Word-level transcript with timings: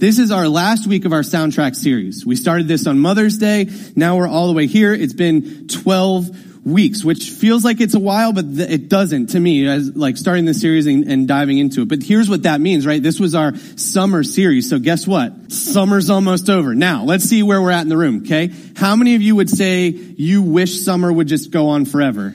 This 0.00 0.18
is 0.18 0.30
our 0.30 0.48
last 0.48 0.86
week 0.86 1.04
of 1.04 1.12
our 1.12 1.20
soundtrack 1.20 1.76
series. 1.76 2.24
We 2.24 2.34
started 2.34 2.66
this 2.66 2.86
on 2.86 3.00
Mother's 3.00 3.36
Day. 3.36 3.68
Now 3.94 4.16
we're 4.16 4.26
all 4.28 4.46
the 4.46 4.54
way 4.54 4.66
here. 4.66 4.94
It's 4.94 5.12
been 5.12 5.68
12 5.68 6.64
weeks, 6.64 7.04
which 7.04 7.28
feels 7.28 7.66
like 7.66 7.82
it's 7.82 7.92
a 7.92 7.98
while, 7.98 8.32
but 8.32 8.56
th- 8.56 8.70
it 8.70 8.88
doesn't 8.88 9.26
to 9.32 9.38
me 9.40 9.66
as 9.66 9.94
like 9.94 10.16
starting 10.16 10.46
the 10.46 10.54
series 10.54 10.86
and, 10.86 11.04
and 11.04 11.28
diving 11.28 11.58
into 11.58 11.82
it. 11.82 11.90
But 11.90 12.02
here's 12.02 12.30
what 12.30 12.44
that 12.44 12.62
means, 12.62 12.86
right? 12.86 13.02
This 13.02 13.20
was 13.20 13.34
our 13.34 13.54
summer 13.76 14.24
series. 14.24 14.70
So 14.70 14.78
guess 14.78 15.06
what? 15.06 15.52
Summer's 15.52 16.08
almost 16.08 16.48
over. 16.48 16.74
Now 16.74 17.04
let's 17.04 17.24
see 17.28 17.42
where 17.42 17.60
we're 17.60 17.70
at 17.70 17.82
in 17.82 17.90
the 17.90 17.96
room. 17.98 18.22
Okay. 18.24 18.48
How 18.76 18.96
many 18.96 19.16
of 19.16 19.20
you 19.20 19.36
would 19.36 19.50
say 19.50 19.88
you 19.88 20.40
wish 20.40 20.80
summer 20.80 21.12
would 21.12 21.28
just 21.28 21.50
go 21.50 21.68
on 21.68 21.84
forever? 21.84 22.34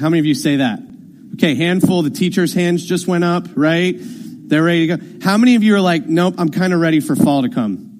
How 0.00 0.08
many 0.08 0.20
of 0.20 0.24
you 0.24 0.34
say 0.34 0.56
that? 0.56 0.78
Okay. 1.34 1.54
Handful. 1.54 2.00
The 2.00 2.08
teacher's 2.08 2.54
hands 2.54 2.82
just 2.82 3.06
went 3.06 3.24
up, 3.24 3.46
right? 3.56 3.94
They're 4.46 4.62
ready 4.62 4.86
to 4.88 4.96
go. 4.96 5.06
How 5.22 5.38
many 5.38 5.54
of 5.56 5.62
you 5.62 5.74
are 5.74 5.80
like, 5.80 6.06
nope, 6.06 6.34
I'm 6.36 6.50
kind 6.50 6.74
of 6.74 6.80
ready 6.80 7.00
for 7.00 7.16
fall 7.16 7.42
to 7.42 7.48
come? 7.48 7.93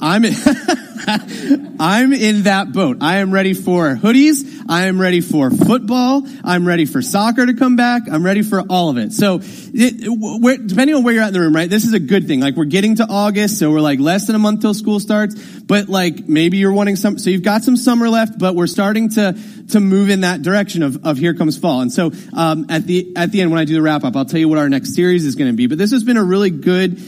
I'm 0.00 0.24
in, 0.24 0.34
I'm 1.78 2.12
in 2.12 2.42
that 2.42 2.72
boat. 2.72 2.98
I 3.00 3.16
am 3.18 3.30
ready 3.32 3.54
for 3.54 3.94
hoodies. 3.94 4.62
I 4.68 4.86
am 4.86 5.00
ready 5.00 5.20
for 5.20 5.50
football. 5.52 6.22
I'm 6.42 6.66
ready 6.66 6.84
for 6.84 7.00
soccer 7.00 7.46
to 7.46 7.54
come 7.54 7.76
back. 7.76 8.02
I'm 8.10 8.24
ready 8.24 8.42
for 8.42 8.62
all 8.62 8.90
of 8.90 8.96
it. 8.98 9.12
So 9.12 9.40
it, 9.42 10.66
depending 10.66 10.96
on 10.96 11.04
where 11.04 11.14
you're 11.14 11.22
at 11.22 11.28
in 11.28 11.34
the 11.34 11.40
room, 11.40 11.54
right? 11.54 11.70
This 11.70 11.84
is 11.84 11.92
a 11.92 12.00
good 12.00 12.26
thing. 12.26 12.40
Like 12.40 12.56
we're 12.56 12.64
getting 12.64 12.96
to 12.96 13.04
August. 13.08 13.58
So 13.58 13.70
we're 13.70 13.80
like 13.80 14.00
less 14.00 14.26
than 14.26 14.34
a 14.34 14.38
month 14.38 14.62
till 14.62 14.74
school 14.74 14.98
starts, 14.98 15.34
but 15.60 15.88
like 15.88 16.28
maybe 16.28 16.56
you're 16.56 16.72
wanting 16.72 16.96
some, 16.96 17.18
so 17.18 17.30
you've 17.30 17.42
got 17.42 17.62
some 17.62 17.76
summer 17.76 18.08
left, 18.08 18.36
but 18.38 18.56
we're 18.56 18.66
starting 18.66 19.10
to, 19.10 19.40
to 19.70 19.80
move 19.80 20.10
in 20.10 20.22
that 20.22 20.42
direction 20.42 20.82
of, 20.82 21.06
of 21.06 21.18
here 21.18 21.34
comes 21.34 21.56
fall. 21.56 21.82
And 21.82 21.92
so, 21.92 22.10
um, 22.32 22.66
at 22.68 22.84
the, 22.86 23.12
at 23.16 23.30
the 23.30 23.42
end, 23.42 23.50
when 23.50 23.60
I 23.60 23.64
do 23.64 23.74
the 23.74 23.82
wrap 23.82 24.02
up, 24.02 24.16
I'll 24.16 24.24
tell 24.24 24.40
you 24.40 24.48
what 24.48 24.58
our 24.58 24.68
next 24.68 24.94
series 24.94 25.24
is 25.24 25.36
going 25.36 25.50
to 25.52 25.56
be, 25.56 25.68
but 25.68 25.78
this 25.78 25.92
has 25.92 26.02
been 26.02 26.16
a 26.16 26.24
really 26.24 26.50
good 26.50 26.98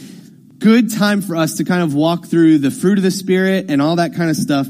good 0.58 0.90
time 0.92 1.20
for 1.20 1.36
us 1.36 1.54
to 1.58 1.64
kind 1.64 1.82
of 1.82 1.94
walk 1.94 2.26
through 2.26 2.58
the 2.58 2.70
fruit 2.70 2.98
of 2.98 3.04
the 3.04 3.10
Spirit 3.10 3.66
and 3.68 3.82
all 3.82 3.96
that 3.96 4.14
kind 4.14 4.30
of 4.30 4.36
stuff. 4.36 4.66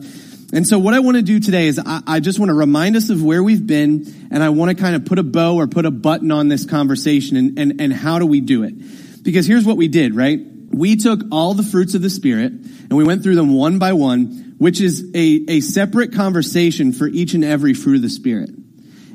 And 0.53 0.67
so 0.67 0.79
what 0.79 0.95
I 0.95 1.01
want 1.01 1.17
to 1.17 1.23
do 1.23 1.39
today 1.41 1.67
is 1.67 1.79
I, 1.85 2.03
I, 2.07 2.21
just 2.21 2.39
want 2.39 2.51
to 2.51 2.55
remind 2.55 2.97
us 2.97 3.11
of 3.11 3.23
where 3.23 3.43
we've 3.43 3.67
been 3.67 4.29
and 4.31 4.43
I 4.43 4.49
want 4.51 4.77
to 4.77 4.81
kind 4.83 4.95
of 4.97 5.05
put 5.05 5.19
a 5.19 5.23
bow 5.25 5.57
or 5.57 5.67
put 5.67 5.87
a 5.87 5.91
button 5.91 6.31
on 6.31 6.49
this 6.49 6.67
conversation 6.67 7.37
and, 7.37 7.59
and, 7.59 7.81
and 7.81 7.93
how 7.93 8.19
do 8.21 8.27
we 8.27 8.41
do 8.41 8.63
it? 8.65 8.75
Because 9.25 9.47
here's 9.47 9.65
what 9.65 9.77
we 9.77 9.89
did, 9.89 10.15
right? 10.15 10.39
We 10.69 10.97
took 10.97 11.21
all 11.33 11.55
the 11.55 11.63
fruits 11.65 11.95
of 11.95 12.03
the 12.03 12.11
Spirit 12.11 12.53
and 12.53 12.93
we 12.97 13.05
went 13.05 13.23
through 13.23 13.35
them 13.37 13.55
one 13.55 13.79
by 13.79 13.93
one, 13.93 14.55
which 14.59 14.81
is 14.81 15.03
a, 15.15 15.41
a 15.49 15.61
separate 15.61 16.15
conversation 16.15 16.93
for 16.93 17.07
each 17.09 17.35
and 17.35 17.45
every 17.45 17.75
fruit 17.75 17.97
of 17.97 18.03
the 18.03 18.09
Spirit. 18.11 18.51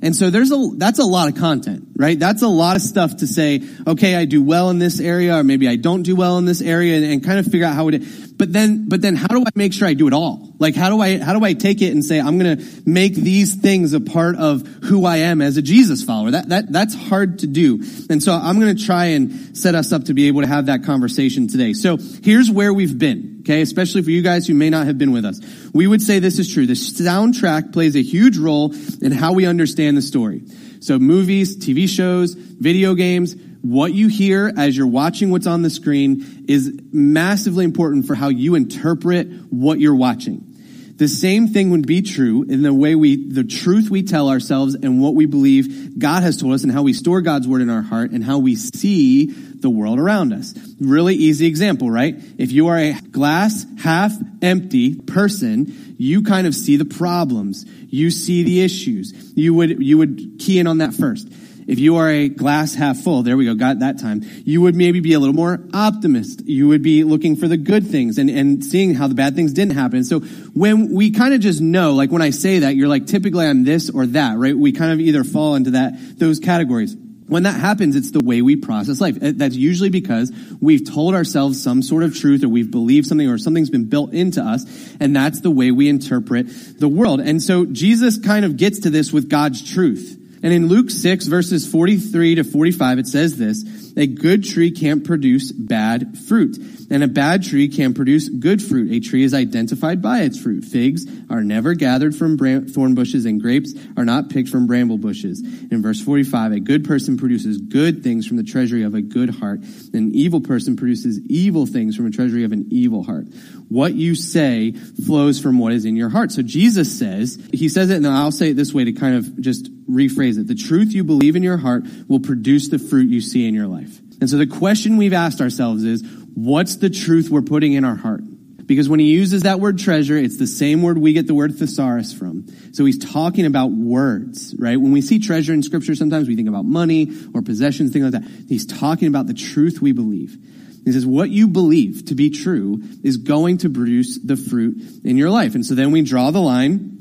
And 0.04 0.16
so 0.16 0.32
there's 0.32 0.52
a, 0.52 0.70
that's 0.78 0.98
a 0.98 1.06
lot 1.06 1.28
of 1.30 1.36
content, 1.36 1.90
right? 1.96 2.18
That's 2.20 2.42
a 2.42 2.48
lot 2.48 2.76
of 2.76 2.82
stuff 2.82 3.18
to 3.18 3.28
say, 3.28 3.62
okay, 3.86 4.16
I 4.16 4.26
do 4.26 4.42
well 4.42 4.72
in 4.72 4.80
this 4.80 5.00
area, 5.00 5.38
or 5.38 5.44
maybe 5.44 5.68
I 5.68 5.76
don't 5.76 6.02
do 6.02 6.16
well 6.16 6.40
in 6.40 6.46
this 6.46 6.60
area, 6.60 6.96
and, 6.96 7.06
and 7.06 7.24
kind 7.24 7.38
of 7.38 7.46
figure 7.46 7.68
out 7.68 7.76
how 7.76 7.88
it, 7.90 8.04
but 8.36 8.52
then, 8.52 8.90
but 8.90 9.04
then 9.04 9.16
how 9.16 9.28
do 9.28 9.42
I 9.42 9.50
make 9.54 9.74
sure 9.74 9.88
I 9.88 9.94
do 9.94 10.08
it 10.08 10.14
all? 10.14 10.56
Like, 10.58 10.74
how 10.76 10.90
do 10.90 11.00
I, 11.02 11.20
how 11.20 11.38
do 11.38 11.46
I 11.46 11.54
take 11.54 11.84
it 11.84 11.92
and 11.94 12.04
say, 12.04 12.20
I'm 12.20 12.40
gonna 12.40 12.58
make 12.84 13.14
these 13.14 13.54
things 13.54 13.94
a 13.94 14.02
part 14.02 14.38
of 14.38 14.66
who 14.66 15.06
I 15.06 15.18
am 15.18 15.40
as 15.40 15.58
a 15.58 15.62
Jesus 15.62 16.04
follower? 16.04 16.32
That, 16.32 16.50
that, 16.50 16.72
that's 16.74 16.96
hard 16.96 17.40
to 17.40 17.48
do. 17.48 17.84
And 18.10 18.24
so 18.24 18.34
I'm 18.34 18.58
gonna 18.60 18.74
try 18.74 19.06
and 19.08 19.56
set 19.56 19.76
us 19.76 19.92
up 19.92 20.06
to 20.06 20.16
be 20.16 20.28
able 20.30 20.42
to 20.42 20.48
have 20.48 20.66
that 20.66 20.84
conversation 20.84 21.48
today. 21.48 21.74
So 21.74 21.98
here's 22.24 22.50
where 22.50 22.74
we've 22.74 22.98
been 22.98 23.41
okay? 23.42 23.62
Especially 23.62 24.02
for 24.02 24.10
you 24.12 24.22
guys 24.22 24.48
who 24.48 24.54
may 24.54 24.70
not 24.70 24.86
have 24.88 24.98
been 24.98 25.12
with 25.12 25.26
us. 25.26 25.40
We 25.74 25.86
would 25.88 26.02
say 26.02 26.20
this 26.20 26.40
is 26.40 26.52
true. 26.52 26.66
The 26.66 26.74
soundtrack 26.74 27.74
plays 27.74 27.96
a 27.96 28.02
huge 28.02 28.38
role 28.38 28.74
in 29.02 29.12
how 29.12 29.34
we 29.34 29.46
understand 29.46 29.98
the 29.98 30.02
story. 30.02 30.44
So 30.80 30.98
movies, 30.98 31.58
TV 31.58 31.88
shows, 31.90 32.34
video 32.34 32.96
games, 32.96 33.36
what 33.62 33.94
you 33.94 34.08
hear 34.08 34.52
as 34.58 34.76
you're 34.76 34.88
watching 34.88 35.30
what's 35.30 35.46
on 35.46 35.62
the 35.62 35.70
screen 35.70 36.46
is 36.48 36.80
massively 36.92 37.64
important 37.66 38.08
for 38.08 38.16
how 38.16 38.30
you 38.30 38.56
interpret 38.56 39.28
what 39.50 39.80
you're 39.80 39.96
watching. 39.96 40.48
The 40.96 41.08
same 41.08 41.48
thing 41.48 41.72
would 41.72 41.88
be 41.88 42.04
true 42.04 42.44
in 42.48 42.62
the 42.62 42.74
way 42.74 42.94
we, 42.94 43.30
the 43.32 43.44
truth 43.44 43.90
we 43.90 44.04
tell 44.04 44.30
ourselves 44.30 44.76
and 44.76 45.02
what 45.02 45.16
we 45.16 45.26
believe 45.26 45.98
God 45.98 46.22
has 46.22 46.38
told 46.38 46.54
us 46.54 46.62
and 46.64 46.72
how 46.72 46.84
we 46.84 46.94
store 46.94 47.22
God's 47.22 47.48
word 47.48 47.62
in 47.64 47.72
our 47.72 47.82
heart 47.82 48.12
and 48.12 48.24
how 48.24 48.38
we 48.38 48.56
see 48.56 49.34
the 49.62 49.70
world 49.70 50.00
around 50.00 50.34
us. 50.34 50.54
Really 50.80 51.16
easy 51.16 51.46
example, 51.48 51.90
right? 51.90 52.16
If 52.38 52.52
you 52.52 52.68
are 52.68 52.78
a 52.78 52.94
glass 52.94 53.66
half 53.84 54.14
empty 54.42 54.96
person, 54.96 55.96
you 55.98 56.24
kind 56.24 56.48
of 56.48 56.56
see 56.56 56.78
the 56.78 56.86
problems. 56.86 57.66
You 57.90 58.10
see 58.12 58.44
the 58.44 58.64
issues. 58.64 59.14
You 59.36 59.54
would, 59.56 59.82
you 59.84 59.98
would 60.00 60.38
key 60.40 60.60
in 60.60 60.68
on 60.68 60.80
that 60.80 60.94
first. 60.94 61.28
If 61.68 61.78
you 61.78 61.98
are 61.98 62.10
a 62.10 62.28
glass 62.28 62.74
half 62.74 62.98
full, 62.98 63.22
there 63.22 63.38
we 63.38 63.46
go, 63.46 63.54
got 63.54 63.80
that 63.80 64.00
time, 64.00 64.24
you 64.44 64.62
would 64.62 64.76
maybe 64.76 65.00
be 65.00 65.14
a 65.14 65.20
little 65.20 65.36
more 65.36 65.60
optimist. 65.74 66.44
You 66.46 66.68
would 66.70 66.82
be 66.82 67.04
looking 67.04 67.36
for 67.36 67.48
the 67.48 67.56
good 67.56 67.88
things 67.88 68.18
and, 68.18 68.32
and 68.32 68.66
seeing 68.66 68.96
how 68.96 69.08
the 69.08 69.14
bad 69.14 69.36
things 69.36 69.54
didn't 69.54 69.76
happen. 69.76 70.04
so 70.04 70.20
when 70.20 70.92
we 70.92 71.12
kind 71.12 71.34
of 71.36 71.40
just 71.40 71.62
know, 71.62 71.94
like 71.94 72.12
when 72.12 72.24
I 72.24 72.32
say 72.32 72.60
that, 72.60 72.76
you're 72.76 72.88
like, 72.88 73.06
typically 73.06 73.46
I'm 73.46 73.64
this 73.64 73.92
or 73.92 74.08
that, 74.08 74.38
right? 74.38 74.58
We 74.58 74.72
kind 74.72 74.92
of 74.92 75.00
either 75.02 75.24
fall 75.24 75.54
into 75.56 75.72
that, 75.72 75.94
those 76.20 76.40
categories. 76.40 76.96
When 77.32 77.44
that 77.44 77.58
happens, 77.62 77.96
it's 77.96 78.12
the 78.12 78.20
way 78.20 78.42
we 78.42 78.58
process 78.58 79.00
life. 79.00 79.16
Uh, 79.24 79.32
that's 79.36 79.56
usually 79.56 79.90
because 79.90 80.30
we've 80.60 80.84
told 80.86 81.16
ourselves 81.16 81.64
some 81.64 81.82
sort 81.82 82.04
of 82.04 82.14
truth 82.14 82.44
or 82.44 82.50
we've 82.50 82.70
believed 82.70 83.08
something 83.08 83.26
or 83.30 83.38
something's 83.38 83.70
been 83.70 83.86
built 83.88 84.12
into 84.12 84.42
us. 84.42 84.66
And 85.00 85.16
that's 85.16 85.40
the 85.40 85.50
way 85.50 85.72
we 85.72 85.88
interpret 85.88 86.48
the 86.78 86.90
world. 86.90 87.22
And 87.22 87.42
so 87.42 87.64
Jesus 87.66 88.18
kind 88.20 88.44
of 88.44 88.58
gets 88.58 88.80
to 88.80 88.90
this 88.90 89.14
with 89.14 89.30
God's 89.30 89.64
truth. 89.64 90.18
And 90.44 90.52
in 90.52 90.68
Luke 90.68 90.90
6 90.90 91.26
verses 91.28 91.66
43 91.66 92.36
to 92.36 92.44
45, 92.44 93.00
it 93.00 93.08
says 93.08 93.38
this, 93.38 93.64
a 93.98 94.08
good 94.08 94.44
tree 94.44 94.72
can't 94.72 95.04
produce 95.04 95.52
bad 95.52 96.18
fruit, 96.18 96.58
and 96.90 97.04
a 97.04 97.08
bad 97.08 97.44
tree 97.44 97.68
can 97.68 97.94
produce 97.94 98.30
good 98.30 98.62
fruit. 98.62 98.92
A 98.92 99.00
tree 99.00 99.24
is 99.24 99.34
identified 99.34 100.02
by 100.02 100.22
its 100.22 100.40
fruit. 100.40 100.64
Figs 100.64 101.06
are 101.30 101.44
never 101.44 101.74
gathered 101.74 102.16
from 102.16 102.38
bram- 102.38 102.68
thorn 102.68 102.96
bushes, 102.96 103.26
and 103.26 103.42
grapes 103.42 103.74
are 103.98 104.06
not 104.06 104.30
picked 104.30 104.50
from 104.50 104.68
bramble 104.68 104.98
bushes. 104.98 105.42
In 105.70 105.82
verse 105.82 106.00
45, 106.00 106.54
a 106.54 106.60
good 106.60 106.86
person 106.86 107.18
produces 107.18 107.58
good 107.58 108.04
things 108.04 108.26
from 108.26 108.38
the 108.38 108.44
treasury 108.44 108.84
of 108.84 108.96
a 108.96 109.02
good 109.02 109.30
heart, 109.30 109.62
and 109.62 109.96
an 110.12 110.16
evil 110.16 110.40
person 110.42 110.76
produces 110.78 111.20
evil 111.28 111.66
things 111.66 111.96
from 111.96 112.06
a 112.06 112.12
treasury 112.12 112.44
of 112.46 112.52
an 112.54 112.68
evil 112.70 113.04
heart. 113.04 113.28
What 113.68 113.94
you 113.94 114.16
say 114.16 114.72
flows 114.72 115.40
from 115.40 115.60
what 115.60 115.74
is 115.74 115.86
in 115.86 115.96
your 115.96 116.10
heart. 116.10 116.32
So 116.32 116.42
Jesus 116.42 116.98
says, 116.98 117.38
he 117.54 117.70
says 117.70 117.90
it, 117.90 117.98
and 117.98 118.08
I'll 118.08 118.32
say 118.32 118.52
it 118.52 118.56
this 118.56 118.74
way 118.74 118.86
to 118.86 118.94
kind 118.94 119.16
of 119.16 119.40
just 119.42 119.70
rephrase 119.92 120.40
it. 120.40 120.48
The 120.48 120.56
truth 120.56 120.94
you 120.94 121.04
believe 121.04 121.36
in 121.36 121.44
your 121.44 121.58
heart 121.58 121.84
will 122.08 122.20
produce 122.20 122.70
the 122.70 122.80
fruit 122.80 123.10
you 123.10 123.22
see 123.22 123.48
in 123.48 123.54
your 123.54 123.68
life. 123.68 124.00
And 124.20 124.30
so 124.30 124.38
the 124.38 124.48
question 124.48 124.98
we've 124.98 125.14
asked 125.14 125.42
ourselves 125.42 125.84
is, 125.84 126.04
what's 126.34 126.78
the 126.78 126.90
truth 126.90 127.30
we're 127.30 127.42
putting 127.42 127.74
in 127.74 127.84
our 127.84 127.96
heart? 127.96 128.22
Because 128.66 128.88
when 128.88 129.00
he 129.00 129.08
uses 129.10 129.44
that 129.44 129.60
word 129.60 129.80
treasure, 129.80 130.16
it's 130.18 130.38
the 130.38 130.48
same 130.48 130.82
word 130.82 130.98
we 130.98 131.12
get 131.12 131.28
the 131.28 131.34
word 131.34 131.58
thesaurus 131.58 132.14
from. 132.14 132.46
So 132.74 132.86
he's 132.86 133.00
talking 133.00 133.46
about 133.46 133.72
words, 133.72 134.56
right? 134.58 134.78
When 134.78 134.92
we 134.94 135.02
see 135.02 135.20
treasure 135.20 135.54
in 135.54 135.62
scripture, 135.62 135.94
sometimes 135.94 136.28
we 136.28 136.36
think 136.36 136.48
about 136.48 136.64
money 136.64 137.12
or 137.34 137.42
possessions, 137.42 137.92
things 137.92 138.12
like 138.14 138.22
that. 138.22 138.32
He's 138.48 138.66
talking 138.66 139.08
about 139.10 139.28
the 139.28 139.34
truth 139.34 139.82
we 139.82 139.92
believe. 139.92 140.38
He 140.86 140.92
says, 140.94 141.06
what 141.06 141.30
you 141.30 141.48
believe 141.48 142.06
to 142.06 142.16
be 142.16 142.30
true 142.30 142.82
is 143.04 143.18
going 143.18 143.60
to 143.60 143.70
produce 143.70 144.18
the 144.20 144.38
fruit 144.38 144.78
in 145.04 145.18
your 145.18 145.30
life. 145.30 145.54
And 145.54 145.66
so 145.66 145.76
then 145.76 145.92
we 145.92 146.02
draw 146.02 146.32
the 146.32 146.40
line 146.40 147.01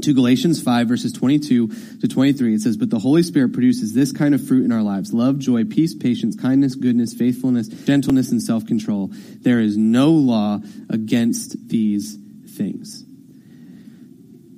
to 0.00 0.14
Galatians 0.14 0.62
5 0.62 0.88
verses 0.88 1.12
22 1.12 1.98
to 2.00 2.08
23, 2.08 2.54
it 2.54 2.60
says, 2.60 2.76
But 2.76 2.90
the 2.90 2.98
Holy 2.98 3.22
Spirit 3.22 3.52
produces 3.52 3.92
this 3.92 4.12
kind 4.12 4.34
of 4.34 4.46
fruit 4.46 4.64
in 4.64 4.72
our 4.72 4.82
lives 4.82 5.12
love, 5.12 5.38
joy, 5.38 5.64
peace, 5.64 5.94
patience, 5.94 6.34
kindness, 6.34 6.74
goodness, 6.74 7.12
faithfulness, 7.14 7.68
gentleness, 7.68 8.30
and 8.32 8.42
self 8.42 8.66
control. 8.66 9.10
There 9.40 9.60
is 9.60 9.76
no 9.76 10.10
law 10.12 10.60
against 10.88 11.68
these 11.68 12.16
things. 12.48 13.04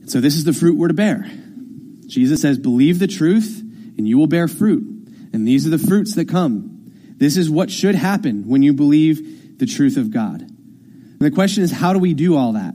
So 0.07 0.21
this 0.21 0.37
is 0.37 0.45
the 0.45 0.53
fruit 0.53 0.77
we're 0.77 0.89
to 0.89 0.95
bear. 0.95 1.29
Jesus 2.07 2.41
says, 2.43 2.59
Believe 2.59 2.99
the 2.99 3.07
truth, 3.07 3.61
and 3.99 4.07
you 4.07 4.19
will 4.19 4.27
bear 4.27 4.47
fruit. 4.49 4.85
And 5.33 5.47
these 5.49 5.67
are 5.67 5.71
the 5.71 5.79
fruits 5.85 6.15
that 6.15 6.29
come. 6.29 6.71
This 7.17 7.37
is 7.37 7.51
what 7.51 7.71
should 7.71 7.95
happen 7.97 8.47
when 8.49 8.63
you 8.63 8.73
believe 8.73 9.59
the 9.59 9.67
truth 9.67 9.97
of 9.97 10.11
God. 10.13 10.41
And 10.43 11.21
the 11.21 11.31
question 11.31 11.63
is, 11.63 11.71
how 11.73 11.93
do 11.93 11.99
we 11.99 12.13
do 12.13 12.37
all 12.37 12.53
that? 12.53 12.75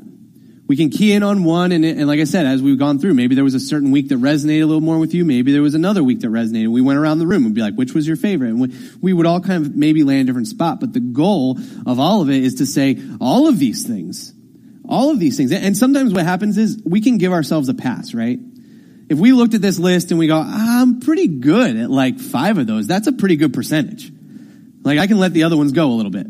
we 0.70 0.76
can 0.78 0.92
key 0.92 1.14
in 1.14 1.24
on 1.24 1.44
one. 1.44 1.74
And, 1.74 1.84
and, 1.84 2.08
like 2.08 2.20
I 2.22 2.24
said, 2.26 2.46
as 2.46 2.62
we've 2.62 2.78
gone 2.78 3.00
through, 3.00 3.16
maybe 3.16 3.34
there 3.36 3.44
was 3.44 3.56
a 3.56 3.60
certain 3.60 3.90
week 3.90 4.08
that 4.10 4.20
resonated 4.20 4.62
a 4.62 4.66
little 4.68 4.82
more 4.82 5.00
with 5.00 5.16
you. 5.16 5.26
Maybe 5.26 5.52
there 5.52 5.64
was 5.64 5.74
another 5.74 6.04
week 6.04 6.20
that 6.20 6.28
resonated. 6.28 6.68
We 6.68 6.80
went 6.82 7.00
around 7.00 7.18
the 7.18 7.26
room 7.28 7.44
and 7.46 7.56
be 7.56 7.62
like, 7.62 7.74
which 7.74 7.94
was 7.94 8.08
your 8.08 8.16
favorite? 8.16 8.50
And 8.50 8.62
we, 8.62 8.76
we 9.02 9.12
would 9.12 9.26
all 9.26 9.42
kind 9.42 9.66
of 9.66 9.76
maybe 9.76 10.04
land 10.04 10.22
a 10.22 10.24
different 10.26 10.48
spot. 10.48 10.80
But 10.80 10.94
the 10.94 11.00
goal 11.00 11.58
of 11.88 12.00
all 12.00 12.22
of 12.22 12.30
it 12.30 12.44
is 12.44 12.56
to 12.56 12.68
say 12.68 13.02
all 13.20 13.48
of 13.48 13.58
these 13.58 13.86
things, 13.86 14.32
all 14.88 15.10
of 15.10 15.20
these 15.20 15.36
things. 15.38 15.52
And 15.52 15.76
sometimes 15.76 16.14
what 16.14 16.24
happens 16.24 16.56
is 16.58 16.80
we 16.86 17.02
can 17.02 17.18
give 17.18 17.34
ourselves 17.34 17.68
a 17.70 17.74
pass, 17.74 18.14
right? 18.14 18.40
If 19.10 19.18
we 19.18 19.32
looked 19.32 19.56
at 19.56 19.64
this 19.64 19.80
list 19.80 20.12
and 20.12 20.20
we 20.20 20.28
go, 20.28 20.40
I'm 20.40 21.00
pretty 21.00 21.28
good 21.28 21.78
at 21.78 21.90
like 21.90 22.20
five 22.20 22.60
of 22.60 22.68
those. 22.68 22.86
That's 22.86 23.08
a 23.08 23.12
pretty 23.12 23.38
good 23.38 23.56
percentage. 23.56 24.12
Like 24.84 25.00
I 25.00 25.08
can 25.08 25.18
let 25.18 25.34
the 25.34 25.46
other 25.46 25.58
ones 25.58 25.72
go 25.72 25.90
a 25.90 25.94
little 25.94 26.12
bit. 26.12 26.28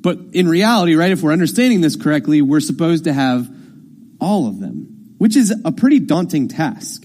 But 0.00 0.18
in 0.32 0.48
reality, 0.48 0.94
right, 0.94 1.10
if 1.10 1.22
we're 1.22 1.32
understanding 1.32 1.80
this 1.80 1.96
correctly, 1.96 2.40
we're 2.40 2.60
supposed 2.60 3.04
to 3.04 3.12
have 3.12 3.50
all 4.20 4.46
of 4.46 4.60
them, 4.60 5.14
which 5.18 5.36
is 5.36 5.52
a 5.64 5.72
pretty 5.72 5.98
daunting 5.98 6.48
task. 6.48 7.04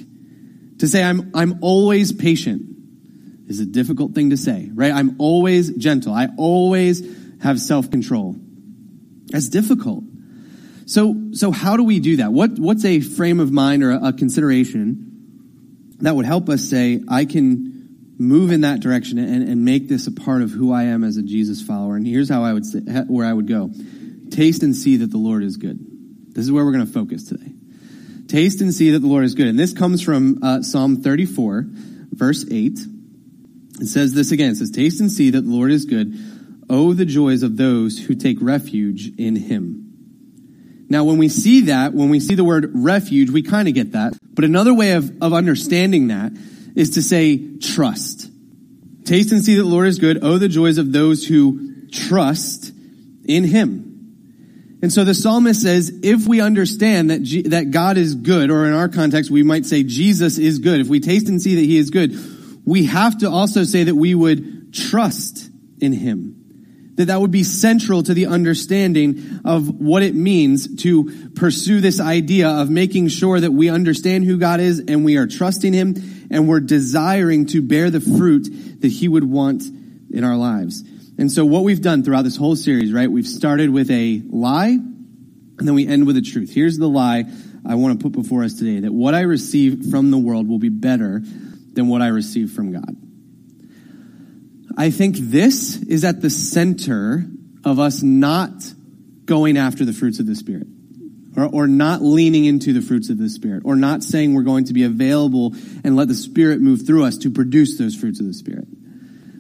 To 0.80 0.88
say 0.88 1.04
I'm, 1.04 1.31
I'm 1.34 1.60
always 1.62 2.12
patient 2.12 2.62
is 3.48 3.60
a 3.60 3.66
difficult 3.66 4.13
thing 4.13 4.30
to 4.30 4.38
say, 4.38 4.69
right? 4.74 4.92
I'm 4.92 5.16
always 5.19 5.72
gentle. 5.72 6.13
I 6.13 6.30
always 6.38 7.01
have 7.42 7.60
self 7.60 7.90
control. 7.90 8.36
That's 9.28 9.50
difficult. 9.50 10.04
So, 10.86 11.30
so 11.31 11.51
how 11.51 11.78
do 11.78 11.84
we 11.84 12.00
do 12.00 12.18
that? 12.18 12.31
What, 12.31 12.60
what's 12.60 12.86
a 12.86 13.00
frame 13.00 13.39
of 13.39 13.51
mind 13.51 13.84
or 13.84 13.92
a, 13.92 14.06
a 14.10 14.13
consideration 14.13 15.96
that 16.00 16.16
would 16.16 16.25
help 16.25 16.50
us 16.50 16.69
say, 16.69 17.01
I 17.07 17.25
can, 17.25 17.73
move 18.18 18.51
in 18.51 18.62
that 18.62 18.80
direction 18.80 19.18
and, 19.18 19.48
and 19.48 19.65
make 19.65 19.88
this 19.88 20.07
a 20.07 20.12
part 20.12 20.42
of 20.42 20.51
who 20.51 20.71
I 20.71 20.83
am 20.83 21.04
as 21.04 21.18
a 21.18 21.24
Jesus 21.24 21.62
follower. 21.62 21.95
And 21.95 22.06
here's 22.06 22.30
how 22.30 22.44
I 22.44 22.54
would 22.54 22.65
say, 22.65 22.80
where 23.07 23.25
I 23.25 23.33
would 23.33 23.48
go. 23.48 23.71
Taste 24.31 24.63
and 24.63 24.75
see 24.75 24.98
that 24.98 25.10
the 25.12 25.18
Lord 25.18 25.44
is 25.44 25.57
good. 25.57 25.80
This 26.33 26.44
is 26.45 26.51
where 26.51 26.63
we're 26.65 26.71
going 26.71 26.86
to 26.88 26.92
focus 26.94 27.25
today. 27.25 27.51
Taste 28.27 28.62
and 28.62 28.74
see 28.74 28.92
that 28.92 29.00
the 29.00 29.07
Lord 29.07 29.24
is 29.25 29.36
good. 29.36 29.48
And 29.48 29.60
this 29.60 29.74
comes 29.74 30.01
from 30.01 30.39
uh, 30.44 30.62
Psalm 30.62 31.01
34, 31.04 31.65
verse 32.12 32.45
8. 32.50 32.80
It 33.81 33.88
says 33.88 34.13
this 34.13 34.31
again. 34.31 34.51
It 34.51 34.56
says, 34.56 34.71
Taste 34.71 35.00
and 35.01 35.12
see 35.12 35.31
that 35.31 35.42
the 35.42 35.50
Lord 35.51 35.71
is 35.71 35.86
good. 35.86 36.13
Oh, 36.69 36.94
the 36.94 37.06
joys 37.06 37.44
of 37.44 37.57
those 37.57 38.00
who 38.00 38.15
take 38.15 38.38
refuge 38.42 39.12
in 39.18 39.36
him. 39.36 39.80
Now, 40.89 41.04
when 41.04 41.18
we 41.18 41.30
see 41.30 41.62
that, 41.62 41.94
when 41.94 42.10
we 42.10 42.19
see 42.19 42.36
the 42.36 42.44
word 42.44 42.71
refuge, 42.74 43.30
we 43.30 43.42
kind 43.42 43.68
of 43.68 43.74
get 43.74 43.92
that. 43.94 44.13
But 44.33 44.45
another 44.45 44.74
way 44.74 44.94
of, 44.94 45.12
of 45.21 45.33
understanding 45.33 46.07
that 46.07 46.31
is 46.75 46.92
to 46.92 47.02
say 47.02 47.58
trust. 47.60 48.30
Taste 49.06 49.31
and 49.31 49.44
see 49.44 49.56
that 49.56 49.64
the 49.64 49.70
Lord 49.70 49.88
is 49.88 50.00
good. 50.00 50.20
Oh, 50.22 50.38
the 50.38 50.48
joys 50.50 50.78
of 50.78 50.92
those 50.92 51.25
who 51.25 51.88
trust 51.92 52.72
in 53.25 53.44
him. 53.44 53.90
And 54.81 54.92
so 54.92 55.04
the 55.06 55.14
psalmist 55.14 55.62
says, 55.62 55.92
if 56.04 56.28
we 56.28 56.42
understand 56.42 57.10
that, 57.10 57.24
G- 57.24 57.42
that 57.44 57.72
God 57.72 57.98
is 57.98 58.16
good, 58.16 58.50
or 58.52 58.66
in 58.66 58.74
our 58.74 58.90
context, 58.90 59.31
we 59.31 59.44
might 59.44 59.66
say 59.66 59.84
Jesus 59.84 60.38
is 60.38 60.60
good, 60.60 60.81
if 60.81 60.88
we 60.88 61.00
taste 61.00 61.30
and 61.30 61.42
see 61.42 61.56
that 61.56 61.62
he 61.62 61.78
is 61.78 61.90
good, 61.90 62.18
we 62.66 62.86
have 62.86 63.20
to 63.20 63.30
also 63.30 63.64
say 63.64 63.84
that 63.86 63.96
we 63.96 64.14
would 64.16 64.74
trust 64.74 65.50
in 65.80 65.94
him. 65.94 66.40
That 66.96 67.06
that 67.06 67.20
would 67.22 67.31
be 67.31 67.44
central 67.44 68.04
to 68.04 68.14
the 68.14 68.28
understanding 68.28 69.40
of 69.46 69.68
what 69.74 70.04
it 70.04 70.16
means 70.16 70.81
to 70.84 71.30
pursue 71.36 71.80
this 71.81 72.00
idea 72.02 72.50
of 72.50 72.70
making 72.70 73.08
sure 73.08 73.40
that 73.40 73.52
we 73.52 73.70
understand 73.70 74.25
who 74.25 74.38
God 74.38 74.60
is 74.60 74.80
and 74.80 75.04
we 75.06 75.18
are 75.18 75.28
trusting 75.28 75.74
him 75.74 75.96
and 76.34 76.48
we're 76.48 76.60
desiring 76.60 77.46
to 77.46 77.62
bear 77.62 77.92
the 77.92 78.02
fruit 78.02 78.50
that 78.82 78.88
He 78.88 79.08
would 79.08 79.24
want 79.24 79.64
in 80.12 80.24
our 80.24 80.36
lives. 80.36 80.84
And 81.20 81.32
so 81.32 81.46
what 81.46 81.64
we've 81.64 81.80
done 81.82 82.02
throughout 82.04 82.24
this 82.24 82.36
whole 82.36 82.56
series, 82.56 82.92
right, 82.92 83.10
we've 83.10 83.28
started 83.28 83.70
with 83.70 83.90
a 83.92 84.22
lie 84.32 84.70
and 84.70 85.68
then 85.68 85.76
we 85.76 85.88
end 85.88 86.08
with 86.08 86.18
a 86.18 86.22
truth. 86.24 86.52
Here's 86.52 86.80
the 86.80 86.90
lie 86.90 87.26
I 87.68 87.76
want 87.76 88.00
to 88.00 88.04
put 88.04 88.14
before 88.20 88.44
us 88.44 88.56
today 88.56 88.80
that 88.80 88.92
what 88.92 89.14
I 89.14 89.22
receive 89.22 89.92
from 89.92 90.10
the 90.10 90.18
world 90.18 90.48
will 90.50 90.58
be 90.58 90.70
better 90.70 91.22
than 91.74 91.88
what 91.88 92.02
I 92.02 92.08
receive 92.08 92.52
from 92.52 92.72
God. 92.74 92.96
I 94.76 94.90
think 94.90 95.18
this 95.18 95.78
is 95.84 96.04
at 96.04 96.20
the 96.20 96.32
center 96.32 97.28
of 97.64 97.78
us 97.78 98.02
not 98.02 98.52
going 99.26 99.56
after 99.58 99.86
the 99.86 99.94
fruits 99.94 100.18
of 100.18 100.26
the 100.26 100.34
Spirit 100.36 100.66
or, 101.36 101.46
or 101.48 101.68
not 101.68 102.02
leaning 102.02 102.46
into 102.46 102.74
the 102.74 102.82
fruits 102.82 103.10
of 103.10 103.18
the 103.18 103.30
Spirit, 103.30 103.64
or 103.66 103.76
not 103.76 104.04
saying 104.04 104.34
we're 104.34 104.42
going 104.44 104.66
to 104.66 104.74
be 104.74 104.84
available 104.84 105.54
and 105.84 105.96
let 105.96 106.08
the 106.08 106.14
Spirit 106.16 106.62
move 106.62 106.86
through 106.86 107.04
us 107.06 107.18
to 107.20 107.32
produce 107.32 107.78
those 107.78 107.96
fruits 107.96 108.20
of 108.20 108.28
the 108.28 108.34
Spirit. 108.34 108.68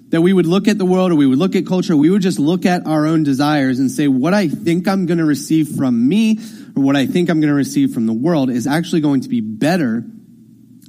That 0.09 0.21
we 0.21 0.31
would 0.33 0.45
look 0.45 0.67
at 0.67 0.77
the 0.77 0.85
world 0.85 1.11
or 1.11 1.15
we 1.15 1.25
would 1.25 1.39
look 1.39 1.55
at 1.55 1.65
culture, 1.65 1.95
we 1.95 2.09
would 2.09 2.21
just 2.21 2.39
look 2.39 2.65
at 2.65 2.85
our 2.85 3.05
own 3.07 3.23
desires 3.23 3.79
and 3.79 3.89
say, 3.89 4.07
what 4.07 4.33
I 4.33 4.47
think 4.47 4.87
I'm 4.87 5.05
going 5.05 5.17
to 5.17 5.25
receive 5.25 5.69
from 5.69 6.07
me 6.07 6.37
or 6.75 6.83
what 6.83 6.95
I 6.95 7.07
think 7.07 7.29
I'm 7.29 7.39
going 7.41 7.49
to 7.51 7.55
receive 7.57 7.93
from 7.93 8.05
the 8.05 8.13
world 8.13 8.49
is 8.49 8.67
actually 8.67 9.01
going 9.01 9.21
to 9.21 9.29
be 9.29 9.41
better 9.41 10.03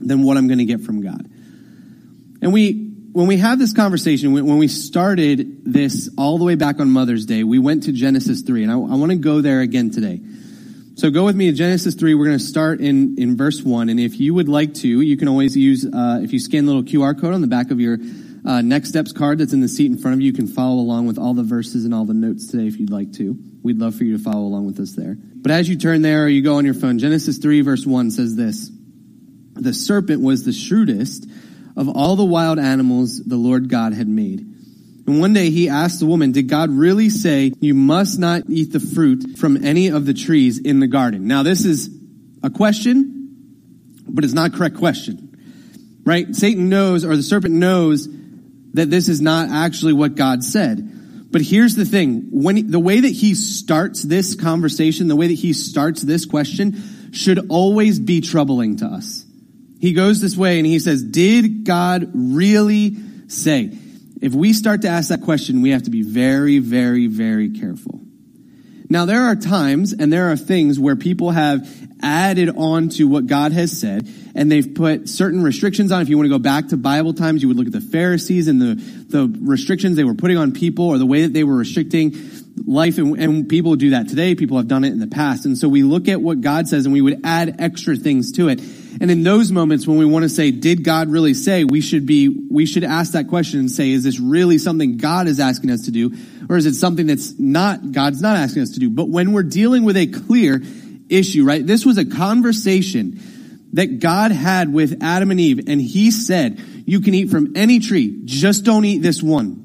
than 0.01 0.23
what 0.23 0.37
I'm 0.37 0.47
going 0.49 0.59
to 0.59 0.67
get 0.67 0.81
from 0.83 1.01
God. 1.01 1.27
And 2.43 2.53
we, 2.53 2.73
when 3.13 3.27
we 3.27 3.39
have 3.39 3.59
this 3.59 3.73
conversation, 3.73 4.33
when 4.33 4.59
we 4.59 4.69
started 4.69 5.65
this 5.65 6.11
all 6.19 6.37
the 6.37 6.45
way 6.45 6.57
back 6.57 6.79
on 6.79 6.91
Mother's 6.91 7.25
Day, 7.25 7.45
we 7.45 7.59
went 7.59 7.85
to 7.85 7.93
Genesis 7.93 8.43
3, 8.43 8.65
and 8.65 8.71
I, 8.73 8.75
I 8.75 8.97
want 8.97 9.11
to 9.11 9.17
go 9.17 9.41
there 9.41 9.61
again 9.61 9.91
today. 9.91 10.21
So 10.97 11.11
go 11.11 11.25
with 11.25 11.35
me 11.35 11.47
to 11.51 11.53
Genesis 11.53 11.97
3. 11.97 12.15
We're 12.15 12.27
going 12.27 12.39
to 12.39 12.45
start 12.45 12.81
in, 12.81 13.17
in 13.19 13.37
verse 13.37 13.61
1. 13.61 13.89
And 13.89 13.99
if 13.99 14.21
you 14.21 14.33
would 14.35 14.49
like 14.49 14.75
to, 14.75 14.89
you 15.01 15.17
can 15.17 15.27
always 15.27 15.57
use, 15.57 15.85
uh, 15.85 16.21
if 16.23 16.33
you 16.33 16.39
scan 16.39 16.67
the 16.67 16.73
little 16.73 16.85
QR 16.85 17.21
code 17.21 17.35
on 17.35 17.41
the 17.41 17.49
back 17.49 17.73
of 17.73 17.81
your 17.81 17.99
uh, 18.47 18.61
Next 18.63 18.91
Steps 18.91 19.11
card 19.11 19.39
that's 19.39 19.53
in 19.53 19.61
the 19.61 19.67
seat 19.67 19.87
in 19.87 19.99
front 19.99 20.15
of 20.15 20.21
you, 20.21 20.29
you 20.29 20.33
can 20.33 20.47
follow 20.47 20.75
along 20.77 21.09
with 21.09 21.19
all 21.19 21.35
the 21.35 21.43
verses 21.43 21.85
and 21.85 21.93
all 21.93 22.05
the 22.05 22.15
notes 22.15 22.47
today 22.47 22.69
if 22.69 22.79
you'd 22.79 22.91
like 22.91 23.13
to. 23.15 23.37
We'd 23.65 23.79
love 23.81 23.97
for 23.97 24.05
you 24.05 24.17
to 24.17 24.23
follow 24.23 24.43
along 24.45 24.67
with 24.67 24.79
us 24.79 24.93
there. 24.93 25.17
But 25.21 25.51
as 25.51 25.69
you 25.69 25.77
turn 25.77 26.01
there 26.03 26.27
or 26.27 26.29
you 26.29 26.43
go 26.43 26.57
on 26.59 26.65
your 26.65 26.75
phone, 26.75 27.01
Genesis 27.01 27.39
3 27.39 27.63
verse 27.63 27.85
1 27.85 28.13
says 28.13 28.37
this. 28.37 28.71
The 29.55 29.75
serpent 29.75 30.23
was 30.23 30.45
the 30.45 30.53
shrewdest 30.53 31.27
of 31.77 31.89
all 31.89 32.15
the 32.15 32.25
wild 32.25 32.61
animals 32.61 33.21
the 33.21 33.37
Lord 33.37 33.69
God 33.69 33.95
had 33.95 34.07
made. 34.07 34.47
And 35.07 35.21
one 35.21 35.35
day 35.35 35.51
he 35.51 35.69
asked 35.69 36.01
the 36.01 36.07
woman, 36.07 36.33
did 36.33 36.49
God 36.49 36.71
really 36.71 37.11
say 37.11 37.53
you 37.61 37.75
must 37.75 38.19
not 38.19 38.43
eat 38.49 38.73
the 38.73 38.81
fruit 38.81 39.37
from 39.39 39.63
any 39.65 39.89
of 39.89 40.07
the 40.07 40.15
trees 40.15 40.59
in 40.59 40.81
the 40.81 40.87
garden? 40.87 41.27
Now 41.27 41.43
this 41.43 41.65
is 41.67 41.91
a 42.43 42.49
question, 42.51 43.57
but 44.09 44.25
it's 44.25 44.33
not 44.33 44.51
a 44.51 44.57
correct 44.57 44.77
question, 44.77 45.37
right? 46.05 46.35
Satan 46.35 46.69
knows 46.71 47.05
or 47.05 47.17
the 47.17 47.23
serpent 47.23 47.55
knows 47.55 48.09
that 48.75 48.91
this 48.91 49.09
is 49.09 49.21
not 49.21 49.51
actually 49.51 49.93
what 49.93 50.15
God 50.15 50.43
said. 50.43 50.91
But 51.31 51.43
here's 51.43 51.75
the 51.77 51.85
thing. 51.85 52.29
When 52.31 52.71
the 52.71 52.81
way 52.81 53.01
that 53.01 53.09
he 53.09 53.35
starts 53.35 54.03
this 54.03 54.35
conversation, 54.37 55.09
the 55.09 55.17
way 55.17 55.27
that 55.27 55.35
he 55.35 55.53
starts 55.53 56.01
this 56.01 56.27
question 56.27 56.83
should 57.13 57.51
always 57.51 57.99
be 58.01 58.21
troubling 58.23 58.77
to 58.77 58.87
us. 58.87 59.25
He 59.81 59.93
goes 59.93 60.21
this 60.23 60.37
way 60.37 60.59
and 60.59 60.67
he 60.67 60.79
says, 60.79 61.03
did 61.03 61.65
God 61.65 62.11
really 62.15 62.97
say? 63.29 63.77
If 64.25 64.33
we 64.35 64.55
start 64.55 64.81
to 64.83 64.89
ask 64.89 65.11
that 65.11 65.21
question, 65.21 65.61
we 65.61 65.69
have 65.69 65.83
to 65.83 65.91
be 65.91 66.01
very, 66.01 66.59
very, 66.59 67.09
very 67.09 67.51
careful. 67.51 68.01
Now, 68.89 69.05
there 69.05 69.21
are 69.21 69.37
times 69.37 69.93
and 69.93 70.11
there 70.11 70.33
are 70.33 70.37
things 70.39 70.81
where 70.81 70.97
people 70.97 71.31
have 71.31 71.69
added 72.01 72.49
on 72.49 72.89
to 72.91 73.07
what 73.07 73.27
God 73.27 73.53
has 73.53 73.79
said, 73.79 74.09
and 74.35 74.51
they've 74.51 74.75
put 74.75 75.11
certain 75.11 75.43
restrictions 75.43 75.93
on. 75.93 76.01
If 76.01 76.09
you 76.09 76.17
want 76.17 76.25
to 76.25 76.31
go 76.31 76.39
back 76.39 76.69
to 76.69 76.79
Bible 76.79 77.13
times, 77.13 77.43
you 77.43 77.49
would 77.49 77.59
look 77.59 77.67
at 77.67 77.75
the 77.75 77.83
Pharisees 77.83 78.49
and 78.49 78.63
the, 78.63 78.75
the 79.11 79.39
restrictions 79.43 79.95
they 79.97 80.05
were 80.05 80.15
putting 80.15 80.39
on 80.39 80.53
people 80.53 80.87
or 80.87 80.97
the 80.97 81.05
way 81.05 81.25
that 81.25 81.35
they 81.35 81.45
were 81.45 81.57
restricting 81.57 82.15
life. 82.67 82.97
And, 82.97 83.21
and 83.21 83.47
people 83.47 83.77
do 83.77 83.91
that 83.91 84.09
today. 84.09 84.35
People 84.37 84.57
have 84.57 84.69
done 84.69 84.85
it 84.85 84.93
in 84.95 85.01
the 85.01 85.07
past. 85.07 85.45
And 85.45 85.59
so 85.59 85.69
we 85.69 85.83
look 85.83 86.09
at 86.09 86.19
what 86.23 86.41
God 86.41 86.67
says 86.67 86.87
and 86.87 86.95
we 86.95 87.03
would 87.03 87.21
add 87.25 87.57
extra 87.59 87.95
things 87.95 88.33
to 88.33 88.49
it. 88.49 88.63
And 89.01 89.11
in 89.11 89.23
those 89.23 89.51
moments 89.51 89.87
when 89.87 89.99
we 89.99 90.05
want 90.05 90.23
to 90.23 90.29
say, 90.29 90.51
did 90.51 90.85
God 90.85 91.09
really 91.11 91.35
say, 91.35 91.65
we 91.65 91.81
should 91.81 92.07
be, 92.07 92.29
we 92.51 92.65
should 92.67 92.85
ask 92.85 93.13
that 93.13 93.29
question 93.29 93.61
and 93.61 93.71
say, 93.71 93.91
is 93.91 94.05
this 94.05 94.21
really 94.21 94.59
something 94.59 94.99
God 94.99 95.27
is 95.27 95.41
asking 95.41 95.71
us 95.71 95.87
to 95.87 95.91
do? 95.91 96.15
Or 96.49 96.57
is 96.57 96.67
it 96.67 96.75
something 96.75 97.07
that's 97.07 97.39
not, 97.39 97.93
God's 97.93 98.23
not 98.23 98.37
asking 98.37 98.63
us 98.63 98.71
to 98.71 98.81
do? 98.81 98.91
But 98.91 99.09
when 99.09 99.33
we're 99.33 99.43
dealing 99.43 99.85
with 99.85 99.97
a 99.97 100.07
clear 100.07 100.63
issue, 101.09 101.45
right? 101.45 101.65
This 101.67 101.85
was 101.85 101.99
a 101.99 102.05
conversation 102.05 103.21
that 103.73 103.99
God 103.99 104.31
had 104.31 104.73
with 104.73 105.03
Adam 105.03 105.31
and 105.33 105.41
Eve. 105.41 105.67
And 105.69 105.81
he 105.81 106.11
said, 106.13 106.63
you 106.87 107.01
can 107.01 107.15
eat 107.15 107.31
from 107.31 107.57
any 107.57 107.81
tree. 107.81 108.23
Just 108.25 108.63
don't 108.65 108.85
eat 108.85 108.99
this 108.99 109.21
one. 109.23 109.61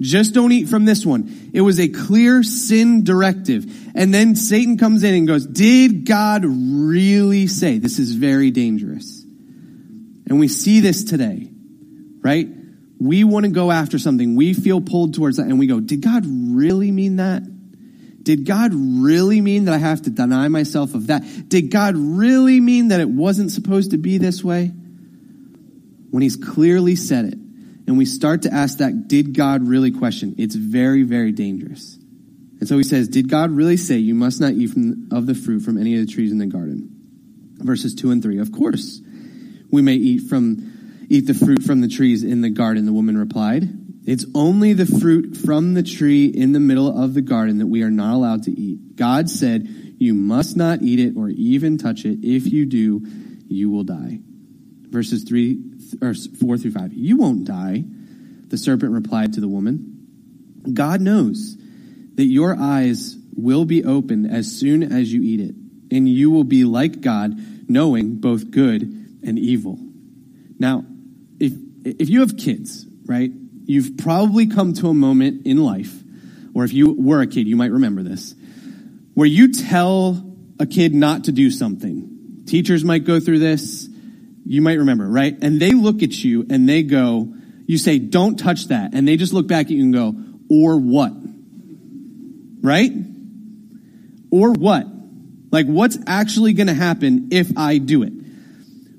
Just 0.00 0.34
don't 0.34 0.52
eat 0.52 0.68
from 0.68 0.84
this 0.84 1.04
one. 1.06 1.50
It 1.54 1.62
was 1.62 1.78
a 1.80 1.88
clear 1.88 2.42
sin 2.42 3.04
directive. 3.04 3.64
And 3.96 4.12
then 4.12 4.36
Satan 4.36 4.76
comes 4.76 5.02
in 5.02 5.14
and 5.14 5.26
goes, 5.26 5.46
did 5.46 6.04
God 6.04 6.44
really 6.46 7.46
say 7.46 7.78
this 7.78 7.98
is 7.98 8.12
very 8.12 8.50
dangerous? 8.50 9.24
And 10.28 10.38
we 10.38 10.48
see 10.48 10.80
this 10.80 11.02
today, 11.04 11.50
right? 12.22 12.46
We 13.00 13.24
want 13.24 13.46
to 13.46 13.50
go 13.50 13.70
after 13.70 13.98
something. 13.98 14.36
We 14.36 14.52
feel 14.52 14.82
pulled 14.82 15.14
towards 15.14 15.38
that 15.38 15.44
and 15.46 15.58
we 15.58 15.66
go, 15.66 15.80
did 15.80 16.02
God 16.02 16.24
really 16.26 16.92
mean 16.92 17.16
that? 17.16 17.42
Did 18.22 18.44
God 18.44 18.72
really 18.74 19.40
mean 19.40 19.64
that 19.64 19.72
I 19.74 19.78
have 19.78 20.02
to 20.02 20.10
deny 20.10 20.48
myself 20.48 20.94
of 20.94 21.06
that? 21.06 21.48
Did 21.48 21.70
God 21.70 21.96
really 21.96 22.60
mean 22.60 22.88
that 22.88 23.00
it 23.00 23.08
wasn't 23.08 23.50
supposed 23.50 23.92
to 23.92 23.98
be 23.98 24.18
this 24.18 24.44
way? 24.44 24.72
When 26.10 26.22
he's 26.22 26.36
clearly 26.36 26.96
said 26.96 27.26
it, 27.26 27.38
and 27.86 27.96
we 27.96 28.04
start 28.04 28.42
to 28.42 28.52
ask 28.52 28.78
that 28.78 29.06
did 29.08 29.32
God 29.34 29.66
really 29.66 29.92
question, 29.92 30.34
it's 30.38 30.54
very, 30.56 31.02
very 31.04 31.30
dangerous. 31.32 31.95
And 32.60 32.68
so 32.68 32.76
he 32.76 32.84
says, 32.84 33.08
Did 33.08 33.28
God 33.28 33.50
really 33.50 33.76
say 33.76 33.98
you 33.98 34.14
must 34.14 34.40
not 34.40 34.52
eat 34.52 34.68
from, 34.68 35.08
of 35.12 35.26
the 35.26 35.34
fruit 35.34 35.60
from 35.60 35.78
any 35.78 35.98
of 35.98 36.06
the 36.06 36.12
trees 36.12 36.32
in 36.32 36.38
the 36.38 36.46
garden? 36.46 36.90
Verses 37.58 37.94
2 37.94 38.10
and 38.10 38.22
3. 38.22 38.38
Of 38.38 38.52
course, 38.52 39.00
we 39.70 39.82
may 39.82 39.94
eat 39.94 40.28
from 40.28 41.06
eat 41.08 41.26
the 41.26 41.34
fruit 41.34 41.62
from 41.62 41.80
the 41.80 41.88
trees 41.88 42.24
in 42.24 42.40
the 42.40 42.50
garden, 42.50 42.84
the 42.86 42.92
woman 42.92 43.16
replied. 43.16 43.64
It's 44.04 44.24
only 44.34 44.72
the 44.72 44.86
fruit 44.86 45.36
from 45.36 45.74
the 45.74 45.82
tree 45.82 46.26
in 46.26 46.52
the 46.52 46.60
middle 46.60 46.88
of 47.00 47.14
the 47.14 47.20
garden 47.22 47.58
that 47.58 47.66
we 47.66 47.82
are 47.82 47.90
not 47.90 48.14
allowed 48.14 48.44
to 48.44 48.52
eat. 48.52 48.96
God 48.96 49.28
said, 49.28 49.68
You 49.98 50.14
must 50.14 50.56
not 50.56 50.82
eat 50.82 51.00
it 51.00 51.14
or 51.16 51.28
even 51.28 51.76
touch 51.78 52.04
it. 52.04 52.18
If 52.22 52.46
you 52.50 52.66
do, 52.66 53.02
you 53.48 53.70
will 53.70 53.84
die. 53.84 54.20
Verses 54.88 55.24
3 55.24 55.60
or 56.02 56.14
4 56.14 56.58
through 56.58 56.70
5. 56.70 56.92
You 56.94 57.16
won't 57.18 57.44
die, 57.44 57.84
the 58.48 58.56
serpent 58.56 58.92
replied 58.92 59.34
to 59.34 59.40
the 59.40 59.48
woman. 59.48 59.92
God 60.72 61.00
knows 61.00 61.56
that 62.16 62.24
your 62.24 62.56
eyes 62.58 63.16
will 63.36 63.64
be 63.64 63.84
opened 63.84 64.30
as 64.30 64.48
soon 64.50 64.82
as 64.82 65.12
you 65.12 65.22
eat 65.22 65.40
it, 65.40 65.54
and 65.90 66.08
you 66.08 66.30
will 66.30 66.44
be 66.44 66.64
like 66.64 67.00
God, 67.00 67.32
knowing 67.68 68.16
both 68.16 68.50
good 68.50 68.82
and 69.22 69.38
evil. 69.38 69.78
Now, 70.58 70.84
if, 71.38 71.52
if 71.84 72.08
you 72.08 72.20
have 72.20 72.36
kids, 72.36 72.86
right, 73.04 73.30
you've 73.64 73.98
probably 73.98 74.46
come 74.46 74.72
to 74.74 74.88
a 74.88 74.94
moment 74.94 75.46
in 75.46 75.58
life, 75.62 75.92
or 76.54 76.64
if 76.64 76.72
you 76.72 76.92
were 76.94 77.20
a 77.20 77.26
kid, 77.26 77.46
you 77.46 77.56
might 77.56 77.70
remember 77.72 78.02
this, 78.02 78.34
where 79.14 79.26
you 79.28 79.52
tell 79.52 80.22
a 80.58 80.66
kid 80.66 80.94
not 80.94 81.24
to 81.24 81.32
do 81.32 81.50
something. 81.50 82.44
Teachers 82.46 82.82
might 82.84 83.04
go 83.04 83.20
through 83.20 83.40
this. 83.40 83.86
You 84.46 84.62
might 84.62 84.78
remember, 84.78 85.06
right? 85.06 85.36
And 85.42 85.60
they 85.60 85.72
look 85.72 86.02
at 86.02 86.12
you 86.24 86.46
and 86.48 86.66
they 86.68 86.82
go, 86.82 87.34
you 87.66 87.76
say, 87.76 87.98
don't 87.98 88.36
touch 88.36 88.66
that. 88.68 88.94
And 88.94 89.06
they 89.06 89.16
just 89.16 89.32
look 89.32 89.48
back 89.48 89.66
at 89.66 89.72
you 89.72 89.82
and 89.82 89.92
go, 89.92 90.14
or 90.48 90.76
what? 90.78 91.12
right? 92.66 92.90
Or 94.32 94.52
what? 94.52 94.86
Like, 95.52 95.66
what's 95.66 95.96
actually 96.08 96.52
going 96.52 96.66
to 96.66 96.74
happen 96.74 97.28
if 97.30 97.56
I 97.56 97.78
do 97.78 98.02
it? 98.02 98.12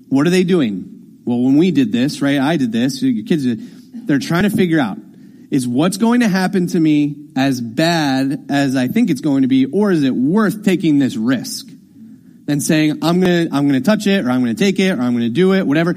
What 0.08 0.26
are 0.26 0.30
they 0.30 0.46
doing? 0.46 1.20
Well, 1.26 1.40
when 1.42 1.58
we 1.58 1.72
did 1.72 1.92
this, 1.92 2.22
right? 2.22 2.40
I 2.40 2.56
did 2.56 2.72
this. 2.72 3.04
Your 3.04 3.26
kids, 3.26 3.44
did, 3.46 4.08
they're 4.08 4.20
trying 4.20 4.44
to 4.44 4.50
figure 4.50 4.80
out 4.80 4.98
is 5.52 5.68
what's 5.68 5.98
going 5.98 6.22
to 6.22 6.28
happen 6.30 6.68
to 6.68 6.80
me 6.80 7.28
as 7.36 7.60
bad 7.62 8.48
as 8.50 8.76
I 8.78 8.88
think 8.88 9.10
it's 9.10 9.22
going 9.22 9.42
to 9.44 9.48
be, 9.50 9.66
or 9.66 9.92
is 9.92 10.04
it 10.04 10.12
worth 10.16 10.64
taking 10.64 10.98
this 11.00 11.16
risk? 11.18 11.68
And 12.50 12.64
saying, 12.64 13.00
I'm 13.02 13.20
gonna, 13.20 13.48
I'm 13.52 13.68
gonna 13.68 13.82
touch 13.82 14.08
it, 14.08 14.24
or 14.26 14.32
I'm 14.32 14.40
gonna 14.42 14.54
take 14.56 14.78
it, 14.80 14.92
or 14.92 15.02
I'm 15.02 15.12
gonna 15.14 15.28
do 15.30 15.54
it, 15.54 15.66
whatever. 15.68 15.96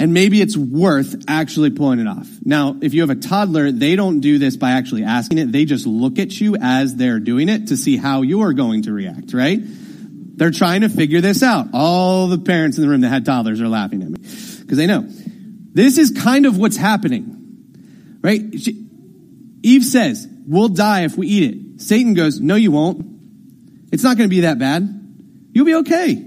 And 0.00 0.14
maybe 0.14 0.40
it's 0.40 0.56
worth 0.56 1.24
actually 1.26 1.70
pulling 1.70 1.98
it 1.98 2.06
off. 2.06 2.28
Now, 2.44 2.76
if 2.82 2.94
you 2.94 3.00
have 3.00 3.10
a 3.10 3.16
toddler, 3.16 3.72
they 3.72 3.96
don't 3.96 4.20
do 4.20 4.38
this 4.38 4.56
by 4.56 4.72
actually 4.72 5.02
asking 5.02 5.38
it. 5.38 5.50
They 5.50 5.64
just 5.64 5.86
look 5.86 6.20
at 6.20 6.40
you 6.40 6.56
as 6.60 6.94
they're 6.94 7.18
doing 7.18 7.48
it 7.48 7.68
to 7.68 7.76
see 7.76 7.96
how 7.96 8.22
you 8.22 8.42
are 8.42 8.52
going 8.52 8.82
to 8.82 8.92
react, 8.92 9.34
right? 9.34 9.58
They're 9.62 10.52
trying 10.52 10.82
to 10.82 10.88
figure 10.88 11.20
this 11.20 11.42
out. 11.42 11.68
All 11.72 12.28
the 12.28 12.38
parents 12.38 12.76
in 12.76 12.84
the 12.84 12.88
room 12.88 13.00
that 13.00 13.08
had 13.08 13.24
toddlers 13.24 13.60
are 13.60 13.68
laughing 13.68 14.02
at 14.02 14.08
me 14.10 14.18
because 14.20 14.78
they 14.78 14.86
know 14.86 15.04
this 15.08 15.98
is 15.98 16.12
kind 16.12 16.46
of 16.46 16.56
what's 16.56 16.76
happening, 16.76 18.16
right? 18.22 18.40
She, 18.56 18.86
Eve 19.64 19.84
says, 19.84 20.28
we'll 20.46 20.68
die 20.68 21.02
if 21.04 21.16
we 21.18 21.26
eat 21.26 21.54
it. 21.76 21.80
Satan 21.80 22.14
goes, 22.14 22.38
no, 22.40 22.54
you 22.54 22.70
won't. 22.70 23.04
It's 23.90 24.04
not 24.04 24.16
going 24.16 24.28
to 24.30 24.34
be 24.34 24.42
that 24.42 24.60
bad. 24.60 24.84
You'll 25.52 25.64
be 25.64 25.74
okay. 25.76 26.24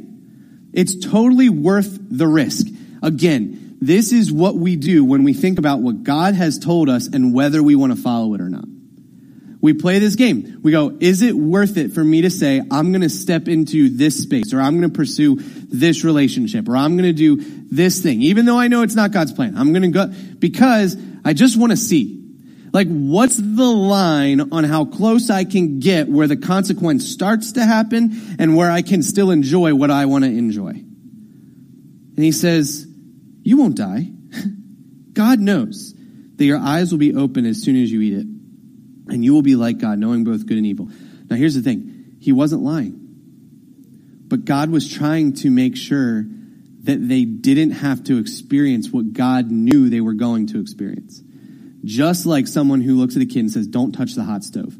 It's 0.74 0.94
totally 1.06 1.48
worth 1.48 1.98
the 2.10 2.28
risk. 2.28 2.68
Again, 3.04 3.61
this 3.82 4.12
is 4.12 4.32
what 4.32 4.56
we 4.56 4.76
do 4.76 5.04
when 5.04 5.24
we 5.24 5.34
think 5.34 5.58
about 5.58 5.80
what 5.82 6.04
God 6.04 6.36
has 6.36 6.60
told 6.60 6.88
us 6.88 7.08
and 7.08 7.34
whether 7.34 7.64
we 7.64 7.76
want 7.76 7.94
to 7.94 8.00
follow 8.00 8.36
it 8.36 8.42
or 8.42 8.48
not. 8.48 8.66
We 9.60 9.74
play 9.74 9.98
this 10.00 10.16
game. 10.16 10.60
We 10.64 10.72
go, 10.72 10.96
is 11.00 11.22
it 11.24 11.36
worth 11.36 11.78
it 11.78 11.92
for 11.94 12.04
me 12.04 12.22
to 12.22 12.30
say, 12.30 12.62
I'm 12.72 12.92
going 12.92 13.02
to 13.02 13.10
step 13.10 13.48
into 13.48 13.90
this 13.90 14.22
space 14.22 14.54
or 14.54 14.62
I'm 14.62 14.78
going 14.80 14.90
to 14.92 14.96
pursue 14.96 15.38
this 15.40 16.04
relationship 16.04 16.70
or 16.70 16.78
I'm 16.78 16.96
going 16.96 17.16
to 17.16 17.36
do 17.38 17.44
this 17.72 18.02
thing, 18.02 18.22
even 18.22 18.46
though 18.46 18.58
I 18.58 18.68
know 18.70 18.84
it's 18.84 18.96
not 18.96 19.12
God's 19.12 19.34
plan. 19.34 19.58
I'm 19.58 19.72
going 19.74 19.84
to 19.84 19.88
go 19.90 20.08
because 20.38 20.96
I 21.26 21.34
just 21.34 21.58
want 21.60 21.72
to 21.72 21.78
see. 21.78 22.20
Like, 22.74 22.88
what's 22.88 23.36
the 23.38 23.66
line 23.66 24.54
on 24.54 24.64
how 24.64 24.86
close 24.86 25.30
I 25.30 25.44
can 25.44 25.80
get 25.80 26.08
where 26.08 26.28
the 26.28 26.38
consequence 26.38 27.08
starts 27.10 27.54
to 27.54 27.66
happen 27.66 28.20
and 28.40 28.56
where 28.56 28.72
I 28.72 28.82
can 28.84 29.04
still 29.04 29.30
enjoy 29.32 29.76
what 29.76 29.92
I 29.92 30.06
want 30.06 30.24
to 30.24 30.30
enjoy? 30.30 30.70
And 30.70 30.90
he 32.16 32.32
says, 32.32 32.88
you 33.44 33.58
won't 33.58 33.76
die. 33.76 34.12
God 35.14 35.40
knows 35.40 35.94
that 36.36 36.46
your 36.46 36.60
eyes 36.60 36.92
will 36.92 37.00
be 37.00 37.16
open 37.16 37.46
as 37.46 37.62
soon 37.62 37.76
as 37.82 37.92
you 37.92 38.02
eat 38.02 38.14
it, 38.14 38.28
and 39.08 39.24
you 39.26 39.34
will 39.34 39.42
be 39.42 39.56
like 39.56 39.80
God, 39.80 39.98
knowing 40.00 40.24
both 40.24 40.46
good 40.46 40.58
and 40.58 40.66
evil. 40.66 40.90
Now, 41.30 41.36
here's 41.36 41.56
the 41.56 41.62
thing 41.62 42.16
He 42.20 42.32
wasn't 42.32 42.62
lying, 42.64 42.98
but 44.28 44.46
God 44.46 44.70
was 44.70 44.90
trying 44.92 45.34
to 45.36 45.50
make 45.50 45.76
sure 45.76 46.26
that 46.84 47.08
they 47.08 47.26
didn't 47.26 47.72
have 47.72 48.04
to 48.06 48.18
experience 48.18 48.90
what 48.90 49.14
God 49.14 49.52
knew 49.52 49.90
they 49.90 50.02
were 50.02 50.14
going 50.16 50.48
to 50.48 50.60
experience. 50.62 51.22
Just 51.84 52.26
like 52.26 52.48
someone 52.48 52.82
who 52.82 52.96
looks 52.96 53.16
at 53.16 53.22
a 53.22 53.26
kid 53.26 53.40
and 53.42 53.52
says, 53.52 53.68
Don't 53.68 53.92
touch 53.92 54.14
the 54.14 54.24
hot 54.24 54.44
stove. 54.44 54.76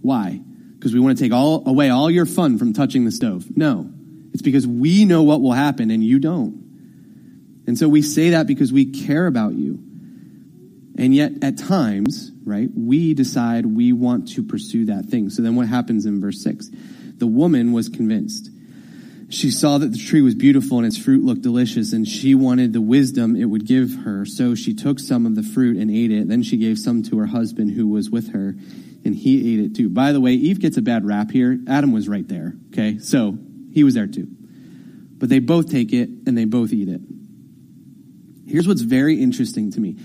Why? 0.00 0.40
Because 0.78 0.94
we 0.94 1.00
want 1.00 1.18
to 1.18 1.24
take 1.24 1.32
all, 1.32 1.68
away 1.68 1.90
all 1.90 2.08
your 2.10 2.26
fun 2.26 2.58
from 2.58 2.72
touching 2.72 3.04
the 3.04 3.10
stove. 3.12 3.46
No, 3.56 3.90
it's 4.32 4.42
because 4.42 4.64
we 4.66 5.04
know 5.04 5.22
what 5.24 5.40
will 5.40 5.52
happen 5.52 5.90
and 5.90 6.04
you 6.04 6.18
don't. 6.20 6.65
And 7.66 7.76
so 7.76 7.88
we 7.88 8.02
say 8.02 8.30
that 8.30 8.46
because 8.46 8.72
we 8.72 8.86
care 8.86 9.26
about 9.26 9.54
you. 9.54 9.80
And 10.98 11.14
yet, 11.14 11.32
at 11.42 11.58
times, 11.58 12.32
right, 12.44 12.68
we 12.74 13.12
decide 13.12 13.66
we 13.66 13.92
want 13.92 14.28
to 14.32 14.42
pursue 14.42 14.86
that 14.86 15.06
thing. 15.06 15.28
So 15.30 15.42
then 15.42 15.56
what 15.56 15.66
happens 15.66 16.06
in 16.06 16.20
verse 16.20 16.42
6? 16.42 16.70
The 17.18 17.26
woman 17.26 17.72
was 17.72 17.88
convinced. 17.88 18.50
She 19.28 19.50
saw 19.50 19.78
that 19.78 19.90
the 19.92 19.98
tree 19.98 20.22
was 20.22 20.36
beautiful 20.36 20.78
and 20.78 20.86
its 20.86 20.96
fruit 20.96 21.24
looked 21.24 21.42
delicious, 21.42 21.92
and 21.92 22.06
she 22.06 22.34
wanted 22.34 22.72
the 22.72 22.80
wisdom 22.80 23.34
it 23.36 23.44
would 23.44 23.66
give 23.66 23.92
her. 24.04 24.24
So 24.24 24.54
she 24.54 24.72
took 24.72 24.98
some 25.00 25.26
of 25.26 25.34
the 25.34 25.42
fruit 25.42 25.76
and 25.76 25.90
ate 25.90 26.12
it. 26.12 26.28
Then 26.28 26.42
she 26.42 26.56
gave 26.56 26.78
some 26.78 27.02
to 27.04 27.18
her 27.18 27.26
husband 27.26 27.72
who 27.72 27.88
was 27.88 28.08
with 28.08 28.32
her, 28.32 28.56
and 29.04 29.14
he 29.14 29.52
ate 29.54 29.60
it 29.66 29.74
too. 29.74 29.88
By 29.90 30.12
the 30.12 30.20
way, 30.20 30.34
Eve 30.34 30.60
gets 30.60 30.76
a 30.76 30.82
bad 30.82 31.04
rap 31.04 31.30
here. 31.30 31.58
Adam 31.68 31.92
was 31.92 32.08
right 32.08 32.26
there, 32.26 32.54
okay? 32.72 32.98
So 32.98 33.36
he 33.72 33.84
was 33.84 33.94
there 33.94 34.06
too. 34.06 34.28
But 35.18 35.28
they 35.28 35.40
both 35.40 35.70
take 35.70 35.92
it 35.92 36.08
and 36.26 36.38
they 36.38 36.44
both 36.44 36.72
eat 36.72 36.88
it. 36.88 37.00
Here's 38.46 38.68
what's 38.68 38.80
very 38.82 39.20
interesting 39.20 39.72
to 39.72 39.80
me. 39.80 39.96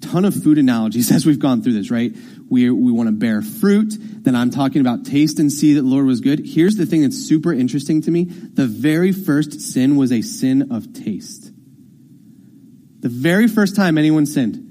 Ton 0.00 0.24
of 0.24 0.34
food 0.34 0.58
analogies 0.58 1.10
as 1.12 1.24
we've 1.24 1.38
gone 1.38 1.62
through 1.62 1.74
this, 1.74 1.90
right? 1.90 2.12
We, 2.48 2.68
we 2.70 2.90
want 2.90 3.08
to 3.08 3.12
bear 3.12 3.42
fruit. 3.42 3.94
Then 3.98 4.34
I'm 4.34 4.50
talking 4.50 4.80
about 4.80 5.06
taste 5.06 5.38
and 5.38 5.52
see 5.52 5.74
that 5.74 5.84
Lord 5.84 6.04
was 6.06 6.20
good. 6.20 6.40
Here's 6.44 6.76
the 6.76 6.86
thing 6.86 7.02
that's 7.02 7.16
super 7.28 7.52
interesting 7.52 8.02
to 8.02 8.10
me. 8.10 8.24
The 8.24 8.66
very 8.66 9.12
first 9.12 9.60
sin 9.60 9.96
was 9.96 10.10
a 10.10 10.22
sin 10.22 10.72
of 10.72 10.92
taste. 10.92 11.50
The 13.00 13.08
very 13.08 13.46
first 13.48 13.76
time 13.76 13.96
anyone 13.96 14.26
sinned, 14.26 14.66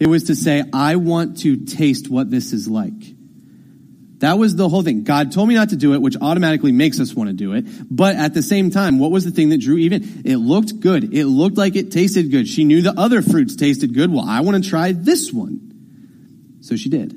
it 0.00 0.06
was 0.06 0.24
to 0.24 0.36
say, 0.36 0.62
I 0.72 0.96
want 0.96 1.38
to 1.38 1.64
taste 1.66 2.08
what 2.08 2.30
this 2.30 2.52
is 2.52 2.66
like. 2.68 2.92
That 4.22 4.38
was 4.38 4.54
the 4.54 4.68
whole 4.68 4.84
thing. 4.84 5.02
God 5.02 5.32
told 5.32 5.48
me 5.48 5.54
not 5.56 5.70
to 5.70 5.76
do 5.76 5.94
it, 5.94 6.00
which 6.00 6.16
automatically 6.20 6.70
makes 6.70 7.00
us 7.00 7.12
want 7.12 7.26
to 7.28 7.34
do 7.34 7.54
it. 7.54 7.64
But 7.90 8.14
at 8.14 8.32
the 8.32 8.42
same 8.42 8.70
time, 8.70 9.00
what 9.00 9.10
was 9.10 9.24
the 9.24 9.32
thing 9.32 9.48
that 9.48 9.58
drew 9.60 9.76
Eve 9.78 9.94
in? 9.94 10.22
It 10.24 10.36
looked 10.36 10.78
good. 10.78 11.12
It 11.12 11.26
looked 11.26 11.56
like 11.58 11.74
it 11.74 11.90
tasted 11.90 12.30
good. 12.30 12.46
She 12.46 12.62
knew 12.62 12.82
the 12.82 12.96
other 12.96 13.20
fruits 13.20 13.56
tasted 13.56 13.94
good. 13.94 14.12
Well, 14.12 14.24
I 14.24 14.42
want 14.42 14.62
to 14.62 14.70
try 14.70 14.92
this 14.92 15.32
one. 15.32 16.56
So 16.60 16.76
she 16.76 16.88
did. 16.88 17.12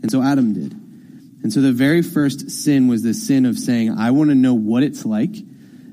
And 0.00 0.10
so 0.10 0.22
Adam 0.22 0.54
did. 0.54 0.72
And 1.42 1.52
so 1.52 1.60
the 1.60 1.72
very 1.72 2.00
first 2.00 2.50
sin 2.50 2.88
was 2.88 3.02
the 3.02 3.12
sin 3.12 3.44
of 3.44 3.58
saying, 3.58 3.90
I 3.90 4.12
want 4.12 4.30
to 4.30 4.34
know 4.34 4.54
what 4.54 4.82
it's 4.82 5.04
like 5.04 5.34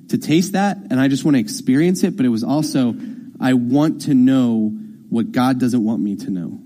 to 0.10 0.18
taste 0.18 0.54
that 0.54 0.78
and 0.92 0.98
I 1.00 1.10
just 1.10 1.26
want 1.26 1.36
to 1.36 1.42
experience 1.42 2.06
it. 2.06 2.16
But 2.16 2.26
it 2.26 2.30
was 2.30 2.46
also, 2.46 2.96
I 3.42 3.52
want 3.52 4.04
to 4.04 4.14
know 4.14 4.70
what 5.10 5.34
God 5.34 5.60
doesn't 5.60 5.84
want 5.84 6.02
me 6.02 6.16
to 6.16 6.30
know. 6.32 6.58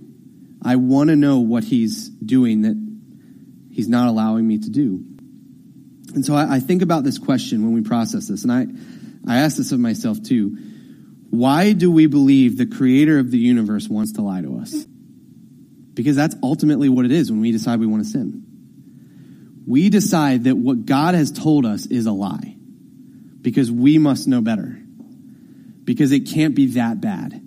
I 0.63 0.75
want 0.75 1.09
to 1.09 1.15
know 1.15 1.39
what 1.39 1.63
he's 1.63 2.07
doing 2.09 2.61
that 2.61 2.83
he's 3.77 3.87
not 3.87 4.07
allowing 4.07 4.45
me 4.45 4.57
to 4.57 4.71
do. 4.71 5.01
And 6.15 6.25
so 6.25 6.33
I, 6.33 6.55
I 6.55 6.59
think 6.59 6.81
about 6.81 7.03
this 7.03 7.19
question 7.19 7.63
when 7.63 7.73
we 7.73 7.81
process 7.81 8.27
this, 8.27 8.41
and 8.43 8.51
I, 8.51 8.65
I 9.31 9.37
ask 9.41 9.55
this 9.57 9.71
of 9.71 9.79
myself 9.79 10.21
too. 10.23 10.57
Why 11.29 11.73
do 11.73 11.91
we 11.91 12.07
believe 12.07 12.57
the 12.57 12.65
creator 12.65 13.19
of 13.19 13.29
the 13.29 13.37
universe 13.37 13.87
wants 13.87 14.13
to 14.13 14.23
lie 14.23 14.41
to 14.41 14.57
us? 14.57 14.73
Because 15.93 16.15
that's 16.15 16.35
ultimately 16.41 16.89
what 16.89 17.05
it 17.05 17.11
is 17.11 17.31
when 17.31 17.39
we 17.39 17.51
decide 17.51 17.79
we 17.79 17.85
want 17.85 18.03
to 18.03 18.09
sin. 18.09 18.43
We 19.67 19.89
decide 19.89 20.45
that 20.45 20.55
what 20.55 20.87
God 20.87 21.13
has 21.13 21.31
told 21.31 21.67
us 21.67 21.85
is 21.85 22.07
a 22.07 22.11
lie 22.11 22.55
because 23.41 23.71
we 23.71 23.99
must 23.99 24.27
know 24.27 24.41
better, 24.41 24.75
because 25.83 26.11
it 26.11 26.21
can't 26.21 26.55
be 26.55 26.67
that 26.73 26.99
bad 26.99 27.46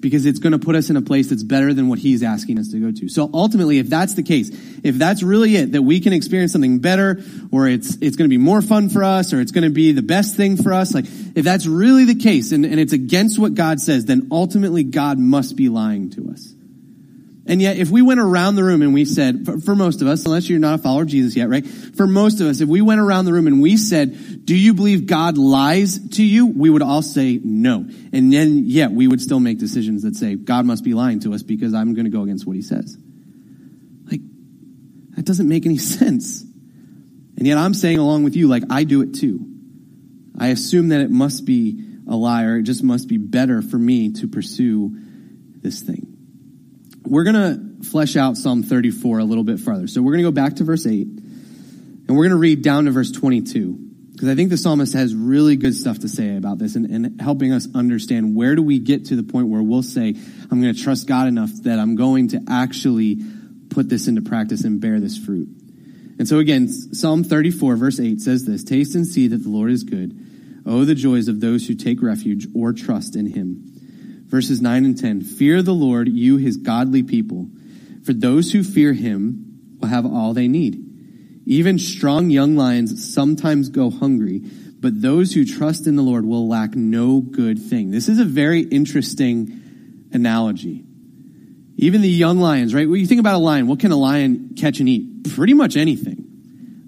because 0.00 0.26
it's 0.26 0.38
going 0.38 0.52
to 0.52 0.58
put 0.58 0.76
us 0.76 0.90
in 0.90 0.96
a 0.96 1.02
place 1.02 1.28
that's 1.30 1.42
better 1.42 1.72
than 1.74 1.88
what 1.88 1.98
he's 1.98 2.22
asking 2.22 2.58
us 2.58 2.68
to 2.68 2.78
go 2.80 2.90
to. 2.98 3.08
So 3.08 3.30
ultimately, 3.32 3.78
if 3.78 3.88
that's 3.88 4.14
the 4.14 4.22
case, 4.22 4.50
if 4.82 4.96
that's 4.96 5.22
really 5.22 5.56
it, 5.56 5.72
that 5.72 5.82
we 5.82 6.00
can 6.00 6.12
experience 6.12 6.52
something 6.52 6.78
better 6.80 7.20
or 7.50 7.68
it's, 7.68 7.96
it's 8.00 8.16
going 8.16 8.28
to 8.28 8.28
be 8.32 8.38
more 8.38 8.62
fun 8.62 8.88
for 8.88 9.04
us 9.04 9.32
or 9.32 9.40
it's 9.40 9.52
going 9.52 9.64
to 9.64 9.70
be 9.70 9.92
the 9.92 10.02
best 10.02 10.36
thing 10.36 10.56
for 10.56 10.72
us, 10.72 10.94
like 10.94 11.04
if 11.34 11.44
that's 11.44 11.66
really 11.66 12.04
the 12.04 12.14
case 12.16 12.52
and, 12.52 12.64
and 12.64 12.78
it's 12.80 12.92
against 12.92 13.38
what 13.38 13.54
God 13.54 13.80
says, 13.80 14.04
then 14.04 14.28
ultimately 14.30 14.84
God 14.84 15.18
must 15.18 15.56
be 15.56 15.68
lying 15.68 16.10
to 16.10 16.30
us. 16.30 16.55
And 17.48 17.62
yet, 17.62 17.76
if 17.76 17.90
we 17.90 18.02
went 18.02 18.18
around 18.18 18.56
the 18.56 18.64
room 18.64 18.82
and 18.82 18.92
we 18.92 19.04
said, 19.04 19.46
for, 19.46 19.60
for 19.60 19.76
most 19.76 20.02
of 20.02 20.08
us, 20.08 20.24
unless 20.26 20.48
you're 20.48 20.58
not 20.58 20.80
a 20.80 20.82
follower 20.82 21.02
of 21.02 21.08
Jesus 21.08 21.36
yet, 21.36 21.48
right? 21.48 21.64
For 21.64 22.06
most 22.08 22.40
of 22.40 22.48
us, 22.48 22.60
if 22.60 22.68
we 22.68 22.80
went 22.80 23.00
around 23.00 23.24
the 23.24 23.32
room 23.32 23.46
and 23.46 23.62
we 23.62 23.76
said, 23.76 24.44
do 24.44 24.54
you 24.56 24.74
believe 24.74 25.06
God 25.06 25.38
lies 25.38 25.98
to 26.16 26.24
you? 26.24 26.46
We 26.46 26.68
would 26.70 26.82
all 26.82 27.02
say 27.02 27.38
no. 27.44 27.86
And 28.12 28.32
then, 28.32 28.64
yet, 28.66 28.90
we 28.90 29.06
would 29.06 29.20
still 29.20 29.38
make 29.38 29.58
decisions 29.58 30.02
that 30.02 30.16
say, 30.16 30.34
God 30.34 30.66
must 30.66 30.82
be 30.82 30.92
lying 30.94 31.20
to 31.20 31.34
us 31.34 31.44
because 31.44 31.72
I'm 31.72 31.94
going 31.94 32.06
to 32.06 32.10
go 32.10 32.22
against 32.22 32.44
what 32.46 32.56
he 32.56 32.62
says. 32.62 32.98
Like, 34.10 34.20
that 35.14 35.24
doesn't 35.24 35.48
make 35.48 35.66
any 35.66 35.78
sense. 35.78 36.42
And 36.42 37.46
yet, 37.46 37.58
I'm 37.58 37.74
saying 37.74 37.98
along 37.98 38.24
with 38.24 38.34
you, 38.34 38.48
like, 38.48 38.64
I 38.70 38.82
do 38.82 39.02
it 39.02 39.14
too. 39.14 39.40
I 40.36 40.48
assume 40.48 40.88
that 40.88 41.00
it 41.00 41.12
must 41.12 41.44
be 41.44 41.84
a 42.08 42.16
lie 42.16 42.44
or 42.44 42.56
it 42.58 42.62
just 42.64 42.82
must 42.82 43.06
be 43.06 43.18
better 43.18 43.62
for 43.62 43.78
me 43.78 44.12
to 44.14 44.26
pursue 44.26 44.96
this 45.62 45.80
thing 45.80 46.14
we're 47.06 47.24
going 47.24 47.78
to 47.82 47.88
flesh 47.88 48.16
out 48.16 48.36
Psalm 48.36 48.62
34 48.62 49.18
a 49.20 49.24
little 49.24 49.44
bit 49.44 49.60
further. 49.60 49.86
So 49.86 50.02
we're 50.02 50.12
going 50.12 50.24
to 50.24 50.30
go 50.30 50.34
back 50.34 50.56
to 50.56 50.64
verse 50.64 50.86
8 50.86 51.06
and 51.06 52.06
we're 52.08 52.24
going 52.24 52.30
to 52.30 52.36
read 52.36 52.62
down 52.62 52.84
to 52.86 52.90
verse 52.90 53.10
22 53.12 53.78
because 54.12 54.28
I 54.28 54.34
think 54.34 54.50
the 54.50 54.56
psalmist 54.56 54.94
has 54.94 55.14
really 55.14 55.56
good 55.56 55.74
stuff 55.74 56.00
to 56.00 56.08
say 56.08 56.36
about 56.36 56.58
this 56.58 56.74
and, 56.74 56.86
and 56.86 57.20
helping 57.20 57.52
us 57.52 57.68
understand 57.74 58.34
where 58.34 58.56
do 58.56 58.62
we 58.62 58.78
get 58.78 59.06
to 59.06 59.16
the 59.16 59.22
point 59.22 59.48
where 59.48 59.62
we'll 59.62 59.82
say, 59.82 60.14
I'm 60.50 60.60
going 60.60 60.74
to 60.74 60.82
trust 60.82 61.06
God 61.06 61.28
enough 61.28 61.50
that 61.62 61.78
I'm 61.78 61.96
going 61.96 62.28
to 62.28 62.40
actually 62.48 63.18
put 63.70 63.88
this 63.88 64.08
into 64.08 64.22
practice 64.22 64.64
and 64.64 64.80
bear 64.80 65.00
this 65.00 65.18
fruit. 65.18 65.48
And 66.18 66.26
so 66.26 66.38
again, 66.38 66.68
Psalm 66.68 67.24
34 67.24 67.76
verse 67.76 68.00
8 68.00 68.20
says 68.20 68.44
this, 68.44 68.64
taste 68.64 68.94
and 68.94 69.06
see 69.06 69.28
that 69.28 69.38
the 69.42 69.48
Lord 69.48 69.70
is 69.70 69.84
good. 69.84 70.18
Oh, 70.64 70.84
the 70.84 70.94
joys 70.94 71.28
of 71.28 71.40
those 71.40 71.66
who 71.68 71.74
take 71.74 72.02
refuge 72.02 72.46
or 72.54 72.72
trust 72.72 73.14
in 73.14 73.26
him 73.26 73.75
verses 74.26 74.60
9 74.60 74.84
and 74.84 74.98
10. 74.98 75.22
Fear 75.22 75.62
the 75.62 75.72
Lord, 75.74 76.08
you 76.08 76.36
his 76.36 76.56
godly 76.58 77.02
people, 77.02 77.48
for 78.04 78.12
those 78.12 78.52
who 78.52 78.62
fear 78.62 78.92
him 78.92 79.76
will 79.80 79.88
have 79.88 80.06
all 80.06 80.34
they 80.34 80.48
need. 80.48 80.82
Even 81.46 81.78
strong 81.78 82.30
young 82.30 82.56
lions 82.56 83.12
sometimes 83.12 83.68
go 83.68 83.90
hungry, 83.90 84.40
but 84.80 85.00
those 85.00 85.32
who 85.32 85.44
trust 85.44 85.86
in 85.86 85.96
the 85.96 86.02
Lord 86.02 86.24
will 86.24 86.48
lack 86.48 86.74
no 86.74 87.20
good 87.20 87.62
thing. 87.62 87.90
This 87.90 88.08
is 88.08 88.18
a 88.18 88.24
very 88.24 88.60
interesting 88.60 90.08
analogy. 90.12 90.84
Even 91.78 92.00
the 92.00 92.08
young 92.08 92.38
lions, 92.38 92.74
right? 92.74 92.88
When 92.88 93.00
you 93.00 93.06
think 93.06 93.20
about 93.20 93.34
a 93.36 93.44
lion, 93.44 93.66
what 93.68 93.78
can 93.80 93.92
a 93.92 93.96
lion 93.96 94.54
catch 94.58 94.80
and 94.80 94.88
eat? 94.88 95.34
Pretty 95.34 95.54
much 95.54 95.76
anything. 95.76 96.24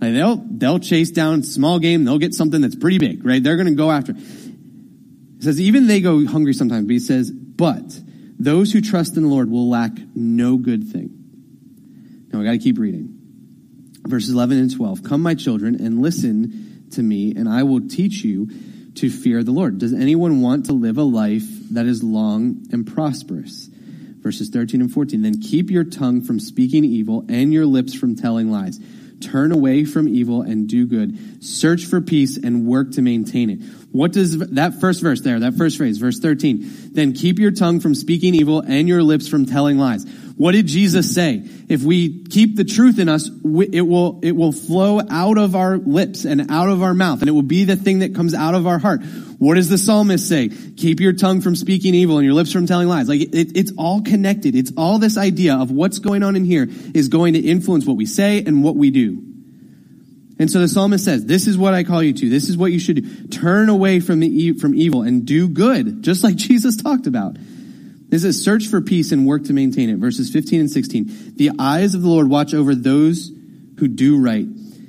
Like 0.01 0.13
they'll, 0.13 0.37
they'll 0.51 0.79
chase 0.79 1.11
down 1.11 1.43
small 1.43 1.79
game. 1.79 2.05
They'll 2.05 2.19
get 2.19 2.35
something 2.35 2.61
that's 2.61 2.77
pretty 2.77 2.99
big, 2.99 3.25
right? 3.25 3.43
They're 3.43 3.57
going 3.57 3.69
to 3.69 3.75
go 3.75 3.91
after. 3.91 4.13
It. 4.13 4.19
It 5.39 5.45
says, 5.45 5.61
even 5.61 5.87
they 5.87 6.01
go 6.01 6.27
hungry 6.27 6.53
sometimes, 6.53 6.87
but 6.87 6.93
he 6.93 6.99
says, 6.99 7.31
but 7.31 7.99
those 8.41 8.73
who 8.73 8.81
trust 8.81 9.17
in 9.17 9.23
the 9.23 9.29
Lord 9.29 9.49
will 9.49 9.69
lack 9.71 9.93
no 10.17 10.57
good 10.57 10.89
thing. 10.89 11.11
Now 12.33 12.41
we 12.41 12.45
got 12.45 12.53
to 12.53 12.59
keep 12.59 12.77
reading. 12.79 13.17
Verses 14.05 14.31
11 14.31 14.59
and 14.59 14.75
12. 14.75 15.05
Come, 15.05 15.21
my 15.23 15.35
children, 15.37 15.77
and 15.77 16.03
listen 16.03 16.87
to 16.93 17.03
me, 17.03 17.35
and 17.37 17.49
I 17.49 17.63
will 17.63 17.87
teach 17.89 18.25
you 18.25 18.49
to 18.97 19.09
fear 19.11 19.45
the 19.45 19.53
Lord. 19.53 19.79
Does 19.79 19.93
anyone 19.95 20.41
want 20.41 20.67
to 20.67 20.73
live 20.73 20.99
a 20.99 21.03
life 21.05 21.47
that 21.71 21.87
is 21.87 22.03
long 22.03 22.67
and 22.73 22.85
prosperous? 22.85 23.67
Verses 23.67 24.49
13 24.49 24.81
and 24.81 24.91
14. 24.93 25.23
Then 25.23 25.41
keep 25.41 25.71
your 25.71 25.85
tongue 25.85 26.21
from 26.21 26.41
speaking 26.41 26.85
evil 26.85 27.25
and 27.29 27.53
your 27.53 27.65
lips 27.65 27.95
from 27.95 28.17
telling 28.17 28.51
lies. 28.51 28.81
Turn 29.21 29.51
away 29.51 29.85
from 29.85 30.09
evil 30.09 30.43
and 30.43 30.69
do 30.69 30.87
good. 30.87 31.43
Search 31.45 31.87
for 31.87 32.01
peace 32.01 32.37
and 32.37 32.67
work 32.67 32.93
to 32.93 33.03
maintain 33.03 33.51
it. 33.51 33.59
What 33.91 34.13
does 34.13 34.39
that 34.39 34.81
first 34.81 35.01
verse 35.03 35.21
there, 35.23 35.41
that 35.41 35.55
first 35.55 35.79
phrase, 35.79 35.99
verse 35.99 36.21
13, 36.21 36.91
then 36.93 37.15
keep 37.15 37.39
your 37.41 37.51
tongue 37.51 37.81
from 37.81 37.95
speaking 37.95 38.35
evil 38.37 38.61
and 38.61 38.87
your 38.87 39.03
lips 39.03 39.27
from 39.27 39.47
telling 39.47 39.77
lies. 39.79 40.07
What 40.37 40.53
did 40.53 40.67
Jesus 40.67 41.13
say? 41.13 41.43
If 41.69 41.83
we 41.83 42.25
keep 42.27 42.55
the 42.55 42.63
truth 42.63 43.01
in 43.01 43.09
us, 43.09 43.29
it 43.71 43.81
will, 43.89 44.21
it 44.23 44.37
will 44.37 44.53
flow 44.53 45.01
out 45.11 45.37
of 45.37 45.57
our 45.57 45.79
lips 45.79 46.25
and 46.25 46.49
out 46.53 46.69
of 46.69 46.83
our 46.83 46.95
mouth 46.95 47.19
and 47.21 47.29
it 47.29 47.33
will 47.33 47.43
be 47.43 47.65
the 47.65 47.75
thing 47.77 48.01
that 48.01 48.15
comes 48.15 48.35
out 48.35 48.55
of 48.55 48.69
our 48.69 48.79
heart. 48.79 49.01
What 49.39 49.55
does 49.55 49.69
the 49.69 49.79
psalmist 49.79 50.29
say? 50.29 50.49
Keep 50.49 50.99
your 50.99 51.13
tongue 51.13 51.41
from 51.41 51.55
speaking 51.55 51.95
evil 51.95 52.19
and 52.19 52.25
your 52.25 52.35
lips 52.35 52.53
from 52.53 52.67
telling 52.67 52.89
lies. 52.89 53.09
Like 53.09 53.21
it, 53.21 53.33
it's 53.57 53.73
all 53.79 54.03
connected. 54.03 54.57
It's 54.57 54.73
all 54.77 54.99
this 54.99 55.17
idea 55.17 55.55
of 55.55 55.71
what's 55.71 56.01
going 56.01 56.25
on 56.25 56.35
in 56.35 56.45
here 56.45 56.67
is 56.93 57.07
going 57.07 57.35
to 57.35 57.39
influence 57.39 57.87
what 57.87 57.97
we 57.97 58.05
say 58.05 58.43
and 58.45 58.65
what 58.65 58.75
we 58.75 58.91
do. 58.91 59.23
And 60.41 60.51
so 60.51 60.61
the 60.61 60.69
psalmist 60.69 61.05
says, 61.05 61.25
this 61.25 61.47
is 61.47 61.57
what 61.57 61.73
I 61.73 61.85
call 61.85 62.03
you 62.03 62.13
to. 62.15 62.29
This 62.29 62.49
is 62.49 62.57
what 62.57 62.73
you 62.73 62.79
should 62.81 63.03
do. 63.03 63.29
Turn 63.39 63.69
away 63.69 64.01
from 64.01 64.21
the, 64.21 64.53
from 64.55 64.75
evil 64.75 65.03
and 65.03 65.25
do 65.25 65.49
good, 65.49 66.03
just 66.03 66.25
like 66.25 66.35
Jesus 66.37 66.77
talked 66.77 67.07
about. 67.07 67.37
This 68.09 68.25
is 68.25 68.43
search 68.43 68.67
for 68.69 68.81
peace 68.81 69.13
and 69.13 69.25
work 69.27 69.45
to 69.45 69.53
maintain 69.53 69.89
it. 69.89 69.99
Verses 69.99 70.31
15 70.31 70.61
and 70.61 70.71
16. 70.71 71.35
The 71.37 71.51
eyes 71.61 71.95
of 71.95 72.03
the 72.03 72.09
Lord 72.09 72.29
watch 72.29 72.55
over 72.55 72.75
those 72.75 73.31
who 73.79 73.87
do 73.87 74.21
right 74.25 74.47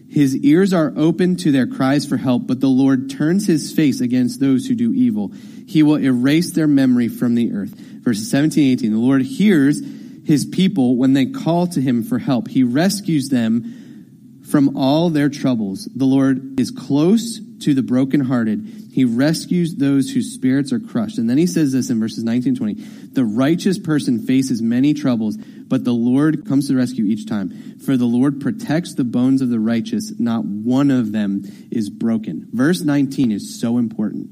his 0.10 0.36
ears 0.38 0.74
are 0.74 0.92
open 0.98 1.36
to 1.38 1.52
their 1.52 1.68
cries 1.68 2.06
for 2.08 2.18
help, 2.18 2.48
but 2.48 2.60
the 2.60 2.68
Lord 2.70 3.12
turns 3.12 3.46
his 3.46 3.72
face 3.72 4.02
against 4.02 4.40
those 4.40 4.66
who 4.66 4.74
do 4.74 4.92
evil. 4.92 5.32
He 5.68 5.84
will 5.84 5.98
erase 6.00 6.52
their 6.52 6.68
memory 6.68 7.10
from 7.10 7.36
the 7.36 7.54
earth. 7.54 7.70
Verses 7.76 8.30
17, 8.32 8.72
18. 8.72 8.92
The 8.92 8.98
Lord 8.98 9.22
hears 9.22 9.80
his 10.26 10.46
people 10.48 10.98
when 10.98 11.14
they 11.14 11.28
call 11.28 11.68
to 11.68 11.80
him 11.82 12.02
for 12.02 12.18
help. 12.18 12.48
He 12.48 12.64
rescues 12.64 13.30
them 13.30 14.42
from 14.50 14.76
all 14.76 15.12
their 15.12 15.30
troubles. 15.30 15.86
The 15.94 16.06
Lord 16.06 16.60
is 16.60 16.72
close 16.72 17.40
to 17.60 17.76
the 17.76 17.84
brokenhearted. 17.84 18.88
He 18.92 19.06
rescues 19.06 19.76
those 19.76 20.10
whose 20.10 20.32
spirits 20.32 20.74
are 20.74 20.80
crushed. 20.80 21.20
And 21.20 21.30
then 21.30 21.38
he 21.38 21.46
says 21.46 21.72
this 21.72 21.92
in 21.92 22.00
verses 22.00 22.24
19, 22.24 22.56
20. 22.56 22.74
The 23.14 23.24
righteous 23.26 23.78
person 23.78 24.26
faces 24.26 24.60
many 24.60 24.96
troubles 24.96 25.38
but 25.70 25.84
the 25.86 25.94
Lord 25.94 26.46
comes 26.48 26.66
to 26.68 26.74
the 26.74 26.80
rescue 26.80 27.06
each 27.06 27.28
time. 27.28 27.54
For 27.86 27.96
the 27.96 28.06
Lord 28.08 28.42
protects 28.42 28.96
the 28.96 29.04
bones 29.04 29.42
of 29.44 29.50
the 29.50 29.60
righteous, 29.60 30.12
not 30.20 30.44
one 30.44 30.90
of 30.90 31.12
them 31.12 31.44
is 31.70 31.92
broken. 31.92 32.48
Verse 32.52 32.82
19 32.82 33.32
is 33.32 33.60
so 33.62 33.78
important. 33.78 34.32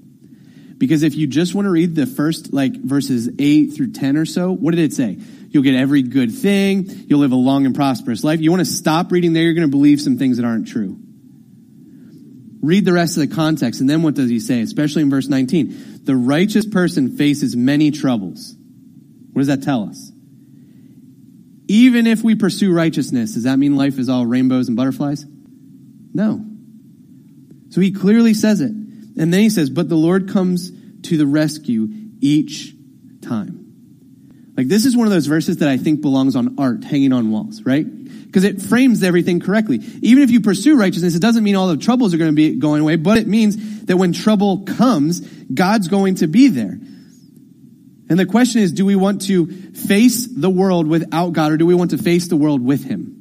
Because 0.79 1.03
if 1.03 1.15
you 1.15 1.27
just 1.27 1.53
want 1.53 1.67
to 1.67 1.69
read 1.69 1.93
the 1.93 2.07
first, 2.07 2.53
like, 2.53 2.73
verses 2.75 3.29
8 3.37 3.67
through 3.73 3.91
10 3.91 4.17
or 4.17 4.25
so, 4.25 4.51
what 4.51 4.75
did 4.75 4.83
it 4.83 4.93
say? 4.93 5.19
You'll 5.51 5.63
get 5.63 5.75
every 5.75 6.01
good 6.01 6.33
thing. 6.33 6.85
You'll 7.07 7.19
live 7.19 7.31
a 7.31 7.35
long 7.35 7.67
and 7.67 7.75
prosperous 7.75 8.23
life. 8.23 8.41
You 8.41 8.49
want 8.49 8.61
to 8.61 8.71
stop 8.71 9.11
reading 9.11 9.33
there, 9.33 9.43
you're 9.43 9.53
going 9.53 9.67
to 9.67 9.71
believe 9.71 10.01
some 10.01 10.17
things 10.17 10.37
that 10.37 10.43
aren't 10.45 10.67
true. 10.67 10.97
Read 12.61 12.83
the 12.83 12.93
rest 12.93 13.17
of 13.17 13.27
the 13.29 13.35
context, 13.35 13.79
and 13.79 13.89
then 13.89 14.01
what 14.01 14.15
does 14.15 14.29
he 14.29 14.39
say, 14.39 14.61
especially 14.61 15.03
in 15.03 15.11
verse 15.11 15.27
19? 15.27 16.01
The 16.03 16.15
righteous 16.15 16.65
person 16.65 17.15
faces 17.15 17.55
many 17.55 17.91
troubles. 17.91 18.55
What 19.33 19.41
does 19.41 19.47
that 19.47 19.61
tell 19.61 19.83
us? 19.83 20.11
Even 21.67 22.07
if 22.07 22.23
we 22.23 22.35
pursue 22.35 22.71
righteousness, 22.71 23.33
does 23.33 23.43
that 23.43 23.59
mean 23.59 23.75
life 23.75 23.99
is 23.99 24.07
all 24.09 24.25
rainbows 24.25 24.67
and 24.69 24.77
butterflies? 24.77 25.25
No. 26.13 26.43
So 27.69 27.81
he 27.81 27.91
clearly 27.91 28.33
says 28.33 28.61
it. 28.61 28.71
And 28.71 29.33
then 29.33 29.39
he 29.41 29.49
says, 29.49 29.69
But 29.69 29.89
the 29.89 29.95
Lord 29.97 30.29
comes 30.31 30.71
to 31.03 31.17
the 31.17 31.25
rescue 31.27 31.87
each 32.21 32.73
time. 33.21 33.65
Like, 34.55 34.67
this 34.67 34.85
is 34.85 34.97
one 34.97 35.05
of 35.07 35.13
those 35.13 35.27
verses 35.27 35.57
that 35.57 35.69
I 35.69 35.77
think 35.77 36.01
belongs 36.01 36.35
on 36.35 36.55
art, 36.57 36.83
hanging 36.83 37.13
on 37.13 37.29
walls, 37.29 37.61
right? 37.61 37.85
Because 38.25 38.43
it 38.43 38.59
frames 38.61 39.03
everything 39.03 39.39
correctly. 39.39 39.79
Even 40.01 40.23
if 40.23 40.31
you 40.31 40.41
pursue 40.41 40.75
righteousness, 40.77 41.15
it 41.15 41.21
doesn't 41.21 41.43
mean 41.43 41.55
all 41.55 41.67
the 41.67 41.77
troubles 41.77 42.13
are 42.13 42.17
going 42.17 42.31
to 42.31 42.35
be 42.35 42.55
going 42.55 42.81
away, 42.81 42.95
but 42.95 43.17
it 43.17 43.27
means 43.27 43.83
that 43.85 43.97
when 43.97 44.13
trouble 44.13 44.63
comes, 44.63 45.19
God's 45.21 45.89
going 45.89 46.15
to 46.15 46.27
be 46.27 46.47
there. 46.47 46.79
And 48.09 48.17
the 48.19 48.25
question 48.25 48.61
is, 48.61 48.71
do 48.71 48.85
we 48.85 48.95
want 48.95 49.23
to 49.23 49.47
face 49.73 50.27
the 50.27 50.49
world 50.49 50.87
without 50.87 51.33
God 51.33 51.51
or 51.51 51.57
do 51.57 51.65
we 51.65 51.75
want 51.75 51.91
to 51.91 51.97
face 51.97 52.27
the 52.27 52.37
world 52.37 52.61
with 52.63 52.83
Him? 52.83 53.13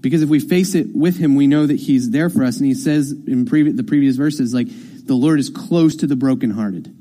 Because 0.00 0.22
if 0.22 0.28
we 0.28 0.40
face 0.40 0.74
it 0.74 0.88
with 0.94 1.16
Him, 1.16 1.36
we 1.36 1.46
know 1.46 1.66
that 1.66 1.76
He's 1.76 2.10
there 2.10 2.28
for 2.28 2.42
us. 2.44 2.58
And 2.58 2.66
He 2.66 2.74
says 2.74 3.12
in 3.12 3.44
the 3.44 3.84
previous 3.84 4.16
verses, 4.16 4.52
like, 4.52 4.66
the 5.04 5.14
Lord 5.14 5.38
is 5.38 5.48
close 5.50 5.96
to 5.96 6.06
the 6.06 6.16
brokenhearted. 6.16 6.96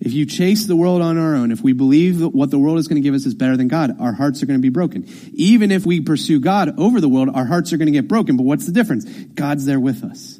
If 0.00 0.12
you 0.12 0.26
chase 0.26 0.66
the 0.66 0.76
world 0.76 1.00
on 1.00 1.16
our 1.16 1.36
own, 1.36 1.52
if 1.52 1.60
we 1.60 1.72
believe 1.72 2.20
that 2.20 2.30
what 2.30 2.50
the 2.50 2.58
world 2.58 2.78
is 2.78 2.88
going 2.88 3.00
to 3.00 3.06
give 3.06 3.14
us 3.14 3.24
is 3.24 3.34
better 3.34 3.56
than 3.56 3.68
God, 3.68 4.00
our 4.00 4.12
hearts 4.12 4.42
are 4.42 4.46
going 4.46 4.58
to 4.58 4.62
be 4.62 4.68
broken. 4.68 5.06
Even 5.32 5.70
if 5.70 5.86
we 5.86 6.00
pursue 6.00 6.40
God 6.40 6.78
over 6.78 7.00
the 7.00 7.08
world, 7.08 7.28
our 7.34 7.44
hearts 7.44 7.72
are 7.72 7.76
going 7.76 7.86
to 7.86 7.92
get 7.92 8.08
broken. 8.08 8.36
But 8.36 8.42
what's 8.44 8.66
the 8.66 8.72
difference? 8.72 9.04
God's 9.04 9.64
there 9.64 9.80
with 9.80 10.02
us. 10.04 10.38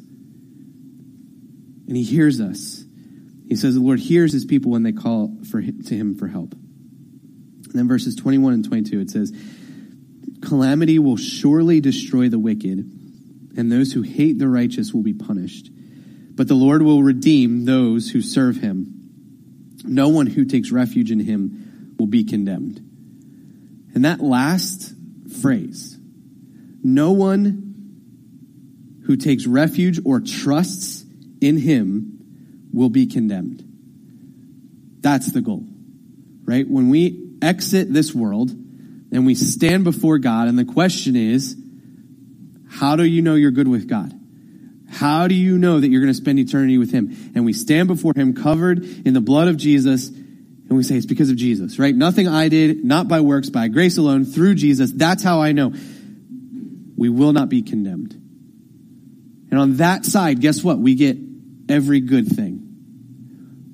And 1.87 1.97
He 1.97 2.03
hears 2.03 2.39
us 2.41 2.82
he 3.53 3.57
says 3.57 3.75
the 3.75 3.81
Lord 3.81 3.99
hears 3.99 4.33
his 4.33 4.45
people 4.45 4.71
when 4.71 4.81
they 4.81 4.93
call 4.93 5.37
for 5.51 5.61
to 5.61 5.95
him 5.95 6.15
for 6.15 6.25
help. 6.27 6.53
And 6.53 7.73
then 7.75 7.87
verses 7.87 8.15
21 8.15 8.51
and 8.53 8.65
22, 8.65 8.99
it 8.99 9.11
says, 9.11 9.31
Calamity 10.41 10.97
will 10.97 11.17
surely 11.17 11.79
destroy 11.79 12.29
the 12.29 12.39
wicked, 12.39 12.89
and 13.55 13.71
those 13.71 13.93
who 13.93 14.01
hate 14.01 14.39
the 14.39 14.47
righteous 14.47 14.91
will 14.91 15.03
be 15.03 15.13
punished. 15.13 15.69
But 16.31 16.47
the 16.47 16.55
Lord 16.55 16.81
will 16.81 17.03
redeem 17.03 17.63
those 17.65 18.09
who 18.09 18.21
serve 18.23 18.55
him. 18.55 19.11
No 19.83 20.07
one 20.07 20.25
who 20.25 20.45
takes 20.45 20.71
refuge 20.71 21.11
in 21.11 21.19
him 21.19 21.93
will 21.99 22.07
be 22.07 22.23
condemned. 22.23 22.79
And 23.93 24.05
that 24.05 24.19
last 24.19 24.91
phrase, 25.43 25.95
no 26.83 27.11
one 27.11 29.01
who 29.05 29.15
takes 29.15 29.45
refuge 29.45 29.99
or 30.03 30.21
trusts 30.21 31.05
in 31.39 31.57
him 31.59 32.12
will 32.73 32.89
be 32.89 33.05
condemned. 33.05 33.63
That's 35.01 35.31
the 35.31 35.41
goal, 35.41 35.65
right? 36.43 36.67
When 36.67 36.89
we 36.89 37.35
exit 37.41 37.93
this 37.93 38.13
world 38.13 38.49
and 39.11 39.25
we 39.25 39.35
stand 39.35 39.83
before 39.83 40.17
God, 40.17 40.47
and 40.47 40.57
the 40.57 40.65
question 40.65 41.15
is, 41.15 41.55
how 42.69 42.95
do 42.95 43.03
you 43.03 43.21
know 43.21 43.35
you're 43.35 43.51
good 43.51 43.67
with 43.67 43.87
God? 43.87 44.11
How 44.89 45.27
do 45.27 45.35
you 45.35 45.57
know 45.57 45.79
that 45.79 45.87
you're 45.87 46.01
going 46.01 46.13
to 46.13 46.17
spend 46.19 46.39
eternity 46.39 46.77
with 46.79 46.91
Him? 46.91 47.15
And 47.35 47.45
we 47.45 47.53
stand 47.53 47.87
before 47.87 48.13
Him 48.15 48.33
covered 48.33 48.83
in 49.05 49.13
the 49.13 49.21
blood 49.21 49.47
of 49.47 49.57
Jesus, 49.57 50.09
and 50.09 50.69
we 50.69 50.83
say, 50.83 50.95
It's 50.95 51.05
because 51.05 51.29
of 51.29 51.35
Jesus, 51.35 51.77
right? 51.77 51.93
Nothing 51.95 52.27
I 52.27 52.49
did, 52.49 52.83
not 52.83 53.07
by 53.07 53.21
works, 53.21 53.49
by 53.49 53.67
grace 53.67 53.97
alone, 53.97 54.25
through 54.25 54.55
Jesus. 54.55 54.91
That's 54.91 55.21
how 55.23 55.41
I 55.41 55.51
know. 55.51 55.73
We 56.95 57.09
will 57.09 57.33
not 57.33 57.49
be 57.49 57.61
condemned. 57.61 58.19
And 59.51 59.59
on 59.59 59.77
that 59.77 60.05
side, 60.05 60.41
guess 60.41 60.63
what? 60.63 60.79
We 60.79 60.95
get 60.95 61.17
every 61.69 61.99
good 61.99 62.27
thing. 62.27 62.52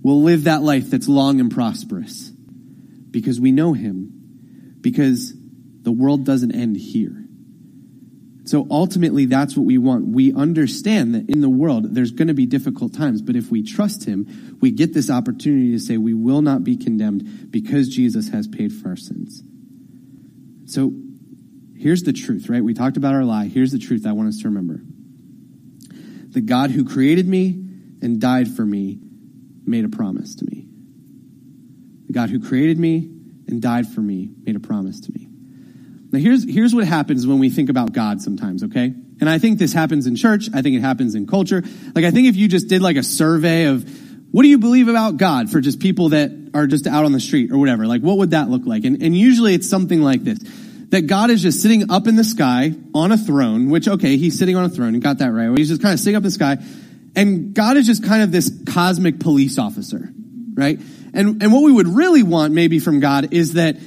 We'll 0.01 0.21
live 0.23 0.45
that 0.45 0.61
life 0.63 0.89
that's 0.89 1.07
long 1.09 1.39
and 1.39 1.51
prosperous 1.51 2.29
because 3.11 3.39
we 3.39 3.51
know 3.51 3.73
Him, 3.73 4.75
because 4.81 5.33
the 5.81 5.91
world 5.91 6.23
doesn't 6.25 6.55
end 6.55 6.77
here. 6.77 7.25
So 8.45 8.65
ultimately, 8.71 9.25
that's 9.25 9.55
what 9.55 9.65
we 9.65 9.77
want. 9.77 10.07
We 10.07 10.33
understand 10.33 11.13
that 11.13 11.29
in 11.29 11.41
the 11.41 11.49
world, 11.49 11.93
there's 11.93 12.11
going 12.11 12.29
to 12.29 12.33
be 12.33 12.45
difficult 12.45 12.93
times, 12.93 13.21
but 13.21 13.35
if 13.35 13.51
we 13.51 13.61
trust 13.61 14.05
Him, 14.05 14.57
we 14.61 14.71
get 14.71 14.93
this 14.93 15.09
opportunity 15.11 15.71
to 15.73 15.79
say 15.79 15.97
we 15.97 16.13
will 16.13 16.41
not 16.41 16.63
be 16.63 16.77
condemned 16.77 17.51
because 17.51 17.89
Jesus 17.89 18.29
has 18.29 18.47
paid 18.47 18.71
for 18.71 18.89
our 18.89 18.95
sins. 18.95 19.43
So 20.65 20.93
here's 21.77 22.03
the 22.03 22.13
truth, 22.13 22.47
right? 22.47 22.63
We 22.63 22.73
talked 22.73 22.95
about 22.97 23.15
our 23.15 23.25
lie. 23.25 23.47
Here's 23.47 23.71
the 23.73 23.79
truth 23.79 24.05
I 24.05 24.13
want 24.13 24.29
us 24.29 24.39
to 24.41 24.45
remember. 24.49 24.81
The 26.31 26.41
God 26.41 26.71
who 26.71 26.85
created 26.85 27.27
me 27.27 27.49
and 28.01 28.21
died 28.21 28.47
for 28.55 28.65
me 28.65 28.99
made 29.69 29.85
a 29.85 29.89
promise 29.89 30.35
to 30.35 30.45
me. 30.45 30.65
The 32.07 32.13
God 32.13 32.29
who 32.29 32.39
created 32.39 32.77
me 32.79 33.09
and 33.47 33.61
died 33.61 33.87
for 33.87 34.01
me 34.01 34.29
made 34.43 34.55
a 34.55 34.59
promise 34.59 35.01
to 35.01 35.11
me. 35.11 35.27
Now, 36.11 36.19
here's, 36.19 36.43
here's 36.43 36.73
what 36.73 36.85
happens 36.85 37.27
when 37.27 37.37
we 37.39 37.49
think 37.51 37.69
about 37.69 37.93
God 37.93 38.21
sometimes, 38.21 38.63
okay? 38.63 38.91
And 39.21 39.29
I 39.29 39.37
think 39.37 39.59
this 39.59 39.73
happens 39.73 40.07
in 40.07 40.15
church. 40.15 40.49
I 40.53 40.63
think 40.63 40.75
it 40.75 40.81
happens 40.81 41.13
in 41.13 41.27
culture. 41.27 41.61
Like, 41.93 42.03
I 42.05 42.09
think 42.09 42.27
if 42.27 42.35
you 42.35 42.47
just 42.47 42.67
did 42.67 42.81
like 42.81 42.95
a 42.97 43.03
survey 43.03 43.65
of 43.65 43.87
what 44.31 44.41
do 44.43 44.49
you 44.49 44.57
believe 44.57 44.87
about 44.87 45.17
God 45.17 45.51
for 45.51 45.61
just 45.61 45.79
people 45.79 46.09
that 46.09 46.31
are 46.53 46.65
just 46.65 46.87
out 46.87 47.05
on 47.05 47.11
the 47.11 47.19
street 47.19 47.51
or 47.51 47.57
whatever, 47.59 47.85
like, 47.85 48.01
what 48.01 48.17
would 48.17 48.31
that 48.31 48.49
look 48.49 48.63
like? 48.65 48.85
And, 48.85 49.03
and 49.03 49.15
usually 49.15 49.53
it's 49.53 49.69
something 49.69 50.01
like 50.01 50.23
this 50.23 50.39
that 50.89 51.01
God 51.03 51.29
is 51.29 51.43
just 51.43 51.61
sitting 51.61 51.91
up 51.91 52.07
in 52.07 52.15
the 52.15 52.23
sky 52.23 52.73
on 52.95 53.11
a 53.11 53.17
throne, 53.17 53.69
which, 53.69 53.87
okay, 53.87 54.17
he's 54.17 54.39
sitting 54.39 54.55
on 54.55 54.65
a 54.65 54.69
throne 54.69 54.95
and 54.95 55.03
got 55.03 55.19
that 55.19 55.31
right. 55.31 55.55
He's 55.55 55.69
just 55.69 55.83
kind 55.83 55.93
of 55.93 55.99
sitting 55.99 56.15
up 56.15 56.21
in 56.21 56.25
the 56.25 56.31
sky 56.31 56.57
and 57.15 57.53
God 57.53 57.77
is 57.77 57.85
just 57.85 58.03
kind 58.03 58.23
of 58.23 58.31
this 58.31 58.51
cosmic 58.69 59.19
police 59.19 59.57
officer, 59.57 60.09
right? 60.55 60.79
And, 61.13 61.41
and 61.41 61.51
what 61.51 61.63
we 61.63 61.71
would 61.71 61.87
really 61.87 62.23
want 62.23 62.53
maybe 62.53 62.79
from 62.79 62.99
God 62.99 63.33
is 63.33 63.53
that 63.53 63.77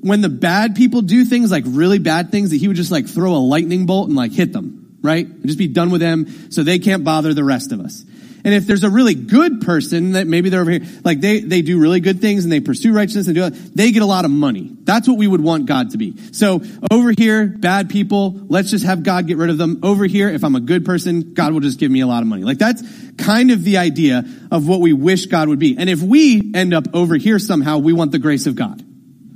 when 0.00 0.20
the 0.20 0.28
bad 0.28 0.76
people 0.76 1.02
do 1.02 1.24
things 1.24 1.50
like 1.50 1.64
really 1.66 1.98
bad 1.98 2.30
things, 2.30 2.50
that 2.50 2.56
he 2.56 2.68
would 2.68 2.76
just 2.76 2.90
like 2.90 3.06
throw 3.08 3.32
a 3.34 3.38
lightning 3.42 3.86
bolt 3.86 4.08
and 4.08 4.16
like 4.16 4.32
hit 4.32 4.52
them, 4.52 4.98
right? 5.02 5.26
And 5.26 5.46
just 5.46 5.58
be 5.58 5.68
done 5.68 5.90
with 5.90 6.00
them 6.00 6.50
so 6.50 6.62
they 6.62 6.78
can't 6.78 7.04
bother 7.04 7.34
the 7.34 7.44
rest 7.44 7.72
of 7.72 7.80
us. 7.80 8.04
And 8.46 8.52
if 8.52 8.66
there's 8.66 8.84
a 8.84 8.90
really 8.90 9.14
good 9.14 9.62
person 9.62 10.12
that 10.12 10.26
maybe 10.26 10.50
they're 10.50 10.60
over 10.60 10.70
here, 10.70 10.84
like 11.02 11.20
they, 11.22 11.40
they 11.40 11.62
do 11.62 11.80
really 11.80 12.00
good 12.00 12.20
things 12.20 12.44
and 12.44 12.52
they 12.52 12.60
pursue 12.60 12.92
righteousness 12.92 13.26
and 13.26 13.34
do 13.34 13.44
it, 13.44 13.52
they 13.74 13.90
get 13.90 14.02
a 14.02 14.06
lot 14.06 14.26
of 14.26 14.30
money. 14.30 14.70
That's 14.82 15.08
what 15.08 15.16
we 15.16 15.26
would 15.26 15.40
want 15.40 15.64
God 15.64 15.90
to 15.92 15.98
be. 15.98 16.14
So 16.32 16.62
over 16.90 17.12
here, 17.16 17.46
bad 17.46 17.88
people, 17.88 18.34
let's 18.48 18.70
just 18.70 18.84
have 18.84 19.02
God 19.02 19.26
get 19.26 19.38
rid 19.38 19.48
of 19.48 19.56
them. 19.56 19.80
Over 19.82 20.04
here, 20.04 20.28
if 20.28 20.44
I'm 20.44 20.56
a 20.56 20.60
good 20.60 20.84
person, 20.84 21.32
God 21.32 21.54
will 21.54 21.60
just 21.60 21.80
give 21.80 21.90
me 21.90 22.00
a 22.00 22.06
lot 22.06 22.20
of 22.20 22.26
money. 22.28 22.42
Like 22.44 22.58
that's 22.58 22.82
kind 23.16 23.50
of 23.50 23.64
the 23.64 23.78
idea 23.78 24.22
of 24.50 24.68
what 24.68 24.80
we 24.82 24.92
wish 24.92 25.24
God 25.26 25.48
would 25.48 25.58
be. 25.58 25.76
And 25.78 25.88
if 25.88 26.02
we 26.02 26.52
end 26.54 26.74
up 26.74 26.84
over 26.92 27.16
here 27.16 27.38
somehow, 27.38 27.78
we 27.78 27.94
want 27.94 28.12
the 28.12 28.18
grace 28.18 28.46
of 28.46 28.56
God, 28.56 28.84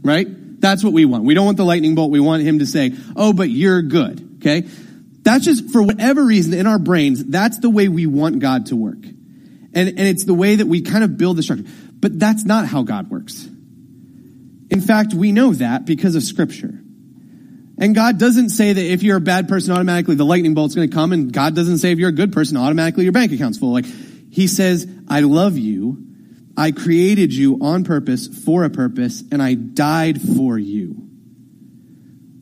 right? 0.02 0.26
That's 0.60 0.84
what 0.84 0.92
we 0.92 1.06
want. 1.06 1.24
We 1.24 1.32
don't 1.32 1.46
want 1.46 1.56
the 1.56 1.64
lightning 1.64 1.94
bolt. 1.94 2.10
We 2.10 2.20
want 2.20 2.42
him 2.42 2.58
to 2.58 2.66
say, 2.66 2.90
oh, 3.16 3.32
but 3.32 3.48
you're 3.48 3.80
good. 3.80 4.36
Okay. 4.42 4.64
That's 5.28 5.44
just 5.44 5.68
for 5.72 5.82
whatever 5.82 6.24
reason 6.24 6.54
in 6.54 6.66
our 6.66 6.78
brains, 6.78 7.22
that's 7.26 7.58
the 7.58 7.68
way 7.68 7.88
we 7.90 8.06
want 8.06 8.38
God 8.38 8.64
to 8.66 8.76
work. 8.76 9.04
And, 9.04 9.74
and 9.90 10.00
it's 10.00 10.24
the 10.24 10.32
way 10.32 10.56
that 10.56 10.64
we 10.66 10.80
kind 10.80 11.04
of 11.04 11.18
build 11.18 11.36
the 11.36 11.42
structure. 11.42 11.66
But 12.00 12.18
that's 12.18 12.46
not 12.46 12.64
how 12.64 12.82
God 12.82 13.10
works. 13.10 13.44
In 14.70 14.80
fact, 14.80 15.12
we 15.12 15.32
know 15.32 15.52
that 15.52 15.84
because 15.84 16.14
of 16.14 16.22
scripture. 16.22 16.80
And 17.78 17.94
God 17.94 18.16
doesn't 18.18 18.48
say 18.48 18.72
that 18.72 18.82
if 18.82 19.02
you're 19.02 19.18
a 19.18 19.20
bad 19.20 19.48
person, 19.48 19.74
automatically 19.74 20.14
the 20.14 20.24
lightning 20.24 20.54
bolt's 20.54 20.74
gonna 20.74 20.88
come, 20.88 21.12
and 21.12 21.30
God 21.30 21.54
doesn't 21.54 21.76
say 21.78 21.92
if 21.92 21.98
you're 21.98 22.08
a 22.08 22.12
good 22.12 22.32
person, 22.32 22.56
automatically 22.56 23.02
your 23.04 23.12
bank 23.12 23.30
account's 23.30 23.58
full. 23.58 23.70
Like, 23.72 23.84
He 23.84 24.46
says, 24.46 24.86
I 25.10 25.20
love 25.20 25.58
you, 25.58 26.06
I 26.56 26.72
created 26.72 27.34
you 27.34 27.58
on 27.60 27.84
purpose, 27.84 28.26
for 28.28 28.64
a 28.64 28.70
purpose, 28.70 29.22
and 29.30 29.42
I 29.42 29.52
died 29.54 30.22
for 30.22 30.58
you. 30.58 30.96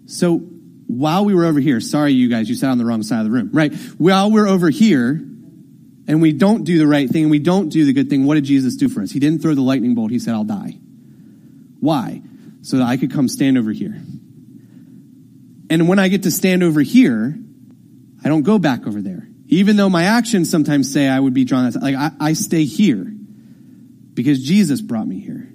So 0.07 0.39
while 0.87 1.25
we 1.25 1.35
were 1.35 1.45
over 1.45 1.61
here, 1.61 1.81
sorry, 1.81 2.13
you 2.13 2.29
guys, 2.29 2.49
you 2.49 2.55
sat 2.55 2.71
on 2.71 2.79
the 2.79 2.85
wrong 2.85 3.03
side 3.03 3.19
of 3.21 3.25
the 3.25 3.31
room, 3.31 3.51
right? 3.53 3.75
While 3.99 4.31
we're 4.31 4.47
over 4.47 4.71
here 4.71 5.13
and 6.09 6.23
we 6.23 6.33
don't 6.33 6.63
do 6.65 6.79
the 6.79 6.87
right 6.87 7.09
thing 7.09 7.23
and 7.23 7.31
we 7.31 7.39
don't 7.41 7.69
do 7.69 7.85
the 7.85 7.93
good 7.93 8.09
thing, 8.09 8.25
what 8.25 8.35
did 8.37 8.45
Jesus 8.45 8.77
do 8.77 8.89
for 8.89 9.03
us? 9.03 9.11
He 9.11 9.19
didn't 9.19 9.43
throw 9.43 9.55
the 9.55 9.63
lightning 9.63 9.95
bolt. 9.95 10.11
He 10.13 10.19
said, 10.19 10.35
I'll 10.35 10.45
die. 10.45 10.79
Why? 11.81 12.23
So 12.63 12.79
that 12.79 12.85
I 12.85 12.97
could 12.97 13.13
come 13.13 13.29
stand 13.29 13.59
over 13.59 13.73
here. 13.73 14.01
And 15.71 15.89
when 15.89 15.99
I 15.99 16.07
get 16.09 16.23
to 16.23 16.31
stand 16.31 16.63
over 16.63 16.81
here, 16.81 17.37
I 18.25 18.29
don't 18.29 18.43
go 18.43 18.59
back 18.59 18.87
over 18.87 19.03
there. 19.03 19.27
Even 19.49 19.77
though 19.77 19.89
my 19.89 20.05
actions 20.05 20.49
sometimes 20.51 20.93
say 20.93 21.09
I 21.09 21.19
would 21.19 21.35
be 21.35 21.45
drawn, 21.45 21.71
like 21.73 21.95
I, 21.97 22.11
I 22.21 22.33
stay 22.35 22.65
here 22.65 23.13
because 24.15 24.43
Jesus 24.43 24.81
brought 24.81 25.07
me 25.07 25.19
here. 25.19 25.53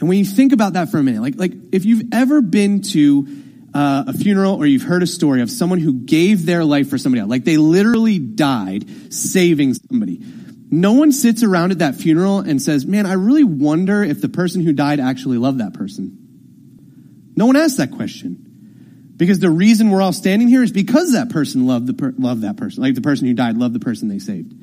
And 0.00 0.08
when 0.08 0.18
you 0.18 0.24
think 0.24 0.52
about 0.52 0.72
that 0.72 0.88
for 0.90 0.98
a 0.98 1.02
minute, 1.02 1.20
like, 1.22 1.34
like 1.36 1.52
if 1.72 1.84
you've 1.84 2.04
ever 2.12 2.40
been 2.40 2.80
to 2.82 3.26
uh, 3.74 4.04
a 4.08 4.12
funeral 4.14 4.54
or 4.54 4.64
you've 4.66 4.82
heard 4.82 5.02
a 5.02 5.06
story 5.06 5.42
of 5.42 5.50
someone 5.50 5.78
who 5.78 5.92
gave 5.92 6.46
their 6.46 6.64
life 6.64 6.88
for 6.88 6.98
somebody 6.98 7.20
else, 7.20 7.30
like 7.30 7.44
they 7.44 7.58
literally 7.58 8.18
died 8.18 9.12
saving 9.12 9.74
somebody. 9.74 10.20
No 10.70 10.94
one 10.94 11.12
sits 11.12 11.42
around 11.42 11.72
at 11.72 11.80
that 11.80 11.96
funeral 11.96 12.38
and 12.38 12.62
says, 12.62 12.86
man, 12.86 13.04
I 13.04 13.12
really 13.14 13.44
wonder 13.44 14.02
if 14.02 14.20
the 14.22 14.28
person 14.30 14.62
who 14.62 14.72
died 14.72 15.00
actually 15.00 15.36
loved 15.36 15.58
that 15.60 15.74
person. 15.74 16.16
No 17.36 17.46
one 17.46 17.56
asks 17.56 17.76
that 17.76 17.92
question. 17.92 18.46
Because 19.16 19.38
the 19.38 19.50
reason 19.50 19.90
we're 19.90 20.00
all 20.00 20.14
standing 20.14 20.48
here 20.48 20.62
is 20.62 20.72
because 20.72 21.12
that 21.12 21.28
person 21.28 21.66
loved 21.66 21.86
the 21.88 21.92
per- 21.92 22.14
loved 22.16 22.40
that 22.42 22.56
person. 22.56 22.82
Like 22.82 22.94
the 22.94 23.02
person 23.02 23.26
who 23.26 23.34
died 23.34 23.58
loved 23.58 23.74
the 23.74 23.80
person 23.80 24.08
they 24.08 24.18
saved 24.18 24.54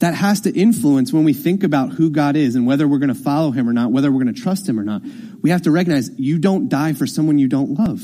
that 0.00 0.14
has 0.14 0.42
to 0.42 0.50
influence 0.56 1.12
when 1.12 1.24
we 1.24 1.32
think 1.32 1.64
about 1.64 1.90
who 1.92 2.10
God 2.10 2.36
is 2.36 2.54
and 2.54 2.66
whether 2.66 2.86
we're 2.86 3.00
going 3.00 3.08
to 3.14 3.16
follow 3.16 3.50
him 3.50 3.68
or 3.68 3.72
not, 3.72 3.90
whether 3.90 4.12
we're 4.12 4.22
going 4.22 4.34
to 4.34 4.40
trust 4.40 4.68
him 4.68 4.78
or 4.78 4.84
not. 4.84 5.02
We 5.42 5.50
have 5.50 5.62
to 5.62 5.70
recognize 5.72 6.08
you 6.18 6.38
don't 6.38 6.68
die 6.68 6.92
for 6.92 7.06
someone 7.06 7.38
you 7.38 7.48
don't 7.48 7.74
love. 7.78 8.00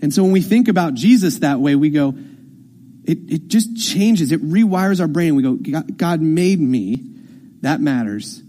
And 0.00 0.12
so 0.14 0.22
when 0.22 0.32
we 0.32 0.40
think 0.40 0.68
about 0.68 0.94
Jesus 0.94 1.38
that 1.40 1.58
way, 1.60 1.74
we 1.74 1.90
go, 1.90 2.14
it, 3.04 3.18
it 3.28 3.48
just 3.48 3.76
changes. 3.76 4.30
It 4.32 4.42
rewires 4.42 5.00
our 5.00 5.08
brain. 5.08 5.34
We 5.34 5.42
go, 5.42 5.82
God 5.82 6.20
made 6.20 6.60
me. 6.60 7.02
That 7.62 7.80
matters. 7.80 8.40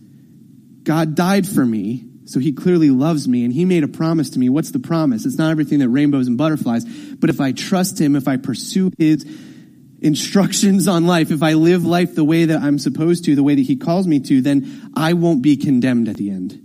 God 0.84 1.16
died 1.16 1.48
for 1.48 1.66
me. 1.66 2.06
So 2.26 2.40
he 2.40 2.54
clearly 2.54 2.90
loves 2.92 3.28
me 3.28 3.44
and 3.46 3.54
he 3.54 3.66
made 3.66 3.84
a 3.84 3.88
promise 3.88 4.32
to 4.32 4.40
me. 4.40 4.48
What's 4.50 4.72
the 4.72 4.80
promise? 4.80 5.26
It's 5.26 5.38
not 5.40 5.50
everything 5.52 5.80
that 5.80 5.90
rainbows 5.90 6.28
and 6.28 6.38
butterflies, 6.38 6.86
but 6.86 7.30
if 7.32 7.42
I 7.42 7.52
trust 7.52 8.00
him, 8.00 8.16
if 8.16 8.28
I 8.28 8.38
pursue 8.38 8.92
his 8.98 9.26
instructions 10.04 10.88
on 10.90 11.08
life, 11.08 11.32
if 11.32 11.42
I 11.42 11.54
live 11.54 11.86
life 11.86 12.14
the 12.14 12.26
way 12.26 12.46
that 12.46 12.62
I'm 12.62 12.78
supposed 12.78 13.24
to, 13.26 13.36
the 13.36 13.42
way 13.44 13.56
that 13.56 13.62
He 13.62 13.78
calls 13.78 14.06
me 14.06 14.20
to, 14.20 14.42
then 14.42 14.92
I 14.96 15.14
won't 15.14 15.42
be 15.42 15.56
condemned 15.56 16.10
at 16.10 16.18
the 16.18 16.30
end. 16.30 16.60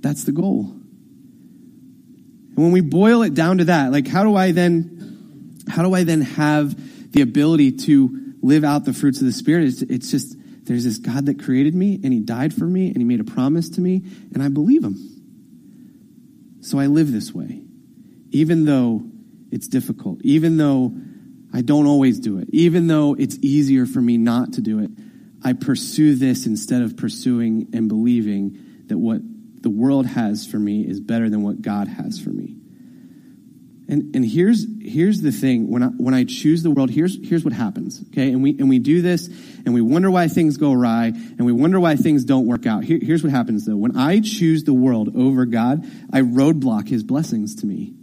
That's 0.00 0.24
the 0.24 0.32
goal. 0.32 0.66
And 0.68 2.56
when 2.56 2.72
we 2.72 2.82
boil 2.82 3.22
it 3.22 3.32
down 3.32 3.58
to 3.58 3.64
that, 3.64 3.90
like 3.90 4.06
how 4.06 4.22
do 4.22 4.36
I 4.36 4.52
then, 4.52 5.56
how 5.66 5.82
do 5.82 5.94
I 5.94 6.04
then 6.04 6.20
have 6.20 6.78
the 7.12 7.22
ability 7.22 7.72
to 7.72 8.34
live 8.42 8.64
out 8.64 8.84
the 8.84 8.92
fruits 8.92 9.20
of 9.20 9.24
the 9.26 9.32
Spirit? 9.32 9.64
It's, 9.68 9.82
it's 9.82 10.10
just, 10.10 10.36
there's 10.64 10.84
this 10.84 10.98
God 10.98 11.24
that 11.26 11.42
created 11.42 11.74
me 11.74 11.98
and 12.04 12.12
He 12.12 12.20
died 12.20 12.52
for 12.52 12.66
me 12.66 12.88
and 12.88 12.98
He 12.98 13.04
made 13.04 13.20
a 13.20 13.24
promise 13.24 13.70
to 13.70 13.80
me 13.80 14.02
and 14.34 14.42
I 14.42 14.48
believe 14.50 14.84
Him. 14.84 14.98
So 16.60 16.78
I 16.78 16.86
live 16.88 17.10
this 17.10 17.32
way, 17.34 17.62
even 18.30 18.66
though 18.66 19.04
it's 19.50 19.68
difficult, 19.68 20.20
even 20.22 20.58
though 20.58 20.94
I 21.52 21.62
don't 21.62 21.86
always 21.86 22.20
do 22.20 22.38
it. 22.38 22.48
Even 22.52 22.86
though 22.86 23.14
it's 23.18 23.36
easier 23.42 23.86
for 23.86 24.00
me 24.00 24.18
not 24.18 24.54
to 24.54 24.60
do 24.60 24.80
it, 24.80 24.90
I 25.42 25.54
pursue 25.54 26.14
this 26.16 26.46
instead 26.46 26.82
of 26.82 26.96
pursuing 26.96 27.68
and 27.72 27.88
believing 27.88 28.58
that 28.86 28.98
what 28.98 29.20
the 29.60 29.70
world 29.70 30.06
has 30.06 30.46
for 30.46 30.58
me 30.58 30.82
is 30.86 31.00
better 31.00 31.28
than 31.28 31.42
what 31.42 31.60
God 31.60 31.88
has 31.88 32.20
for 32.20 32.30
me. 32.30 32.56
And, 33.88 34.14
and 34.14 34.24
here's, 34.24 34.64
here's 34.80 35.20
the 35.20 35.32
thing. 35.32 35.68
When 35.68 35.82
I, 35.82 35.86
when 35.86 36.14
I 36.14 36.22
choose 36.22 36.62
the 36.62 36.70
world, 36.70 36.90
here's, 36.90 37.18
here's 37.28 37.42
what 37.42 37.52
happens. 37.52 38.00
Okay. 38.10 38.28
And 38.30 38.40
we, 38.40 38.50
and 38.50 38.68
we 38.68 38.78
do 38.78 39.02
this 39.02 39.26
and 39.64 39.74
we 39.74 39.80
wonder 39.80 40.10
why 40.10 40.28
things 40.28 40.58
go 40.58 40.72
awry 40.72 41.06
and 41.06 41.44
we 41.44 41.50
wonder 41.50 41.80
why 41.80 41.96
things 41.96 42.24
don't 42.24 42.46
work 42.46 42.66
out. 42.66 42.84
Here, 42.84 43.00
here's 43.02 43.24
what 43.24 43.32
happens 43.32 43.66
though. 43.66 43.76
When 43.76 43.96
I 43.96 44.20
choose 44.20 44.62
the 44.62 44.72
world 44.72 45.16
over 45.16 45.44
God, 45.44 45.84
I 46.12 46.20
roadblock 46.20 46.88
his 46.88 47.02
blessings 47.02 47.56
to 47.56 47.66
me. 47.66 47.94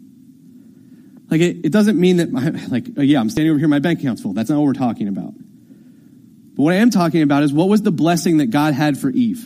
Like, 1.29 1.41
it, 1.41 1.65
it 1.65 1.71
doesn't 1.71 1.99
mean 1.99 2.17
that, 2.17 2.31
my, 2.31 2.49
like, 2.69 2.85
uh, 2.97 3.01
yeah, 3.01 3.19
I'm 3.19 3.29
standing 3.29 3.49
over 3.51 3.59
here, 3.59 3.67
my 3.67 3.79
bank 3.79 3.99
account's 3.99 4.21
full. 4.21 4.33
That's 4.33 4.49
not 4.49 4.57
what 4.59 4.65
we're 4.65 4.73
talking 4.73 5.07
about. 5.07 5.33
But 5.35 6.63
what 6.63 6.73
I 6.73 6.77
am 6.77 6.89
talking 6.89 7.21
about 7.21 7.43
is 7.43 7.51
what 7.51 7.67
was 7.67 7.81
the 7.81 7.91
blessing 7.91 8.37
that 8.37 8.47
God 8.47 8.73
had 8.73 8.97
for 8.97 9.09
Eve 9.09 9.45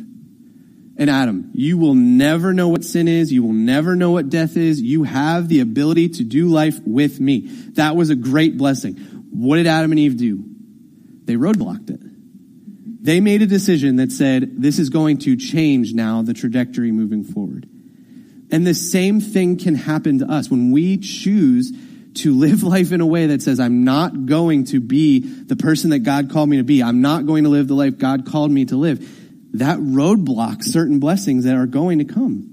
and 0.97 1.09
Adam? 1.09 1.49
You 1.53 1.77
will 1.79 1.95
never 1.95 2.53
know 2.53 2.69
what 2.69 2.83
sin 2.85 3.07
is. 3.07 3.31
You 3.33 3.43
will 3.43 3.53
never 3.53 3.95
know 3.95 4.11
what 4.11 4.29
death 4.29 4.57
is. 4.57 4.79
You 4.81 5.03
have 5.03 5.47
the 5.49 5.61
ability 5.61 6.09
to 6.09 6.23
do 6.23 6.47
life 6.47 6.79
with 6.85 7.19
me. 7.19 7.45
That 7.73 7.95
was 7.95 8.11
a 8.11 8.15
great 8.15 8.57
blessing. 8.57 8.93
What 9.31 9.57
did 9.57 9.65
Adam 9.67 9.91
and 9.91 9.99
Eve 9.99 10.17
do? 10.17 10.43
They 11.25 11.33
roadblocked 11.35 11.89
it. 11.89 11.99
They 13.03 13.19
made 13.19 13.41
a 13.41 13.47
decision 13.47 13.95
that 13.95 14.11
said, 14.11 14.61
this 14.61 14.77
is 14.77 14.91
going 14.91 15.17
to 15.19 15.35
change 15.35 15.93
now 15.93 16.21
the 16.21 16.35
trajectory 16.35 16.91
moving 16.91 17.23
forward. 17.23 17.67
And 18.51 18.67
the 18.67 18.73
same 18.73 19.21
thing 19.21 19.55
can 19.57 19.75
happen 19.75 20.19
to 20.19 20.29
us 20.29 20.49
when 20.51 20.71
we 20.71 20.97
choose 20.97 21.71
to 22.15 22.33
live 22.37 22.63
life 22.63 22.91
in 22.91 22.99
a 23.01 23.05
way 23.05 23.27
that 23.27 23.41
says, 23.41 23.59
I'm 23.59 23.85
not 23.85 24.25
going 24.25 24.65
to 24.65 24.81
be 24.81 25.19
the 25.21 25.55
person 25.55 25.91
that 25.91 25.99
God 25.99 26.29
called 26.29 26.49
me 26.49 26.57
to 26.57 26.63
be. 26.63 26.83
I'm 26.83 27.01
not 27.01 27.25
going 27.25 27.45
to 27.45 27.49
live 27.49 27.69
the 27.69 27.75
life 27.75 27.97
God 27.97 28.25
called 28.25 28.51
me 28.51 28.65
to 28.65 28.75
live. 28.75 29.17
That 29.53 29.79
roadblocks 29.79 30.65
certain 30.65 30.99
blessings 30.99 31.45
that 31.45 31.55
are 31.55 31.65
going 31.65 31.99
to 31.99 32.05
come 32.05 32.49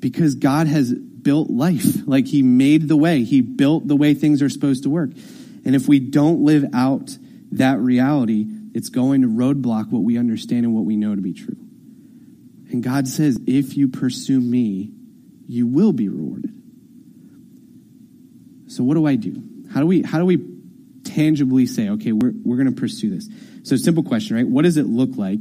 because 0.00 0.36
God 0.36 0.66
has 0.66 0.92
built 0.94 1.50
life. 1.50 1.84
Like 2.06 2.26
He 2.26 2.42
made 2.42 2.88
the 2.88 2.96
way, 2.96 3.24
He 3.24 3.42
built 3.42 3.86
the 3.86 3.96
way 3.96 4.14
things 4.14 4.40
are 4.40 4.48
supposed 4.50 4.84
to 4.84 4.90
work. 4.90 5.10
And 5.66 5.74
if 5.74 5.86
we 5.86 5.98
don't 6.00 6.44
live 6.44 6.64
out 6.72 7.10
that 7.52 7.78
reality, 7.78 8.46
it's 8.74 8.88
going 8.90 9.20
to 9.22 9.28
roadblock 9.28 9.90
what 9.90 10.02
we 10.02 10.16
understand 10.18 10.64
and 10.64 10.74
what 10.74 10.84
we 10.84 10.96
know 10.96 11.14
to 11.14 11.20
be 11.20 11.32
true. 11.34 11.56
And 12.70 12.82
God 12.82 13.08
says, 13.08 13.38
if 13.46 13.76
you 13.76 13.88
pursue 13.88 14.38
me, 14.40 14.90
you 15.46 15.66
will 15.66 15.92
be 15.92 16.08
rewarded. 16.08 16.52
So 18.66 18.84
what 18.84 18.94
do 18.94 19.06
I 19.06 19.14
do? 19.14 19.42
How 19.72 19.80
do 19.80 19.86
we 19.86 20.02
how 20.02 20.18
do 20.18 20.26
we 20.26 20.38
tangibly 21.04 21.66
say, 21.66 21.88
okay, 21.90 22.12
we're 22.12 22.32
we're 22.44 22.56
going 22.56 22.66
to 22.74 22.78
pursue 22.78 23.08
this? 23.10 23.28
So 23.62 23.76
simple 23.76 24.02
question, 24.02 24.36
right? 24.36 24.46
What 24.46 24.62
does 24.62 24.76
it 24.76 24.86
look 24.86 25.16
like 25.16 25.40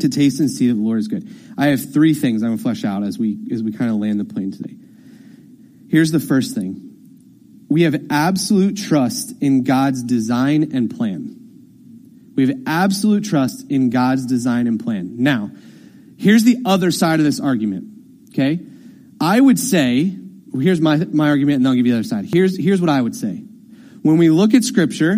to 0.00 0.08
taste 0.08 0.40
and 0.40 0.50
see 0.50 0.66
that 0.68 0.74
the 0.74 0.80
Lord 0.80 0.98
is 0.98 1.06
good? 1.08 1.30
I 1.56 1.66
have 1.68 1.92
three 1.92 2.14
things 2.14 2.42
I'm 2.42 2.48
going 2.48 2.56
to 2.58 2.62
flesh 2.62 2.84
out 2.84 3.04
as 3.04 3.18
we 3.18 3.38
as 3.52 3.62
we 3.62 3.70
kind 3.72 3.90
of 3.90 3.98
land 3.98 4.18
the 4.18 4.24
plane 4.24 4.50
today. 4.50 4.76
Here's 5.88 6.10
the 6.10 6.20
first 6.20 6.54
thing. 6.56 6.82
We 7.68 7.82
have 7.82 7.94
absolute 8.10 8.76
trust 8.76 9.32
in 9.40 9.62
God's 9.62 10.02
design 10.02 10.72
and 10.74 10.90
plan. 10.90 11.34
We 12.34 12.48
have 12.48 12.56
absolute 12.66 13.24
trust 13.24 13.70
in 13.70 13.90
God's 13.90 14.26
design 14.26 14.66
and 14.66 14.78
plan. 14.82 15.14
Now, 15.18 15.52
Here's 16.18 16.44
the 16.44 16.58
other 16.64 16.90
side 16.90 17.20
of 17.20 17.24
this 17.26 17.40
argument, 17.40 17.84
okay? 18.30 18.60
I 19.20 19.38
would 19.38 19.58
say, 19.58 20.14
here's 20.58 20.80
my, 20.80 20.96
my 20.96 21.28
argument, 21.28 21.58
and 21.58 21.68
I'll 21.68 21.74
give 21.74 21.86
you 21.86 21.92
the 21.92 21.98
other 21.98 22.08
side. 22.08 22.24
Here's, 22.30 22.56
here's 22.56 22.80
what 22.80 22.90
I 22.90 23.00
would 23.00 23.14
say. 23.14 23.42
When 24.02 24.16
we 24.16 24.30
look 24.30 24.54
at 24.54 24.64
Scripture 24.64 25.12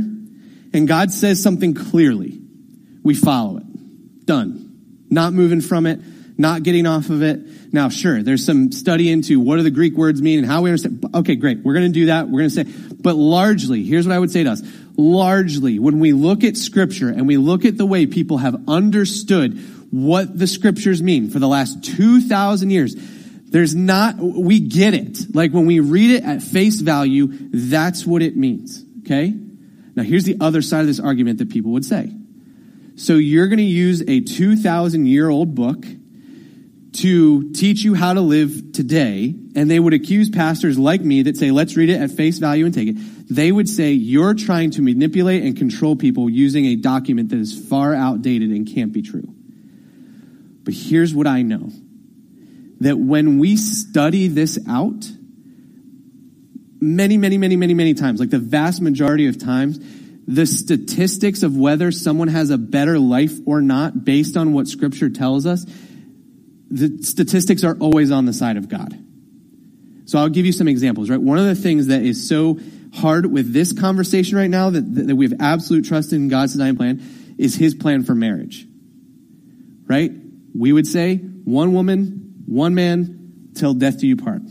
and 0.72 0.88
God 0.88 1.12
says 1.12 1.40
something 1.42 1.74
clearly, 1.74 2.40
we 3.04 3.14
follow 3.14 3.58
it. 3.58 4.24
Done. 4.26 5.04
Not 5.08 5.32
moving 5.32 5.60
from 5.60 5.86
it, 5.86 6.00
not 6.36 6.64
getting 6.64 6.86
off 6.86 7.10
of 7.10 7.22
it. 7.22 7.40
Now, 7.72 7.90
sure, 7.90 8.22
there's 8.22 8.44
some 8.44 8.72
study 8.72 9.10
into 9.10 9.38
what 9.38 9.56
do 9.56 9.62
the 9.62 9.70
Greek 9.70 9.94
words 9.96 10.20
mean 10.20 10.38
and 10.40 10.46
how 10.48 10.62
we 10.62 10.70
understand. 10.70 11.04
Okay, 11.14 11.36
great. 11.36 11.60
We're 11.62 11.74
going 11.74 11.86
to 11.86 11.92
do 11.98 12.06
that. 12.06 12.26
We're 12.28 12.40
going 12.40 12.50
to 12.50 12.64
say, 12.64 12.94
but 13.00 13.14
largely, 13.14 13.84
here's 13.84 14.06
what 14.06 14.14
I 14.14 14.18
would 14.18 14.32
say 14.32 14.42
to 14.44 14.50
us. 14.50 14.62
Largely, 14.96 15.78
when 15.78 16.00
we 16.00 16.12
look 16.12 16.42
at 16.42 16.56
scripture 16.56 17.08
and 17.08 17.28
we 17.28 17.36
look 17.36 17.64
at 17.64 17.76
the 17.78 17.86
way 17.86 18.06
people 18.06 18.38
have 18.38 18.68
understood 18.68 19.56
what 19.90 20.38
the 20.38 20.46
scriptures 20.46 21.02
mean 21.02 21.30
for 21.30 21.38
the 21.38 21.48
last 21.48 21.82
2,000 21.82 22.70
years. 22.70 22.94
There's 23.50 23.74
not, 23.74 24.16
we 24.18 24.60
get 24.60 24.92
it. 24.94 25.34
Like 25.34 25.52
when 25.52 25.64
we 25.66 25.80
read 25.80 26.10
it 26.10 26.24
at 26.24 26.42
face 26.42 26.80
value, 26.80 27.28
that's 27.50 28.04
what 28.04 28.22
it 28.22 28.36
means. 28.36 28.84
Okay? 29.00 29.32
Now 29.96 30.02
here's 30.02 30.24
the 30.24 30.36
other 30.40 30.60
side 30.60 30.82
of 30.82 30.86
this 30.86 31.00
argument 31.00 31.38
that 31.38 31.50
people 31.50 31.72
would 31.72 31.86
say. 31.86 32.12
So 32.96 33.14
you're 33.14 33.46
going 33.48 33.58
to 33.58 33.62
use 33.64 34.02
a 34.06 34.20
2,000 34.20 35.06
year 35.06 35.28
old 35.28 35.54
book 35.54 35.84
to 36.90 37.52
teach 37.52 37.82
you 37.82 37.94
how 37.94 38.12
to 38.14 38.20
live 38.20 38.72
today. 38.72 39.32
And 39.54 39.70
they 39.70 39.78
would 39.80 39.94
accuse 39.94 40.28
pastors 40.30 40.78
like 40.78 41.00
me 41.00 41.22
that 41.22 41.36
say, 41.36 41.50
let's 41.50 41.76
read 41.76 41.88
it 41.90 42.00
at 42.00 42.10
face 42.10 42.38
value 42.38 42.66
and 42.66 42.74
take 42.74 42.88
it. 42.88 42.96
They 43.30 43.50
would 43.52 43.68
say, 43.68 43.92
you're 43.92 44.34
trying 44.34 44.72
to 44.72 44.82
manipulate 44.82 45.44
and 45.44 45.56
control 45.56 45.96
people 45.96 46.28
using 46.28 46.66
a 46.66 46.76
document 46.76 47.30
that 47.30 47.38
is 47.38 47.66
far 47.68 47.94
outdated 47.94 48.50
and 48.50 48.68
can't 48.70 48.92
be 48.92 49.02
true. 49.02 49.34
But 50.68 50.74
here's 50.74 51.14
what 51.14 51.26
I 51.26 51.40
know 51.40 51.70
that 52.80 52.98
when 52.98 53.38
we 53.38 53.56
study 53.56 54.28
this 54.28 54.58
out, 54.68 55.10
many, 56.78 57.16
many, 57.16 57.38
many, 57.38 57.56
many, 57.56 57.72
many 57.72 57.94
times, 57.94 58.20
like 58.20 58.28
the 58.28 58.38
vast 58.38 58.82
majority 58.82 59.28
of 59.28 59.38
times, 59.38 59.80
the 60.26 60.44
statistics 60.44 61.42
of 61.42 61.56
whether 61.56 61.90
someone 61.90 62.28
has 62.28 62.50
a 62.50 62.58
better 62.58 62.98
life 62.98 63.32
or 63.46 63.62
not 63.62 64.04
based 64.04 64.36
on 64.36 64.52
what 64.52 64.68
scripture 64.68 65.08
tells 65.08 65.46
us, 65.46 65.64
the 66.70 67.00
statistics 67.02 67.64
are 67.64 67.78
always 67.80 68.10
on 68.10 68.26
the 68.26 68.34
side 68.34 68.58
of 68.58 68.68
God. 68.68 68.92
So 70.04 70.18
I'll 70.18 70.28
give 70.28 70.44
you 70.44 70.52
some 70.52 70.68
examples, 70.68 71.08
right? 71.08 71.18
One 71.18 71.38
of 71.38 71.46
the 71.46 71.54
things 71.54 71.86
that 71.86 72.02
is 72.02 72.28
so 72.28 72.60
hard 72.92 73.24
with 73.24 73.54
this 73.54 73.72
conversation 73.72 74.36
right 74.36 74.50
now 74.50 74.68
that, 74.68 74.80
that 74.82 75.16
we 75.16 75.24
have 75.30 75.40
absolute 75.40 75.86
trust 75.86 76.12
in 76.12 76.28
God's 76.28 76.52
design 76.52 76.76
plan 76.76 77.02
is 77.38 77.54
his 77.54 77.74
plan 77.74 78.02
for 78.02 78.14
marriage, 78.14 78.66
right? 79.86 80.10
we 80.58 80.72
would 80.72 80.86
say 80.86 81.16
one 81.16 81.72
woman, 81.72 82.42
one 82.46 82.74
man, 82.74 83.50
till 83.54 83.74
death 83.74 84.00
do 84.00 84.08
you 84.08 84.16
part. 84.16 84.42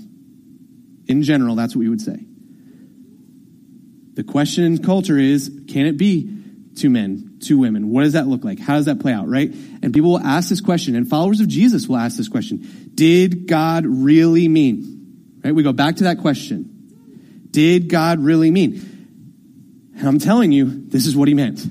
In 1.08 1.22
general, 1.22 1.56
that's 1.56 1.76
what 1.76 1.80
we 1.82 1.90
would 1.90 2.02
say. 2.02 2.24
The 4.14 4.24
question 4.24 4.64
in 4.64 4.78
culture 4.84 5.18
is 5.18 5.52
can 5.68 5.86
it 5.86 5.98
be 5.98 6.34
two 6.76 6.90
men, 6.90 7.38
two 7.42 7.58
women? 7.58 7.90
What 7.90 8.04
does 8.04 8.14
that 8.14 8.26
look 8.28 8.44
like? 8.44 8.58
How 8.60 8.76
does 8.78 8.86
that 8.86 9.00
play 9.00 9.12
out, 9.12 9.28
right? 9.28 9.54
And 9.84 9.94
people 9.94 10.12
will 10.12 10.20
ask 10.20 10.50
this 10.50 10.62
question, 10.62 10.96
and 10.96 11.08
followers 11.10 11.40
of 11.42 11.48
Jesus 11.50 11.88
will 11.88 11.98
ask 11.98 12.18
this 12.18 12.30
question 12.30 12.90
Did 12.96 13.48
God 13.48 13.86
really 13.86 14.48
mean? 14.48 15.42
Right? 15.44 15.54
We 15.54 15.62
go 15.64 15.74
back 15.74 15.98
to 15.98 16.06
that 16.06 16.20
question 16.20 17.48
Did 17.52 17.90
God 17.90 18.20
really 18.20 18.50
mean? 18.50 18.96
And 19.98 20.08
I'm 20.08 20.20
telling 20.20 20.52
you, 20.52 20.66
this 20.88 21.06
is 21.06 21.16
what 21.16 21.28
he 21.28 21.34
meant. 21.34 21.64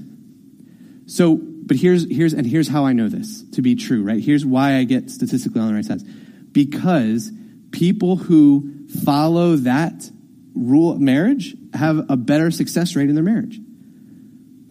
So 1.06 1.40
but 1.66 1.76
here's, 1.76 2.08
here's, 2.08 2.32
and 2.32 2.46
here's 2.46 2.68
how 2.68 2.86
I 2.86 2.92
know 2.92 3.08
this 3.08 3.42
to 3.54 3.62
be 3.62 3.74
true, 3.74 4.04
right? 4.04 4.22
Here's 4.22 4.46
why 4.46 4.76
I 4.76 4.84
get 4.84 5.10
statistically 5.10 5.60
on 5.60 5.66
the 5.68 5.74
right 5.74 5.84
sides. 5.84 6.04
Because 6.04 7.30
people 7.72 8.14
who 8.14 8.86
follow 9.04 9.56
that 9.56 10.08
rule 10.54 10.92
of 10.92 11.00
marriage 11.00 11.56
have 11.74 12.06
a 12.08 12.16
better 12.16 12.52
success 12.52 12.94
rate 12.94 13.08
in 13.08 13.16
their 13.16 13.24
marriage. 13.24 13.58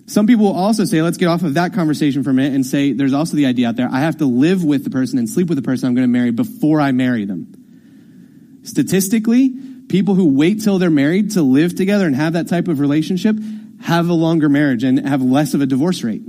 Some 0.07 0.25
people 0.25 0.45
will 0.45 0.55
also 0.55 0.85
say, 0.85 1.01
let's 1.01 1.17
get 1.17 1.25
off 1.27 1.43
of 1.43 1.55
that 1.55 1.73
conversation 1.73 2.23
for 2.23 2.29
a 2.29 2.33
minute 2.33 2.53
and 2.55 2.65
say, 2.65 2.93
there's 2.93 3.13
also 3.13 3.35
the 3.35 3.47
idea 3.47 3.67
out 3.67 3.75
there, 3.75 3.89
I 3.91 3.99
have 4.01 4.17
to 4.17 4.25
live 4.25 4.63
with 4.63 4.83
the 4.83 4.89
person 4.89 5.17
and 5.19 5.29
sleep 5.29 5.49
with 5.49 5.57
the 5.57 5.61
person 5.63 5.87
I'm 5.89 5.95
going 5.95 6.07
to 6.07 6.07
marry 6.11 6.31
before 6.31 6.79
I 6.79 6.91
marry 6.91 7.25
them. 7.25 8.61
Statistically, 8.63 9.49
people 9.89 10.15
who 10.15 10.29
wait 10.33 10.61
till 10.63 10.77
they're 10.77 10.89
married 10.89 11.31
to 11.31 11.41
live 11.41 11.75
together 11.75 12.05
and 12.05 12.15
have 12.15 12.33
that 12.33 12.47
type 12.47 12.67
of 12.67 12.79
relationship 12.79 13.35
have 13.81 14.07
a 14.07 14.13
longer 14.13 14.47
marriage 14.47 14.83
and 14.83 15.07
have 15.07 15.21
less 15.21 15.53
of 15.55 15.61
a 15.61 15.65
divorce 15.65 16.03
rate. 16.03 16.21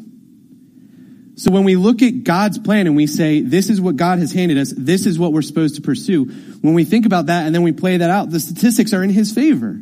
So 1.37 1.51
when 1.51 1.65
we 1.65 1.77
look 1.77 2.01
at 2.03 2.25
God's 2.25 2.59
plan 2.59 2.87
and 2.87 2.97
we 2.97 3.07
say, 3.07 3.43
this 3.43 3.69
is 3.69 3.79
what 3.79 3.97
God 3.97 4.19
has 4.21 4.33
handed 4.33 4.57
us, 4.57 4.73
this 4.75 5.05
is 5.05 5.19
what 5.19 5.35
we're 5.35 5.43
supposed 5.43 5.77
to 5.77 5.83
pursue, 5.83 6.25
when 6.63 6.73
we 6.73 6.85
think 6.85 7.05
about 7.05 7.27
that 7.27 7.45
and 7.45 7.55
then 7.55 7.61
we 7.63 7.73
play 7.73 7.99
that 7.99 8.09
out, 8.09 8.31
the 8.31 8.41
statistics 8.41 8.95
are 8.95 9.03
in 9.05 9.11
his 9.11 9.33
favor. 9.33 9.75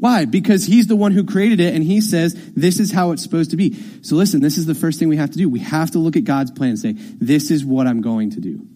Why? 0.00 0.24
Because 0.24 0.64
he's 0.66 0.88
the 0.88 0.96
one 0.96 1.12
who 1.12 1.22
created 1.24 1.60
it 1.60 1.72
and 1.74 1.84
he 1.84 2.00
says, 2.00 2.34
this 2.52 2.80
is 2.80 2.90
how 2.90 3.12
it's 3.12 3.22
supposed 3.22 3.52
to 3.52 3.56
be. 3.56 3.80
So 4.02 4.16
listen, 4.16 4.40
this 4.40 4.58
is 4.58 4.66
the 4.66 4.74
first 4.74 4.98
thing 4.98 5.08
we 5.08 5.16
have 5.18 5.30
to 5.30 5.38
do. 5.38 5.48
We 5.48 5.60
have 5.60 5.92
to 5.92 6.00
look 6.00 6.16
at 6.16 6.24
God's 6.24 6.50
plan 6.50 6.70
and 6.70 6.78
say, 6.78 6.92
this 6.96 7.52
is 7.52 7.64
what 7.64 7.86
I'm 7.86 8.00
going 8.00 8.30
to 8.32 8.40
do. 8.40 8.66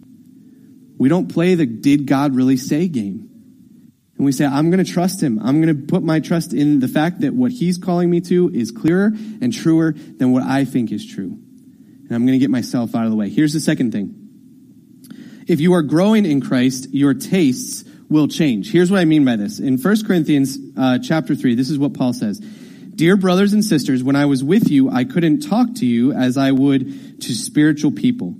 We 0.99 1.09
don't 1.09 1.27
play 1.27 1.57
the 1.57 1.67
did 1.67 2.07
God 2.07 2.37
really 2.37 2.57
say 2.57 2.87
game. 2.87 3.29
And 4.17 4.25
we 4.25 4.31
say, 4.31 4.45
I'm 4.47 4.71
going 4.71 4.85
to 4.85 4.89
trust 4.89 5.21
him. 5.21 5.41
I'm 5.43 5.61
going 5.61 5.77
to 5.77 5.87
put 5.89 6.05
my 6.05 6.21
trust 6.21 6.53
in 6.53 6.79
the 6.79 6.87
fact 6.87 7.23
that 7.23 7.35
what 7.35 7.51
he's 7.51 7.79
calling 7.79 8.09
me 8.09 8.21
to 8.23 8.49
is 8.49 8.71
clearer 8.71 9.07
and 9.41 9.53
truer 9.53 9.91
than 9.93 10.31
what 10.31 10.45
I 10.45 10.65
think 10.65 10.93
is 10.93 11.05
true. 11.05 11.42
And 12.13 12.17
I'm 12.21 12.27
going 12.27 12.39
to 12.39 12.45
get 12.45 12.51
myself 12.51 12.95
out 12.95 13.07
of 13.07 13.11
the 13.11 13.17
way. 13.17 13.31
Here's 13.31 13.55
the 13.55 13.61
second 13.61 13.91
thing. 13.91 15.47
If 15.49 15.61
you 15.63 15.73
are 15.73 15.83
growing 15.83 16.27
in 16.27 16.43
Christ, 16.43 16.89
your 16.93 17.15
tastes 17.15 17.85
will 18.11 18.29
change. 18.29 18.71
Here's 18.71 18.91
what 18.91 19.01
I 19.01 19.07
mean 19.07 19.25
by 19.25 19.37
this. 19.37 19.61
In 19.61 19.79
1 19.81 20.05
Corinthians 20.07 20.59
uh, 20.77 20.99
chapter 20.99 21.35
3, 21.35 21.55
this 21.55 21.71
is 21.71 21.79
what 21.79 21.95
Paul 21.95 22.13
says. 22.13 22.39
Dear 22.39 23.17
brothers 23.17 23.55
and 23.55 23.65
sisters, 23.65 24.05
when 24.05 24.15
I 24.15 24.27
was 24.27 24.45
with 24.45 24.71
you, 24.71 24.91
I 24.91 25.05
couldn't 25.05 25.41
talk 25.49 25.73
to 25.77 25.87
you 25.87 26.13
as 26.13 26.37
I 26.37 26.53
would 26.53 27.23
to 27.23 27.33
spiritual 27.33 27.93
people. 27.93 28.35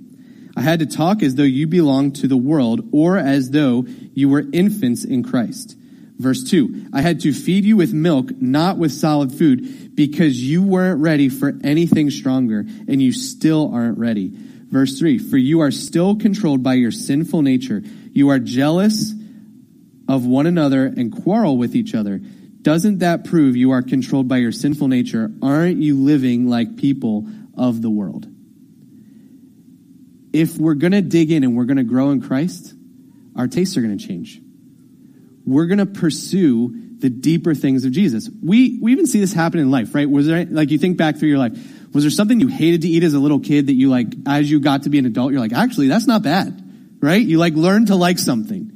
I 0.55 0.61
had 0.61 0.81
to 0.81 0.85
talk 0.85 1.23
as 1.23 1.33
though 1.33 1.41
you 1.41 1.65
belonged 1.65 2.17
to 2.17 2.27
the 2.27 2.37
world 2.37 2.89
or 2.91 3.17
as 3.17 3.49
though 3.49 3.85
you 4.13 4.29
were 4.29 4.45
infants 4.53 5.03
in 5.03 5.23
Christ. 5.23 5.75
Verse 6.23 6.41
2 6.45 6.87
I 6.93 7.01
had 7.01 7.19
to 7.21 7.33
feed 7.33 7.65
you 7.65 7.75
with 7.75 7.91
milk, 7.93 8.29
not 8.41 8.77
with 8.77 8.93
solid 8.93 9.31
food, 9.33 9.93
because 9.95 10.41
you 10.41 10.63
weren't 10.63 11.01
ready 11.01 11.27
for 11.29 11.51
anything 11.65 12.09
stronger, 12.09 12.59
and 12.87 13.01
you 13.01 13.11
still 13.11 13.71
aren't 13.73 13.97
ready. 13.99 14.31
Verse 14.71 14.97
3 14.97 15.17
For 15.19 15.35
you 15.37 15.59
are 15.59 15.69
still 15.69 16.15
controlled 16.15 16.63
by 16.63 16.75
your 16.75 16.91
sinful 16.91 17.41
nature. 17.41 17.83
You 18.13 18.29
are 18.29 18.39
jealous 18.39 19.13
of 20.07 20.25
one 20.25 20.45
another 20.47 20.85
and 20.87 21.11
quarrel 21.11 21.57
with 21.57 21.75
each 21.75 21.93
other. 21.93 22.21
Doesn't 22.61 22.99
that 22.99 23.25
prove 23.25 23.57
you 23.57 23.71
are 23.71 23.81
controlled 23.81 24.29
by 24.29 24.37
your 24.37 24.53
sinful 24.53 24.87
nature? 24.87 25.29
Aren't 25.41 25.77
you 25.77 25.97
living 26.01 26.49
like 26.49 26.77
people 26.77 27.27
of 27.57 27.81
the 27.81 27.89
world? 27.89 28.25
If 30.31 30.57
we're 30.57 30.73
going 30.75 30.93
to 30.93 31.01
dig 31.01 31.31
in 31.31 31.43
and 31.43 31.57
we're 31.57 31.65
going 31.65 31.77
to 31.77 31.83
grow 31.83 32.11
in 32.11 32.21
Christ, 32.21 32.73
our 33.35 33.49
tastes 33.49 33.75
are 33.75 33.81
going 33.81 33.97
to 33.97 34.07
change 34.07 34.39
we're 35.45 35.65
going 35.65 35.79
to 35.79 35.85
pursue 35.85 36.97
the 36.99 37.09
deeper 37.09 37.53
things 37.53 37.83
of 37.85 37.91
Jesus. 37.91 38.29
We, 38.41 38.79
we 38.81 38.91
even 38.93 39.05
see 39.07 39.19
this 39.19 39.33
happen 39.33 39.59
in 39.59 39.69
life, 39.71 39.93
right? 39.93 40.09
Was 40.09 40.27
there, 40.27 40.45
like, 40.45 40.71
you 40.71 40.77
think 40.77 40.97
back 40.97 41.17
through 41.17 41.29
your 41.29 41.37
life, 41.37 41.53
was 41.93 42.03
there 42.03 42.11
something 42.11 42.39
you 42.39 42.47
hated 42.47 42.81
to 42.83 42.87
eat 42.87 43.03
as 43.03 43.13
a 43.13 43.19
little 43.19 43.39
kid 43.39 43.67
that 43.67 43.73
you 43.73 43.89
like, 43.89 44.07
as 44.25 44.49
you 44.49 44.59
got 44.61 44.83
to 44.83 44.89
be 44.89 44.99
an 44.99 45.05
adult, 45.05 45.31
you're 45.31 45.41
like, 45.41 45.53
actually, 45.53 45.87
that's 45.87 46.07
not 46.07 46.23
bad, 46.23 46.61
right? 47.01 47.21
You 47.21 47.37
like 47.39 47.53
learn 47.53 47.85
to 47.87 47.95
like 47.95 48.19
something. 48.19 48.71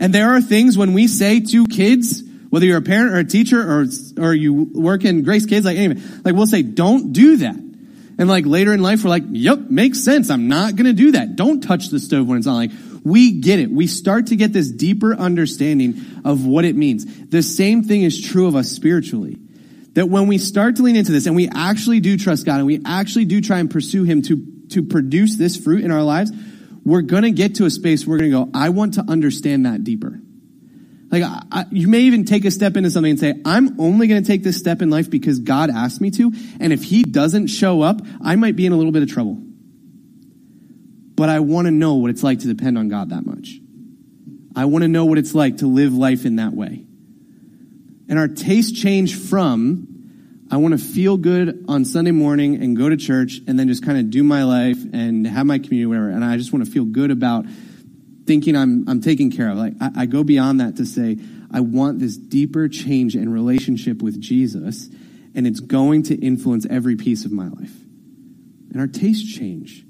And 0.00 0.14
there 0.14 0.34
are 0.34 0.40
things 0.40 0.78
when 0.78 0.94
we 0.94 1.08
say 1.08 1.40
to 1.40 1.66
kids, 1.66 2.22
whether 2.50 2.64
you're 2.64 2.78
a 2.78 2.82
parent 2.82 3.12
or 3.14 3.18
a 3.18 3.24
teacher 3.24 3.60
or, 3.60 3.86
or 4.18 4.34
you 4.34 4.52
work 4.54 5.04
in 5.04 5.22
Grace 5.24 5.46
Kids, 5.46 5.66
like 5.66 5.76
anyway, 5.76 6.00
like 6.24 6.34
we'll 6.34 6.46
say, 6.46 6.62
don't 6.62 7.12
do 7.12 7.38
that. 7.38 7.56
And 8.18 8.28
like 8.28 8.46
later 8.46 8.72
in 8.72 8.82
life, 8.82 9.04
we're 9.04 9.10
like, 9.10 9.22
yep, 9.28 9.58
makes 9.58 10.00
sense. 10.00 10.30
I'm 10.30 10.48
not 10.48 10.76
going 10.76 10.86
to 10.86 10.92
do 10.92 11.12
that. 11.12 11.34
Don't 11.36 11.60
touch 11.60 11.88
the 11.88 11.98
stove 11.98 12.28
when 12.28 12.38
it's 12.38 12.46
on. 12.46 12.54
Like, 12.54 12.70
we 13.04 13.40
get 13.40 13.58
it. 13.58 13.70
We 13.70 13.86
start 13.86 14.28
to 14.28 14.36
get 14.36 14.52
this 14.52 14.70
deeper 14.70 15.14
understanding 15.14 15.96
of 16.24 16.46
what 16.46 16.64
it 16.64 16.76
means. 16.76 17.04
The 17.30 17.42
same 17.42 17.82
thing 17.82 18.02
is 18.02 18.20
true 18.20 18.46
of 18.46 18.54
us 18.56 18.70
spiritually. 18.70 19.38
That 19.94 20.08
when 20.08 20.26
we 20.26 20.38
start 20.38 20.76
to 20.76 20.82
lean 20.82 20.96
into 20.96 21.12
this 21.12 21.26
and 21.26 21.36
we 21.36 21.48
actually 21.48 22.00
do 22.00 22.16
trust 22.16 22.46
God 22.46 22.56
and 22.58 22.66
we 22.66 22.80
actually 22.86 23.24
do 23.24 23.40
try 23.40 23.58
and 23.58 23.70
pursue 23.70 24.04
Him 24.04 24.22
to, 24.22 24.46
to 24.70 24.82
produce 24.84 25.36
this 25.36 25.56
fruit 25.56 25.84
in 25.84 25.90
our 25.90 26.02
lives, 26.02 26.30
we're 26.84 27.02
going 27.02 27.24
to 27.24 27.30
get 27.30 27.56
to 27.56 27.66
a 27.66 27.70
space 27.70 28.06
where 28.06 28.14
we're 28.14 28.30
going 28.30 28.30
to 28.30 28.44
go, 28.52 28.58
I 28.58 28.70
want 28.70 28.94
to 28.94 29.04
understand 29.06 29.66
that 29.66 29.84
deeper. 29.84 30.18
Like, 31.10 31.24
I, 31.52 31.66
you 31.70 31.88
may 31.88 32.00
even 32.02 32.24
take 32.24 32.46
a 32.46 32.50
step 32.50 32.74
into 32.78 32.90
something 32.90 33.10
and 33.10 33.20
say, 33.20 33.34
I'm 33.44 33.78
only 33.80 34.06
going 34.06 34.22
to 34.22 34.26
take 34.26 34.42
this 34.42 34.56
step 34.56 34.80
in 34.80 34.88
life 34.88 35.10
because 35.10 35.40
God 35.40 35.68
asked 35.68 36.00
me 36.00 36.10
to. 36.12 36.32
And 36.60 36.72
if 36.72 36.84
He 36.84 37.02
doesn't 37.02 37.48
show 37.48 37.82
up, 37.82 38.00
I 38.22 38.36
might 38.36 38.56
be 38.56 38.64
in 38.64 38.72
a 38.72 38.76
little 38.76 38.92
bit 38.92 39.02
of 39.02 39.10
trouble 39.10 39.42
but 41.22 41.28
I 41.28 41.38
want 41.38 41.66
to 41.66 41.70
know 41.70 41.94
what 41.94 42.10
it's 42.10 42.24
like 42.24 42.40
to 42.40 42.48
depend 42.48 42.76
on 42.76 42.88
God 42.88 43.10
that 43.10 43.24
much. 43.24 43.60
I 44.56 44.64
want 44.64 44.82
to 44.82 44.88
know 44.88 45.04
what 45.04 45.18
it's 45.18 45.36
like 45.36 45.58
to 45.58 45.68
live 45.68 45.94
life 45.94 46.24
in 46.26 46.34
that 46.36 46.52
way. 46.52 46.84
And 48.08 48.18
our 48.18 48.26
taste 48.26 48.74
change 48.74 49.14
from, 49.16 50.40
I 50.50 50.56
want 50.56 50.76
to 50.76 50.84
feel 50.84 51.16
good 51.16 51.66
on 51.68 51.84
Sunday 51.84 52.10
morning 52.10 52.60
and 52.60 52.76
go 52.76 52.88
to 52.88 52.96
church 52.96 53.38
and 53.46 53.56
then 53.56 53.68
just 53.68 53.84
kind 53.84 54.00
of 54.00 54.10
do 54.10 54.24
my 54.24 54.42
life 54.42 54.78
and 54.92 55.24
have 55.24 55.46
my 55.46 55.60
community, 55.60 55.86
whatever. 55.86 56.08
And 56.08 56.24
I 56.24 56.38
just 56.38 56.52
want 56.52 56.64
to 56.64 56.70
feel 56.72 56.86
good 56.86 57.12
about 57.12 57.44
thinking 58.26 58.56
I'm, 58.56 58.88
I'm 58.88 59.00
taken 59.00 59.30
care 59.30 59.48
of. 59.48 59.56
Like, 59.56 59.74
I, 59.80 59.90
I 59.98 60.06
go 60.06 60.24
beyond 60.24 60.58
that 60.60 60.78
to 60.78 60.84
say, 60.84 61.18
I 61.52 61.60
want 61.60 62.00
this 62.00 62.16
deeper 62.16 62.66
change 62.68 63.14
in 63.14 63.32
relationship 63.32 64.02
with 64.02 64.20
Jesus, 64.20 64.88
and 65.36 65.46
it's 65.46 65.60
going 65.60 66.02
to 66.04 66.16
influence 66.16 66.66
every 66.68 66.96
piece 66.96 67.24
of 67.24 67.30
my 67.30 67.46
life. 67.46 67.76
And 68.72 68.80
our 68.80 68.88
tastes 68.88 69.32
change. 69.38 69.84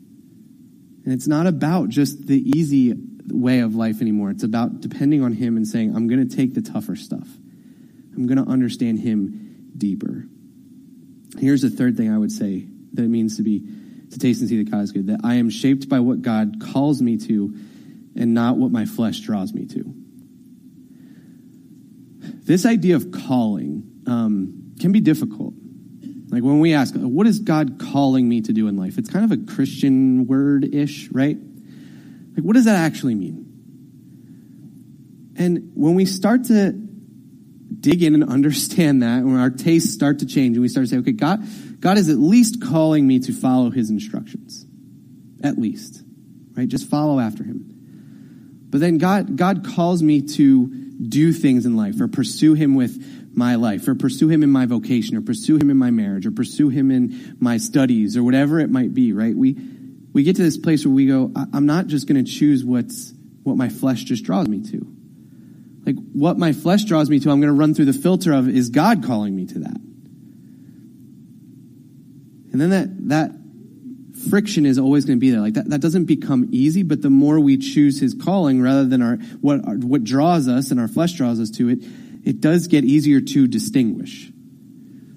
And 1.05 1.13
it's 1.13 1.27
not 1.27 1.47
about 1.47 1.89
just 1.89 2.27
the 2.27 2.41
easy 2.59 2.95
way 3.29 3.61
of 3.61 3.75
life 3.75 4.01
anymore. 4.01 4.31
It's 4.31 4.45
about 4.45 4.81
depending 4.81 5.23
on 5.23 5.33
Him 5.33 5.57
and 5.57 5.67
saying, 5.67 5.95
I'm 5.95 6.07
going 6.07 6.27
to 6.29 6.37
take 6.37 6.55
the 6.55 6.63
tougher 6.63 6.97
stuff, 6.97 7.27
I'm 8.17 8.27
going 8.27 8.43
to 8.45 8.49
understand 8.51 9.01
Him 9.01 9.71
deeper. 9.77 10.27
Here's 11.39 11.63
the 11.63 11.71
third 11.71 11.97
thing 11.97 12.11
I 12.13 12.19
would 12.19 12.31
say 12.31 12.67
that 12.93 13.03
it 13.05 13.09
means 13.09 13.37
to 13.39 13.43
be 13.43 13.67
to 14.11 14.19
taste 14.19 14.41
and 14.41 14.49
see 14.51 14.63
that 14.63 14.71
God 14.71 14.83
is 14.83 14.93
good, 14.93 15.07
that 15.07 15.21
I 15.25 15.37
am 15.37 15.49
shaped 15.49 15.89
by 15.89 15.99
what 16.01 16.21
God 16.21 16.57
calls 16.61 17.01
me 17.01 17.17
to 17.17 17.57
and 18.15 18.35
not 18.35 18.59
what 18.59 18.71
my 18.71 18.85
flesh 18.85 19.21
draws 19.21 19.55
me 19.55 19.65
to. 19.69 19.95
This 22.45 22.67
idea 22.67 22.97
of 22.97 23.11
calling 23.11 24.03
um, 24.07 24.75
can 24.79 24.93
be 24.93 25.01
difficult 25.01 25.55
like 26.33 26.43
when 26.43 26.61
we 26.61 26.73
ask, 26.73 26.95
what 26.95 27.27
is 27.27 27.41
God 27.41 27.79
calling 27.79 28.27
me 28.27 28.41
to 28.41 28.55
do 28.55 28.67
in 28.67 28.77
life? 28.77 28.97
It's 28.97 29.11
kind 29.11 29.27
of 29.27 29.33
a 29.33 29.55
Christian 29.55 30.27
word 30.27 30.75
ish, 30.75 31.11
right? 31.13 31.37
Like, 32.35 32.43
what 32.43 32.55
does 32.55 32.65
that 32.65 32.77
actually 32.77 33.15
mean? 33.15 33.39
And 35.37 35.73
when 35.75 35.95
we 35.95 36.07
start 36.07 36.45
to 36.45 36.73
dig 36.73 38.03
in 38.03 38.15
and 38.15 38.25
understand 38.25 39.03
that, 39.03 39.23
when 39.25 39.37
our 39.37 39.51
tastes 39.51 39.93
start 39.93 40.21
to 40.21 40.27
change 40.27 40.57
and 40.57 40.63
we 40.63 40.69
start 40.69 40.87
to 40.87 40.91
say, 40.91 40.97
okay, 41.01 41.13
God, 41.13 41.47
God 41.81 41.99
is 41.99 42.09
at 42.09 42.17
least 42.17 42.63
calling 42.65 43.07
me 43.07 43.19
to 43.21 43.33
follow 43.35 43.69
his 43.69 43.91
instructions. 43.91 44.65
At 45.45 45.59
least, 45.59 46.03
right? 46.57 46.67
Just 46.69 46.89
follow 46.89 47.21
after 47.21 47.45
him. 47.45 47.69
But 48.71 48.81
then 48.81 48.97
God, 48.97 49.37
God 49.37 49.67
calls 49.67 50.03
me 50.03 50.23
to 50.23 50.67
do 50.97 51.33
things 51.35 51.67
in 51.67 51.77
life 51.77 52.01
or 52.01 52.09
pursue 52.09 52.55
him 52.55 52.75
with 52.75 53.22
my 53.35 53.55
life 53.57 53.87
or 53.89 53.95
pursue 53.95 54.29
him 54.29 54.43
in 54.43 54.51
my 54.51 54.67
vocation 54.67 55.17
or 55.17 55.23
pursue 55.23 55.57
him 55.57 55.71
in 55.71 55.77
my 55.77 55.91
marriage 55.91 56.27
or 56.27 56.31
pursue 56.31 56.69
him 56.69 56.91
in 56.91 57.37
my 57.41 57.57
studies 57.57 58.17
or 58.17 58.23
whatever 58.23 58.61
it 58.61 58.71
might 58.71 58.93
be, 58.95 59.13
right? 59.13 59.35
We, 59.35 59.57
we 60.13 60.23
get 60.23 60.37
to 60.37 60.43
this 60.43 60.59
place 60.59 60.85
where 60.85 60.95
we 60.95 61.07
go, 61.07 61.33
I'm 61.53 61.67
not 61.67 61.87
just 61.87 62.07
going 62.07 62.23
to 62.25 62.31
choose 62.31 62.65
what's, 62.65 63.13
what 63.43 63.57
my 63.57 63.69
flesh 63.71 64.05
just 64.05 64.25
draws 64.25 64.49
me 64.49 64.61
to. 64.73 64.87
Like 65.87 65.97
what 66.13 66.39
my 66.39 66.53
flesh 66.53 66.85
draws 66.85 67.09
me 67.11 67.19
to, 67.21 67.31
I'm 67.31 67.41
going 67.41 67.53
to 67.53 67.59
run 67.59 67.75
through 67.75 67.87
the 67.87 67.93
filter 67.93 68.33
of 68.33 68.49
is 68.49 68.69
God 68.71 69.05
calling 69.05 69.35
me 69.35 69.47
to 69.47 69.59
that? 69.61 69.77
And 72.53 72.61
then 72.61 72.71
that, 72.71 73.09
that 73.09 73.31
friction 74.31 74.67
is 74.67 74.79
always 74.79 75.07
going 75.07 75.17
to 75.17 75.21
be 75.21 75.31
there. 75.31 75.41
Like 75.41 75.55
that, 75.55 75.71
that 75.71 75.81
doesn't 75.81 76.05
become 76.05 76.49
easy, 76.53 76.83
but 76.83 77.01
the 77.01 77.09
more 77.11 77.41
we 77.41 77.57
choose 77.57 77.99
his 77.99 78.15
calling 78.15 78.61
rather 78.61 78.85
than 78.85 79.01
our, 79.01 79.17
what, 79.17 79.65
what 79.79 80.05
draws 80.05 80.49
us 80.49 80.71
and 80.71 80.79
our 80.79 80.87
flesh 80.89 81.15
draws 81.15 81.41
us 81.41 81.51
to 81.53 81.71
it, 81.71 81.79
it 82.25 82.41
does 82.41 82.67
get 82.69 82.85
easier 82.85 83.21
to 83.21 83.47
distinguish. 83.49 84.31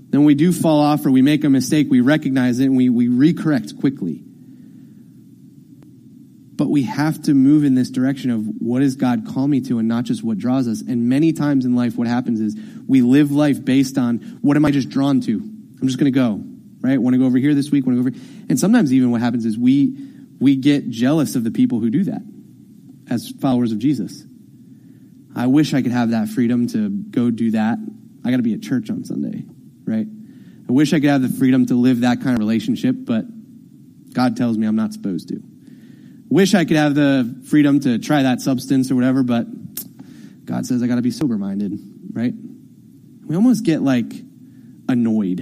Then 0.10 0.24
we 0.26 0.36
do 0.36 0.52
fall 0.52 0.82
off 0.82 1.06
or 1.06 1.12
we 1.12 1.22
make 1.22 1.44
a 1.44 1.50
mistake, 1.50 1.86
we 1.90 2.00
recognize 2.02 2.60
it 2.60 2.66
and 2.66 2.76
we, 2.78 2.90
we 2.90 3.08
recorrect 3.08 3.80
quickly. 3.80 4.24
But 4.24 6.68
we 6.70 6.82
have 6.84 7.22
to 7.24 7.34
move 7.34 7.66
in 7.66 7.76
this 7.76 7.90
direction 7.92 8.32
of 8.32 8.46
what 8.60 8.80
does 8.80 8.96
God 8.96 9.28
call 9.28 9.46
me 9.46 9.60
to 9.62 9.78
and 9.78 9.90
not 9.90 10.06
just 10.06 10.24
what 10.24 10.38
draws 10.38 10.70
us. 10.70 10.80
And 10.82 11.10
many 11.10 11.34
times 11.34 11.66
in 11.66 11.76
life, 11.76 11.98
what 11.98 12.08
happens 12.08 12.40
is 12.40 12.56
we 12.88 13.02
live 13.02 13.30
life 13.32 13.64
based 13.66 13.98
on 13.98 14.40
what 14.42 14.56
am 14.58 14.64
I 14.66 14.72
just 14.72 14.90
drawn 14.90 15.20
to? 15.22 15.36
I'm 15.38 15.88
just 15.88 16.00
going 16.00 16.12
to 16.12 16.18
go, 16.18 16.42
right? 16.80 16.98
Want 16.98 17.14
to 17.14 17.18
go 17.18 17.26
over 17.26 17.38
here 17.38 17.54
this 17.54 17.72
week, 17.72 17.86
want 17.86 17.98
to 17.98 18.04
go 18.04 18.10
over. 18.10 18.18
And 18.50 18.58
sometimes 18.58 18.94
even 18.94 19.12
what 19.12 19.20
happens 19.20 19.46
is 19.46 19.58
we, 19.58 19.98
we 20.40 20.56
get 20.56 20.90
jealous 20.90 21.36
of 21.36 21.44
the 21.44 21.52
people 21.52 21.82
who 21.82 21.90
do 21.90 22.06
that 22.06 22.22
as 23.10 23.30
followers 23.42 23.74
of 23.74 23.80
Jesus 23.80 24.24
I 25.36 25.48
wish 25.48 25.74
I 25.74 25.82
could 25.82 25.92
have 25.92 26.12
that 26.12 26.30
freedom 26.30 26.68
to 26.68 26.90
go 26.90 27.30
do 27.30 27.52
that. 27.52 27.78
I 28.24 28.32
got 28.32 28.38
to 28.38 28.44
be 28.44 28.54
at 28.54 28.62
church 28.62 28.90
on 28.90 29.04
Sunday, 29.04 29.44
right? 29.86 30.08
I 30.68 30.72
wish 30.72 30.94
I 30.94 31.00
could 31.00 31.10
have 31.10 31.22
the 31.22 31.30
freedom 31.30 31.66
to 31.68 31.76
live 31.76 32.02
that 32.02 32.22
kind 32.22 32.34
of 32.36 32.40
relationship, 32.40 32.96
but 33.00 33.26
God 34.14 34.38
tells 34.38 34.58
me 34.58 34.66
I'm 34.66 34.78
not 34.78 34.94
supposed 34.94 35.28
to. 35.30 35.44
Wish 36.30 36.54
I 36.56 36.64
could 36.66 36.78
have 36.78 36.96
the 36.96 37.44
freedom 37.50 37.82
to 37.82 38.00
try 38.00 38.24
that 38.24 38.40
substance 38.42 38.90
or 38.92 38.96
whatever, 38.96 39.24
but 39.24 39.46
God 40.46 40.66
says 40.66 40.82
I 40.82 40.88
got 40.88 40.96
to 40.96 41.02
be 41.02 41.12
sober 41.12 41.38
minded, 41.38 41.78
right? 42.14 42.34
We 43.26 43.36
almost 43.36 43.64
get 43.66 43.82
like 43.82 44.12
annoyed 44.88 45.40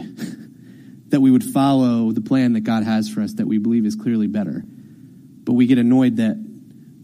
that 1.10 1.22
we 1.22 1.30
would 1.30 1.44
follow 1.44 2.12
the 2.12 2.22
plan 2.22 2.54
that 2.54 2.62
God 2.62 2.84
has 2.84 3.10
for 3.10 3.22
us 3.22 3.34
that 3.34 3.46
we 3.46 3.60
believe 3.60 3.86
is 3.86 3.96
clearly 3.96 4.28
better. 4.28 4.64
But 4.66 5.54
we 5.54 5.68
get 5.68 5.78
annoyed 5.78 6.18
that 6.18 6.42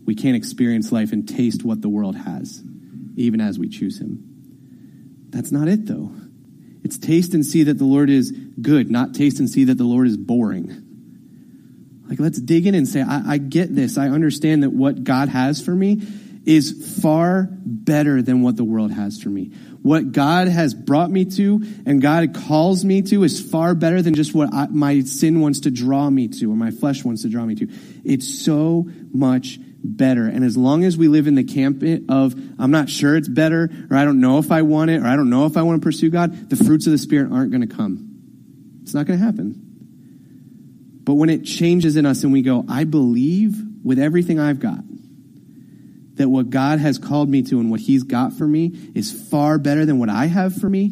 we 0.05 0.15
can't 0.15 0.35
experience 0.35 0.91
life 0.91 1.11
and 1.13 1.27
taste 1.29 1.63
what 1.63 1.81
the 1.81 1.89
world 1.89 2.15
has 2.15 2.63
even 3.19 3.41
as 3.41 3.59
we 3.59 3.67
choose 3.69 3.99
him. 3.99 4.23
That's 5.29 5.51
not 5.51 5.67
it, 5.67 5.85
though. 5.85 6.11
It's 6.83 6.97
taste 6.97 7.33
and 7.33 7.45
see 7.45 7.63
that 7.63 7.77
the 7.77 7.85
Lord 7.85 8.09
is 8.09 8.31
good, 8.31 8.89
not 8.89 9.13
taste 9.13 9.39
and 9.39 9.49
see 9.49 9.65
that 9.65 9.77
the 9.77 9.83
Lord 9.83 10.07
is 10.07 10.17
boring. 10.17 10.85
Like, 12.09 12.19
let's 12.19 12.39
dig 12.41 12.65
in 12.65 12.73
and 12.73 12.87
say, 12.87 13.01
I, 13.01 13.33
I 13.33 13.37
get 13.37 13.73
this. 13.75 13.97
I 13.97 14.09
understand 14.09 14.63
that 14.63 14.71
what 14.71 15.03
God 15.03 15.29
has 15.29 15.61
for 15.63 15.75
me 15.75 16.01
is 16.45 16.99
far 17.03 17.47
better 17.51 18.21
than 18.23 18.41
what 18.41 18.55
the 18.55 18.63
world 18.63 18.91
has 18.91 19.21
for 19.21 19.29
me. 19.29 19.51
What 19.83 20.13
God 20.13 20.47
has 20.47 20.73
brought 20.73 21.11
me 21.11 21.25
to 21.25 21.61
and 21.85 22.01
God 22.01 22.33
calls 22.33 22.83
me 22.83 23.01
to 23.03 23.23
is 23.23 23.39
far 23.41 23.75
better 23.75 24.01
than 24.01 24.15
just 24.15 24.33
what 24.33 24.51
I, 24.53 24.67
my 24.67 25.01
sin 25.01 25.41
wants 25.41 25.61
to 25.61 25.71
draw 25.71 26.09
me 26.09 26.29
to 26.29 26.51
or 26.51 26.55
my 26.55 26.71
flesh 26.71 27.03
wants 27.03 27.21
to 27.21 27.29
draw 27.29 27.45
me 27.45 27.55
to. 27.55 27.67
It's 28.03 28.41
so 28.43 28.89
much 29.13 29.59
better. 29.83 30.25
And 30.27 30.43
as 30.43 30.57
long 30.57 30.83
as 30.83 30.97
we 30.97 31.07
live 31.07 31.27
in 31.27 31.35
the 31.35 31.43
camp 31.43 31.83
of, 32.09 32.35
I'm 32.59 32.71
not 32.71 32.89
sure 32.89 33.15
it's 33.15 33.27
better, 33.27 33.69
or 33.89 33.95
I 33.97 34.05
don't 34.05 34.19
know 34.19 34.39
if 34.39 34.51
I 34.51 34.61
want 34.63 34.91
it, 34.91 35.01
or 35.01 35.05
I 35.07 35.15
don't 35.15 35.29
know 35.29 35.45
if 35.45 35.57
I 35.57 35.61
want 35.63 35.81
to 35.81 35.85
pursue 35.85 36.09
God, 36.09 36.49
the 36.49 36.55
fruits 36.63 36.85
of 36.87 36.91
the 36.91 36.97
Spirit 36.97 37.31
aren't 37.31 37.51
going 37.51 37.67
to 37.67 37.73
come. 37.75 38.07
It's 38.83 38.93
not 38.93 39.05
going 39.05 39.19
to 39.19 39.25
happen. 39.25 39.65
But 41.03 41.15
when 41.15 41.29
it 41.29 41.43
changes 41.43 41.95
in 41.95 42.05
us 42.05 42.23
and 42.23 42.33
we 42.33 42.41
go, 42.41 42.65
I 42.67 42.83
believe 42.83 43.55
with 43.83 43.99
everything 43.99 44.39
I've 44.39 44.59
got 44.59 44.79
that 46.15 46.27
what 46.29 46.49
God 46.49 46.79
has 46.79 46.97
called 46.99 47.29
me 47.29 47.43
to 47.43 47.59
and 47.59 47.71
what 47.71 47.79
He's 47.79 48.03
got 48.03 48.33
for 48.33 48.45
me 48.45 48.71
is 48.93 49.11
far 49.29 49.57
better 49.57 49.85
than 49.85 49.99
what 49.99 50.09
I 50.09 50.25
have 50.25 50.53
for 50.55 50.69
me, 50.69 50.91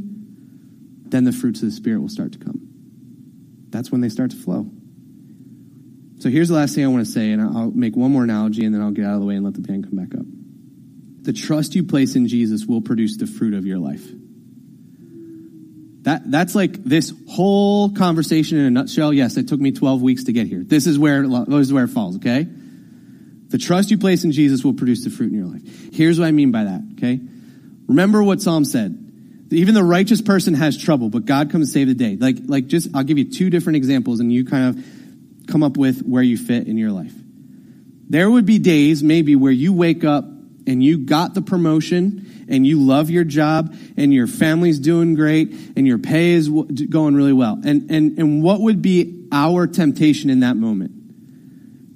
then 1.05 1.23
the 1.23 1.31
fruits 1.33 1.61
of 1.61 1.67
the 1.69 1.75
Spirit 1.75 1.99
will 1.99 2.09
start 2.09 2.33
to 2.33 2.39
come. 2.39 2.61
That's 3.69 3.91
when 3.91 4.01
they 4.01 4.09
start 4.09 4.31
to 4.31 4.37
flow. 4.37 4.69
So 6.19 6.29
here's 6.29 6.47
the 6.49 6.55
last 6.55 6.73
thing 6.73 6.83
I 6.83 6.87
want 6.87 7.05
to 7.05 7.11
say, 7.11 7.31
and 7.31 7.39
I'll 7.41 7.69
make 7.71 7.95
one 7.95 8.11
more 8.11 8.23
analogy 8.23 8.65
and 8.65 8.73
then 8.73 8.81
I'll 8.81 8.91
get 8.91 9.05
out 9.05 9.13
of 9.13 9.19
the 9.19 9.25
way 9.25 9.35
and 9.35 9.45
let 9.45 9.53
the 9.53 9.61
band 9.61 9.83
come 9.83 9.95
back 9.97 10.15
up. 10.15 10.25
The 11.23 11.33
trust 11.33 11.75
you 11.75 11.83
place 11.83 12.15
in 12.15 12.27
Jesus 12.27 12.65
will 12.65 12.81
produce 12.81 13.17
the 13.17 13.27
fruit 13.27 13.53
of 13.53 13.65
your 13.65 13.77
life. 13.77 14.03
That, 16.03 16.31
that's 16.31 16.55
like 16.55 16.83
this 16.83 17.13
whole 17.29 17.91
conversation 17.93 18.57
in 18.57 18.65
a 18.65 18.69
nutshell. 18.71 19.13
Yes, 19.13 19.37
it 19.37 19.47
took 19.47 19.59
me 19.59 19.73
12 19.73 20.01
weeks 20.01 20.23
to 20.23 20.31
get 20.33 20.47
here. 20.47 20.63
This 20.63 20.87
is 20.87 20.97
where, 20.97 21.27
this 21.27 21.67
is 21.67 21.73
where 21.73 21.83
it 21.83 21.89
falls, 21.89 22.15
okay? 22.15 22.47
The 23.49 23.57
trust 23.57 23.91
you 23.91 23.97
place 23.97 24.23
in 24.23 24.31
Jesus 24.31 24.63
will 24.63 24.73
produce 24.73 25.03
the 25.03 25.09
fruit 25.09 25.31
in 25.31 25.37
your 25.37 25.47
life. 25.47 25.93
Here's 25.93 26.17
what 26.19 26.27
I 26.27 26.31
mean 26.31 26.51
by 26.51 26.63
that, 26.63 26.81
okay? 26.93 27.19
Remember 27.87 28.23
what 28.23 28.41
Psalm 28.41 28.65
said. 28.65 29.03
Even 29.51 29.73
the 29.75 29.83
righteous 29.83 30.21
person 30.21 30.53
has 30.55 30.77
trouble, 30.81 31.09
but 31.09 31.25
God 31.25 31.51
comes 31.51 31.67
to 31.67 31.73
save 31.73 31.87
the 31.87 31.93
day. 31.93 32.15
Like, 32.17 32.37
like 32.45 32.67
just, 32.67 32.95
I'll 32.95 33.03
give 33.03 33.17
you 33.17 33.29
two 33.29 33.49
different 33.49 33.77
examples 33.77 34.19
and 34.19 34.31
you 34.31 34.45
kind 34.45 34.77
of 34.77 34.85
come 35.47 35.63
up 35.63 35.77
with 35.77 36.01
where 36.05 36.21
you 36.23 36.37
fit 36.37 36.67
in 36.67 36.77
your 36.77 36.91
life. 36.91 37.13
There 38.09 38.29
would 38.29 38.45
be 38.45 38.59
days, 38.59 39.01
maybe, 39.03 39.35
where 39.35 39.51
you 39.51 39.73
wake 39.73 40.03
up 40.03 40.25
and 40.67 40.83
you 40.83 40.99
got 40.99 41.33
the 41.33 41.41
promotion 41.41 42.45
and 42.49 42.65
you 42.65 42.79
love 42.81 43.09
your 43.09 43.23
job 43.23 43.75
and 43.97 44.13
your 44.13 44.27
family's 44.27 44.79
doing 44.79 45.15
great 45.15 45.53
and 45.75 45.85
your 45.87 45.97
pay 45.97 46.31
is 46.33 46.47
going 46.47 47.15
really 47.15 47.33
well. 47.33 47.59
And, 47.65 47.91
and, 47.91 48.17
and 48.19 48.43
what 48.43 48.61
would 48.61 48.81
be 48.81 49.27
our 49.31 49.67
temptation 49.67 50.29
in 50.29 50.41
that 50.41 50.55
moment? 50.55 50.91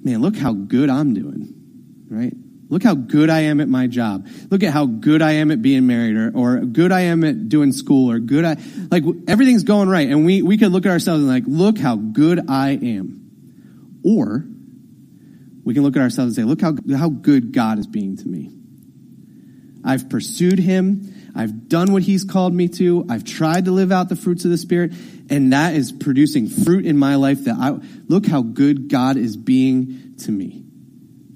Man, 0.04 0.20
look 0.20 0.36
how 0.36 0.52
good 0.52 0.90
I'm 0.90 1.14
doing, 1.14 1.54
right? 2.10 2.34
Look 2.68 2.82
how 2.82 2.94
good 2.94 3.30
I 3.30 3.40
am 3.42 3.60
at 3.60 3.68
my 3.68 3.86
job. 3.86 4.26
Look 4.50 4.62
at 4.62 4.72
how 4.72 4.86
good 4.86 5.22
I 5.22 5.32
am 5.32 5.50
at 5.50 5.62
being 5.62 5.86
married 5.86 6.16
or, 6.16 6.32
or 6.34 6.60
good 6.60 6.90
I 6.92 7.02
am 7.02 7.24
at 7.24 7.48
doing 7.48 7.72
school 7.72 8.10
or 8.10 8.18
good 8.18 8.44
I, 8.44 8.56
like 8.90 9.04
everything's 9.28 9.62
going 9.62 9.88
right. 9.88 10.08
And 10.08 10.26
we, 10.26 10.42
we 10.42 10.58
could 10.58 10.72
look 10.72 10.84
at 10.84 10.90
ourselves 10.92 11.20
and 11.20 11.28
like, 11.28 11.44
look 11.46 11.78
how 11.78 11.96
good 11.96 12.50
I 12.50 12.70
am. 12.70 13.21
Or 14.04 14.44
we 15.64 15.74
can 15.74 15.82
look 15.82 15.96
at 15.96 16.02
ourselves 16.02 16.36
and 16.36 16.44
say, 16.44 16.48
look 16.48 16.60
how, 16.60 16.74
how 16.96 17.08
good 17.08 17.52
God 17.52 17.78
is 17.78 17.86
being 17.86 18.16
to 18.16 18.28
me. 18.28 18.50
I've 19.84 20.08
pursued 20.08 20.58
him. 20.58 21.12
I've 21.34 21.68
done 21.68 21.92
what 21.92 22.02
he's 22.02 22.24
called 22.24 22.52
me 22.54 22.68
to. 22.68 23.06
I've 23.08 23.24
tried 23.24 23.64
to 23.66 23.72
live 23.72 23.90
out 23.90 24.08
the 24.08 24.16
fruits 24.16 24.44
of 24.44 24.50
the 24.50 24.58
Spirit, 24.58 24.92
and 25.30 25.52
that 25.52 25.74
is 25.74 25.90
producing 25.92 26.48
fruit 26.48 26.84
in 26.84 26.96
my 26.98 27.14
life 27.16 27.44
that 27.44 27.56
I 27.58 27.78
look 28.08 28.26
how 28.26 28.42
good 28.42 28.88
God 28.88 29.16
is 29.16 29.36
being 29.36 30.14
to 30.18 30.30
me. 30.30 30.64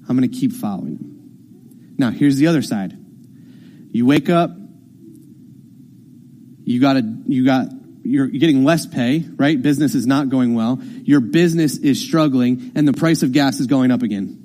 I'm 0.07 0.17
going 0.17 0.29
to 0.29 0.37
keep 0.37 0.53
following 0.53 0.97
him. 0.97 1.95
Now, 1.97 2.11
here's 2.11 2.37
the 2.37 2.47
other 2.47 2.61
side. 2.61 2.95
You 3.91 4.05
wake 4.05 4.29
up, 4.29 4.51
you 6.63 6.79
got 6.79 6.97
a, 6.97 7.15
you 7.25 7.43
got 7.43 7.67
you're 8.07 8.27
getting 8.27 8.63
less 8.63 8.85
pay, 8.85 9.25
right? 9.35 9.61
Business 9.61 9.93
is 9.93 10.07
not 10.07 10.29
going 10.29 10.55
well. 10.55 10.79
Your 11.03 11.19
business 11.19 11.75
is 11.77 11.99
struggling 12.01 12.71
and 12.75 12.87
the 12.87 12.93
price 12.93 13.21
of 13.23 13.33
gas 13.33 13.59
is 13.59 13.67
going 13.67 13.91
up 13.91 14.01
again. 14.01 14.43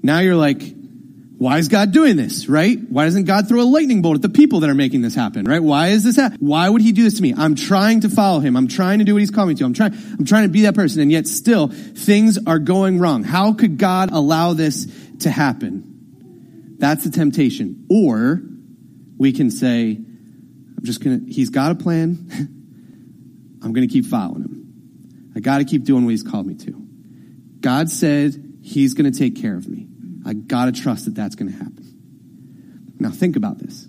Now 0.00 0.20
you're 0.20 0.36
like, 0.36 0.62
why 1.36 1.58
is 1.58 1.66
God 1.66 1.90
doing 1.90 2.14
this, 2.16 2.48
right? 2.48 2.78
Why 2.90 3.06
doesn't 3.06 3.24
God 3.24 3.48
throw 3.48 3.60
a 3.60 3.64
lightning 3.66 4.02
bolt 4.02 4.14
at 4.14 4.22
the 4.22 4.28
people 4.28 4.60
that 4.60 4.70
are 4.70 4.74
making 4.74 5.02
this 5.02 5.16
happen, 5.16 5.44
right? 5.46 5.60
Why 5.60 5.88
is 5.88 6.04
this 6.04 6.14
ha- 6.16 6.30
Why 6.38 6.68
would 6.68 6.80
he 6.80 6.92
do 6.92 7.02
this 7.02 7.14
to 7.16 7.22
me? 7.22 7.34
I'm 7.36 7.56
trying 7.56 8.02
to 8.02 8.08
follow 8.08 8.38
him. 8.38 8.56
I'm 8.56 8.68
trying 8.68 9.00
to 9.00 9.04
do 9.04 9.14
what 9.14 9.18
he's 9.20 9.32
calling 9.32 9.48
me 9.48 9.54
to. 9.56 9.64
I'm 9.64 9.74
trying, 9.74 9.94
I'm 9.94 10.24
trying 10.26 10.44
to 10.44 10.48
be 10.50 10.60
that 10.62 10.76
person. 10.76 11.00
And 11.02 11.10
yet 11.10 11.26
still 11.26 11.66
things 11.68 12.38
are 12.46 12.60
going 12.60 13.00
wrong. 13.00 13.24
How 13.24 13.52
could 13.52 13.78
God 13.78 14.12
allow 14.12 14.52
this 14.52 14.86
to 15.20 15.30
happen? 15.30 16.76
That's 16.78 17.02
the 17.02 17.10
temptation. 17.10 17.86
Or 17.90 18.40
we 19.18 19.32
can 19.32 19.50
say, 19.50 19.98
I'm 20.84 20.86
just 20.86 21.02
going 21.02 21.24
to, 21.26 21.32
he's 21.32 21.48
got 21.48 21.72
a 21.72 21.76
plan. 21.76 22.28
I'm 23.64 23.72
going 23.72 23.88
to 23.88 23.90
keep 23.90 24.04
following 24.04 24.42
him. 24.42 25.30
I 25.34 25.40
got 25.40 25.58
to 25.58 25.64
keep 25.64 25.84
doing 25.84 26.04
what 26.04 26.10
he's 26.10 26.22
called 26.22 26.46
me 26.46 26.56
to. 26.56 26.86
God 27.60 27.88
said 27.88 28.58
he's 28.60 28.92
going 28.92 29.10
to 29.10 29.18
take 29.18 29.40
care 29.40 29.56
of 29.56 29.66
me. 29.66 29.88
I 30.26 30.34
got 30.34 30.66
to 30.66 30.72
trust 30.72 31.06
that 31.06 31.14
that's 31.14 31.36
going 31.36 31.50
to 31.50 31.56
happen. 31.56 32.90
Now, 33.00 33.08
think 33.08 33.36
about 33.36 33.56
this. 33.58 33.88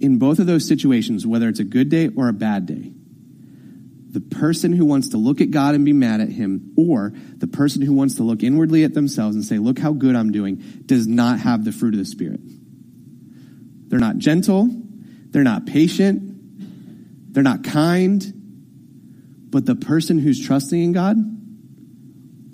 In 0.00 0.18
both 0.18 0.38
of 0.38 0.46
those 0.46 0.66
situations, 0.66 1.26
whether 1.26 1.50
it's 1.50 1.60
a 1.60 1.64
good 1.64 1.90
day 1.90 2.08
or 2.16 2.28
a 2.30 2.32
bad 2.32 2.64
day, 2.64 2.92
the 4.18 4.22
person 4.22 4.72
who 4.72 4.86
wants 4.86 5.10
to 5.10 5.18
look 5.18 5.42
at 5.42 5.50
God 5.50 5.74
and 5.74 5.84
be 5.84 5.92
mad 5.92 6.22
at 6.22 6.30
him, 6.30 6.72
or 6.78 7.12
the 7.36 7.46
person 7.46 7.82
who 7.82 7.92
wants 7.92 8.14
to 8.14 8.22
look 8.22 8.42
inwardly 8.42 8.84
at 8.84 8.94
themselves 8.94 9.36
and 9.36 9.44
say, 9.44 9.58
Look 9.58 9.78
how 9.78 9.92
good 9.92 10.16
I'm 10.16 10.32
doing, 10.32 10.56
does 10.86 11.06
not 11.06 11.40
have 11.40 11.62
the 11.62 11.72
fruit 11.72 11.92
of 11.92 11.98
the 11.98 12.06
Spirit. 12.06 12.40
They're 13.88 13.98
not 14.00 14.16
gentle. 14.16 14.70
They're 15.36 15.44
not 15.44 15.66
patient. 15.66 17.34
They're 17.34 17.42
not 17.42 17.62
kind. 17.62 18.26
But 19.50 19.66
the 19.66 19.74
person 19.74 20.16
who's 20.18 20.40
trusting 20.42 20.82
in 20.82 20.92
God, 20.92 21.18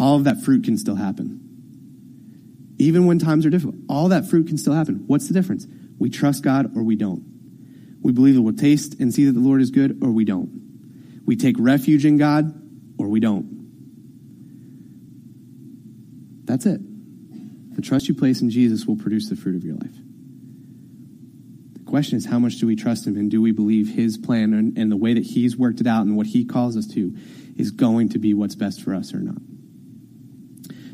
all 0.01 0.17
of 0.17 0.25
that 0.25 0.43
fruit 0.43 0.65
can 0.65 0.77
still 0.77 0.97
happen. 0.97 1.39
Even 2.79 3.07
when 3.07 3.21
times 3.21 3.47
are 3.47 3.51
difficult, 3.51 3.77
all 3.89 4.09
that 4.09 4.29
fruit 4.29 4.49
can 4.49 4.59
still 4.59 4.73
happen. 4.75 5.05
What's 5.07 5.29
the 5.29 5.33
difference? 5.35 5.65
We 6.01 6.11
trust 6.11 6.43
God 6.43 6.77
or 6.77 6.83
we 6.83 6.97
don't. 6.97 7.23
We 8.03 8.11
believe 8.11 8.35
that 8.35 8.43
we'll 8.43 8.53
taste 8.55 8.99
and 8.99 9.15
see 9.15 9.27
that 9.27 9.33
the 9.33 9.39
Lord 9.39 9.61
is 9.63 9.71
good 9.71 10.01
or 10.03 10.11
we 10.11 10.25
don't. 10.25 11.21
We 11.25 11.37
take 11.37 11.55
refuge 11.61 12.05
in 12.05 12.17
God 12.17 12.53
or 12.99 13.07
we 13.07 13.21
don't. 13.21 13.63
That's 16.47 16.67
it. 16.67 16.81
The 17.77 17.83
trust 17.83 18.09
you 18.09 18.15
place 18.15 18.41
in 18.43 18.51
Jesus 18.51 18.87
will 18.87 18.97
produce 18.97 19.29
the 19.29 19.37
fruit 19.37 19.55
of 19.55 19.63
your 19.63 19.77
life 19.77 19.95
question 21.93 22.17
is 22.17 22.25
how 22.25 22.39
much 22.39 22.57
do 22.57 22.67
we 22.67 22.75
trust 22.75 23.07
him 23.07 23.17
and 23.19 23.31
do 23.31 23.43
we 23.43 23.53
believe 23.53 23.87
his 23.87 24.17
plan 24.17 24.55
and, 24.55 24.79
and 24.79 24.91
the 24.91 24.97
way 24.97 25.13
that 25.13 25.23
he's 25.25 25.59
worked 25.59 25.79
it 25.83 25.87
out 25.87 26.07
and 26.07 26.17
what 26.17 26.27
he 26.27 26.47
calls 26.47 26.75
us 26.75 26.87
to 26.87 27.15
is 27.59 27.71
going 27.73 28.09
to 28.09 28.19
be 28.19 28.33
what's 28.33 28.55
best 28.55 28.81
for 28.83 28.95
us 28.95 29.13
or 29.13 29.19
not. 29.19 29.37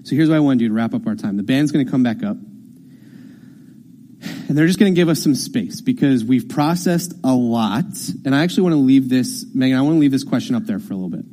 So 0.03 0.17
here's 0.17 0.29
what 0.29 0.35
I 0.35 0.41
want 0.41 0.59
to 0.59 0.65
do 0.65 0.69
to 0.71 0.75
wrap 0.75 0.95
up 0.95 1.07
our 1.07 1.15
time. 1.15 1.37
The 1.37 1.45
band's 1.45 1.71
going 1.71 1.85
to 1.87 1.91
come 1.93 2.03
back 2.03 2.25
up. 2.25 2.37
And 4.49 4.59
they're 4.59 4.67
just 4.67 4.81
going 4.81 4.93
to 4.93 5.01
give 5.01 5.09
us 5.09 5.23
some 5.23 5.37
space 5.37 5.83
because 5.83 6.25
we've 6.25 6.49
processed 6.49 7.13
a 7.23 7.33
lot. 7.33 7.85
And 8.25 8.35
I 8.35 8.43
actually 8.43 8.65
want 8.65 8.73
to 8.73 8.79
leave 8.81 9.09
this, 9.09 9.47
Megan, 9.55 9.79
I 9.79 9.83
want 9.83 9.95
to 9.97 10.01
leave 10.01 10.11
this 10.11 10.25
question 10.25 10.57
up 10.57 10.65
there 10.65 10.81
for 10.81 10.95
a 10.95 10.97
little 10.97 11.11
bit. 11.11 11.25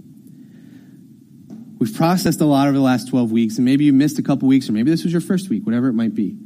We've 1.79 1.95
processed 1.95 2.39
a 2.39 2.45
lot 2.45 2.67
over 2.67 2.77
the 2.77 2.83
last 2.83 3.07
12 3.07 3.31
weeks, 3.31 3.55
and 3.57 3.65
maybe 3.65 3.85
you 3.85 3.93
missed 3.93 4.19
a 4.19 4.23
couple 4.23 4.47
weeks, 4.47 4.69
or 4.69 4.73
maybe 4.73 4.91
this 4.91 5.03
was 5.03 5.11
your 5.11 5.21
first 5.21 5.49
week, 5.49 5.65
whatever 5.65 5.87
it 5.87 5.93
might 5.93 6.13
be. 6.13 6.37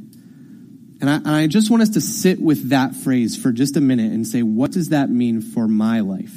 And 1.00 1.08
I, 1.08 1.14
and 1.16 1.28
I, 1.28 1.46
just 1.46 1.70
want 1.70 1.82
us 1.82 1.90
to 1.90 2.00
sit 2.00 2.40
with 2.40 2.70
that 2.70 2.94
phrase 2.94 3.36
for 3.36 3.52
just 3.52 3.76
a 3.76 3.80
minute 3.80 4.12
and 4.12 4.26
say, 4.26 4.42
what 4.42 4.70
does 4.70 4.90
that 4.90 5.08
mean 5.08 5.40
for 5.40 5.66
my 5.66 6.00
life? 6.00 6.34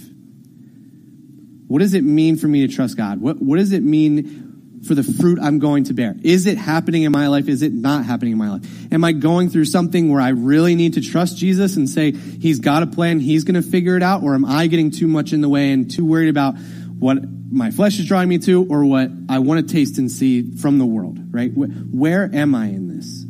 What 1.67 1.79
does 1.79 1.93
it 1.93 2.03
mean 2.03 2.37
for 2.37 2.47
me 2.47 2.65
to 2.65 2.73
trust 2.73 2.95
God? 2.95 3.19
What, 3.19 3.41
what 3.41 3.57
does 3.57 3.73
it 3.73 3.83
mean 3.83 4.81
for 4.87 4.95
the 4.95 5.03
fruit 5.03 5.39
I'm 5.41 5.59
going 5.59 5.85
to 5.85 5.93
bear? 5.93 6.15
Is 6.23 6.45
it 6.45 6.57
happening 6.57 7.03
in 7.03 7.11
my 7.11 7.27
life? 7.27 7.49
Is 7.49 7.61
it 7.61 7.73
not 7.73 8.05
happening 8.05 8.33
in 8.33 8.37
my 8.37 8.51
life? 8.51 8.93
Am 8.93 9.03
I 9.03 9.11
going 9.11 9.49
through 9.49 9.65
something 9.65 10.09
where 10.11 10.21
I 10.21 10.29
really 10.29 10.75
need 10.75 10.93
to 10.93 11.01
trust 11.01 11.35
Jesus 11.37 11.75
and 11.75 11.89
say, 11.89 12.11
He's 12.11 12.59
got 12.59 12.83
a 12.83 12.87
plan, 12.87 13.19
He's 13.21 13.43
going 13.45 13.61
to 13.61 13.67
figure 13.67 13.95
it 13.97 14.03
out? 14.03 14.23
Or 14.23 14.33
am 14.35 14.45
I 14.45 14.67
getting 14.67 14.91
too 14.91 15.07
much 15.07 15.33
in 15.33 15.41
the 15.41 15.49
way 15.49 15.71
and 15.71 15.89
too 15.89 16.05
worried 16.05 16.29
about 16.29 16.55
what 16.99 17.17
my 17.51 17.71
flesh 17.71 17.97
is 17.99 18.05
drawing 18.07 18.29
me 18.29 18.37
to 18.39 18.65
or 18.67 18.85
what 18.85 19.09
I 19.29 19.39
want 19.39 19.67
to 19.67 19.73
taste 19.73 19.97
and 19.97 20.11
see 20.11 20.55
from 20.55 20.79
the 20.79 20.85
world, 20.85 21.17
right? 21.31 21.49
Where 21.53 22.29
am 22.33 22.55
I 22.55 22.67
in 22.67 22.87
this? 22.95 23.22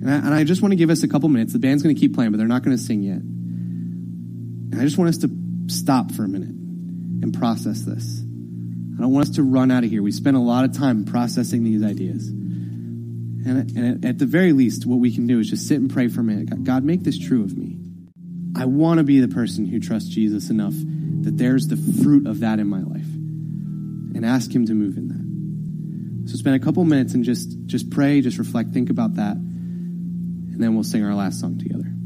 And 0.00 0.10
I, 0.10 0.14
and 0.18 0.34
I 0.34 0.44
just 0.44 0.62
want 0.62 0.72
to 0.72 0.76
give 0.76 0.90
us 0.90 1.02
a 1.02 1.08
couple 1.08 1.28
minutes. 1.28 1.52
The 1.52 1.58
band's 1.58 1.82
going 1.82 1.94
to 1.94 2.00
keep 2.00 2.14
playing, 2.14 2.30
but 2.30 2.38
they're 2.38 2.46
not 2.46 2.62
going 2.62 2.76
to 2.76 2.82
sing 2.82 3.02
yet. 3.02 3.16
And 3.20 4.74
I 4.76 4.82
just 4.84 4.96
want 4.98 5.08
us 5.10 5.18
to 5.18 5.30
stop 5.68 6.12
for 6.12 6.24
a 6.24 6.28
minute 6.28 6.50
and 6.50 7.34
process 7.34 7.80
this. 7.82 8.04
I 8.20 9.00
don't 9.02 9.12
want 9.12 9.28
us 9.28 9.34
to 9.36 9.42
run 9.42 9.70
out 9.70 9.84
of 9.84 9.90
here. 9.90 10.02
We 10.02 10.12
spent 10.12 10.36
a 10.36 10.40
lot 10.40 10.64
of 10.64 10.72
time 10.72 11.04
processing 11.04 11.64
these 11.64 11.82
ideas. 11.82 12.26
And, 12.28 13.70
and 13.76 14.04
at 14.04 14.18
the 14.18 14.26
very 14.26 14.52
least, 14.52 14.86
what 14.86 14.96
we 14.98 15.12
can 15.14 15.26
do 15.26 15.38
is 15.40 15.48
just 15.48 15.66
sit 15.66 15.80
and 15.80 15.90
pray 15.92 16.08
for 16.08 16.20
a 16.20 16.24
minute. 16.24 16.64
God, 16.64 16.84
make 16.84 17.02
this 17.02 17.18
true 17.18 17.42
of 17.42 17.56
me. 17.56 17.76
I 18.56 18.64
want 18.66 18.98
to 18.98 19.04
be 19.04 19.20
the 19.20 19.28
person 19.28 19.64
who 19.66 19.78
trusts 19.78 20.08
Jesus 20.08 20.50
enough 20.50 20.72
that 20.74 21.36
there's 21.36 21.68
the 21.68 21.76
fruit 22.02 22.26
of 22.26 22.40
that 22.40 22.58
in 22.58 22.66
my 22.66 22.82
life 22.82 22.94
and 23.04 24.24
ask 24.24 24.52
him 24.52 24.66
to 24.66 24.74
move 24.74 24.96
in 24.96 25.08
that. 25.08 26.30
So 26.30 26.36
spend 26.36 26.56
a 26.56 26.64
couple 26.64 26.84
minutes 26.84 27.14
and 27.14 27.24
just 27.24 27.54
just 27.66 27.88
pray, 27.90 28.20
just 28.20 28.38
reflect, 28.38 28.70
think 28.70 28.90
about 28.90 29.14
that 29.16 29.36
and 30.58 30.64
then 30.64 30.74
we'll 30.74 30.82
sing 30.82 31.04
our 31.04 31.14
last 31.14 31.38
song 31.38 31.56
together. 31.56 31.97